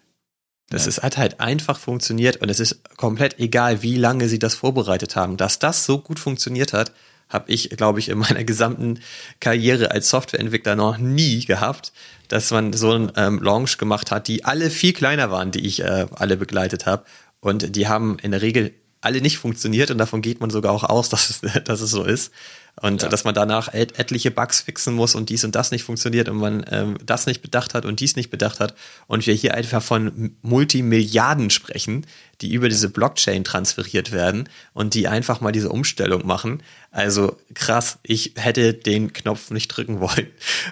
[0.69, 0.89] Das ja.
[0.89, 5.15] ist, hat halt einfach funktioniert und es ist komplett egal, wie lange sie das vorbereitet
[5.15, 5.38] haben.
[5.38, 6.91] Dass das so gut funktioniert hat,
[7.30, 8.99] habe ich, glaube ich, in meiner gesamten
[9.39, 11.91] Karriere als Softwareentwickler noch nie gehabt,
[12.28, 15.82] dass man so einen ähm, Launch gemacht hat, die alle viel kleiner waren, die ich
[15.82, 17.05] äh, alle begleitet habe.
[17.39, 20.84] Und die haben in der Regel alle nicht funktioniert und davon geht man sogar auch
[20.84, 22.32] aus, dass es, dass es so ist.
[22.80, 23.09] Und ja.
[23.09, 26.38] dass man danach et etliche Bugs fixen muss und dies und das nicht funktioniert und
[26.38, 28.75] man ähm, das nicht bedacht hat und dies nicht bedacht hat.
[29.07, 32.05] Und wir hier einfach von Multimilliarden sprechen,
[32.41, 36.61] die über diese Blockchain transferiert werden und die einfach mal diese Umstellung machen.
[36.91, 40.28] Also krass, ich hätte den Knopf nicht drücken wollen.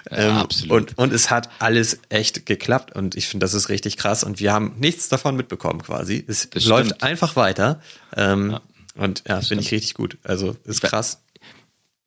[0.08, 0.90] Ja, ähm, absolut.
[0.90, 4.38] Und, und es hat alles echt geklappt und ich finde, das ist richtig krass und
[4.38, 6.24] wir haben nichts davon mitbekommen quasi.
[6.28, 7.02] Es das läuft stimmt.
[7.02, 7.80] einfach weiter.
[8.16, 8.60] Ähm, ja.
[8.94, 10.18] Und ja, finde ich richtig gut.
[10.22, 11.18] Also ist krass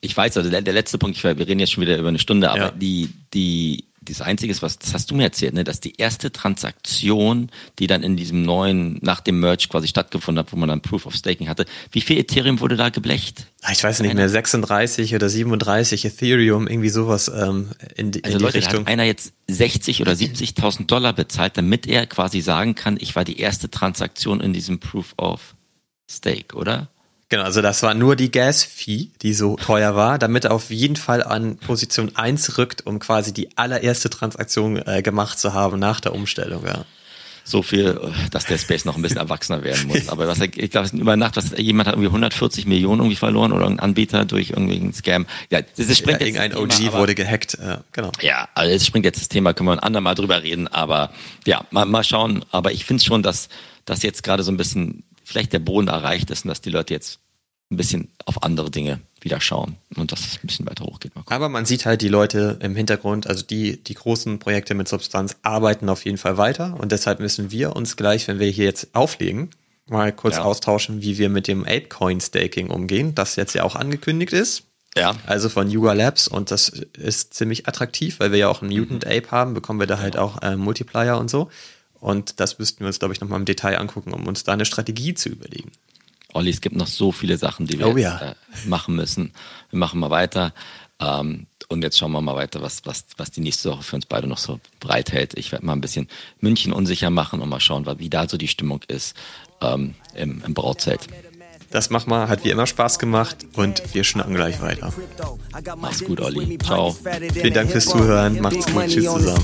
[0.02, 2.20] ich weiß, also der, der letzte Punkt, ich, wir reden jetzt schon wieder über eine
[2.20, 2.72] Stunde, aber ja.
[2.72, 6.32] die, die, das Einzige ist, was, das hast du mir erzählt, ne, dass die erste
[6.32, 10.82] Transaktion, die dann in diesem neuen, nach dem Merge quasi stattgefunden hat, wo man dann
[10.82, 13.48] Proof of Staking hatte, wie viel Ethereum wurde da geblecht?
[13.62, 18.36] Ah, ich weiß nicht mehr, 36 oder 37 Ethereum, irgendwie sowas ähm, in, die, also
[18.36, 18.82] in die Leute, Richtung.
[18.82, 23.26] Hat einer jetzt 60 oder 70.000 Dollar bezahlt, damit er quasi sagen kann, ich war
[23.26, 25.56] die erste Transaktion in diesem Proof of
[26.10, 26.88] Stake, oder?
[27.30, 30.96] Genau, also das war nur die Gas-Fee, die so teuer war, damit er auf jeden
[30.96, 36.00] Fall an Position 1 rückt, um quasi die allererste Transaktion äh, gemacht zu haben nach
[36.00, 36.86] der Umstellung, ja.
[37.50, 38.00] So viel,
[38.30, 40.08] dass der Space noch ein bisschen erwachsener werden muss.
[40.10, 43.66] Aber was, ich glaube, über Nacht, was, jemand hat irgendwie 140 Millionen irgendwie verloren oder
[43.66, 45.26] ein Anbieter durch irgendwie einen Scam.
[45.50, 48.12] Ja, das springt ja, irgendein OG Thema, wurde gehackt, ja, genau.
[48.22, 51.12] Ja, also es springt jetzt das Thema, können wir ein andermal drüber reden, aber
[51.46, 52.46] ja, mal, mal schauen.
[52.52, 53.50] Aber ich finde schon, dass,
[53.86, 56.94] dass jetzt gerade so ein bisschen vielleicht der Boden erreicht ist und dass die Leute
[56.94, 57.20] jetzt
[57.72, 61.12] ein bisschen auf andere Dinge wieder schauen und dass es ein bisschen weiter hochgeht.
[61.28, 65.38] Aber man sieht halt die Leute im Hintergrund, also die, die großen Projekte mit Substanz
[65.44, 68.96] arbeiten auf jeden Fall weiter und deshalb müssen wir uns gleich, wenn wir hier jetzt
[68.96, 69.52] auflegen,
[69.88, 70.44] mal kurz ja.
[70.44, 74.64] austauschen, wie wir mit dem Apecoin Staking umgehen, das jetzt ja auch angekündigt ist.
[74.98, 75.16] Ja.
[75.28, 79.06] Also von Yuga Labs und das ist ziemlich attraktiv, weil wir ja auch einen Mutant
[79.06, 79.12] mhm.
[79.12, 81.50] Ape haben, bekommen wir da halt auch äh, Multiplier und so.
[82.00, 84.66] Und das müssten wir uns, glaube ich, nochmal im Detail angucken, um uns da eine
[84.66, 85.72] Strategie zu überlegen.
[86.34, 88.20] Olli, es gibt noch so viele Sachen, die wir oh, ja.
[88.20, 88.36] äh,
[88.68, 89.34] machen müssen.
[89.72, 90.54] Wir machen mal weiter.
[91.00, 94.06] Ähm, und jetzt schauen wir mal weiter, was, was, was die nächste Woche für uns
[94.06, 95.38] beide noch so bereithält.
[95.38, 96.08] Ich werde mal ein bisschen
[96.40, 99.16] München unsicher machen und mal schauen, wie da so die Stimmung ist
[99.62, 101.08] ähm, im, im Brautzelt.
[101.72, 104.92] Das macht mal, hat wie immer Spaß gemacht und wir schnacken gleich weiter.
[105.78, 106.58] Mach's gut, Olli.
[106.58, 106.96] Ciao.
[107.34, 108.42] Vielen Dank fürs Zuhören.
[108.42, 108.88] Macht's gut.
[108.88, 109.44] Tschüss zusammen.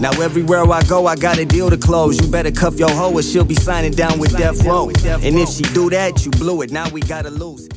[0.00, 2.20] Now everywhere I go, I got a deal to close.
[2.22, 4.90] You better cuff your hoe or she'll be signing down with Death Row.
[5.24, 6.70] And if she do that, you blew it.
[6.70, 7.68] Now we gotta lose.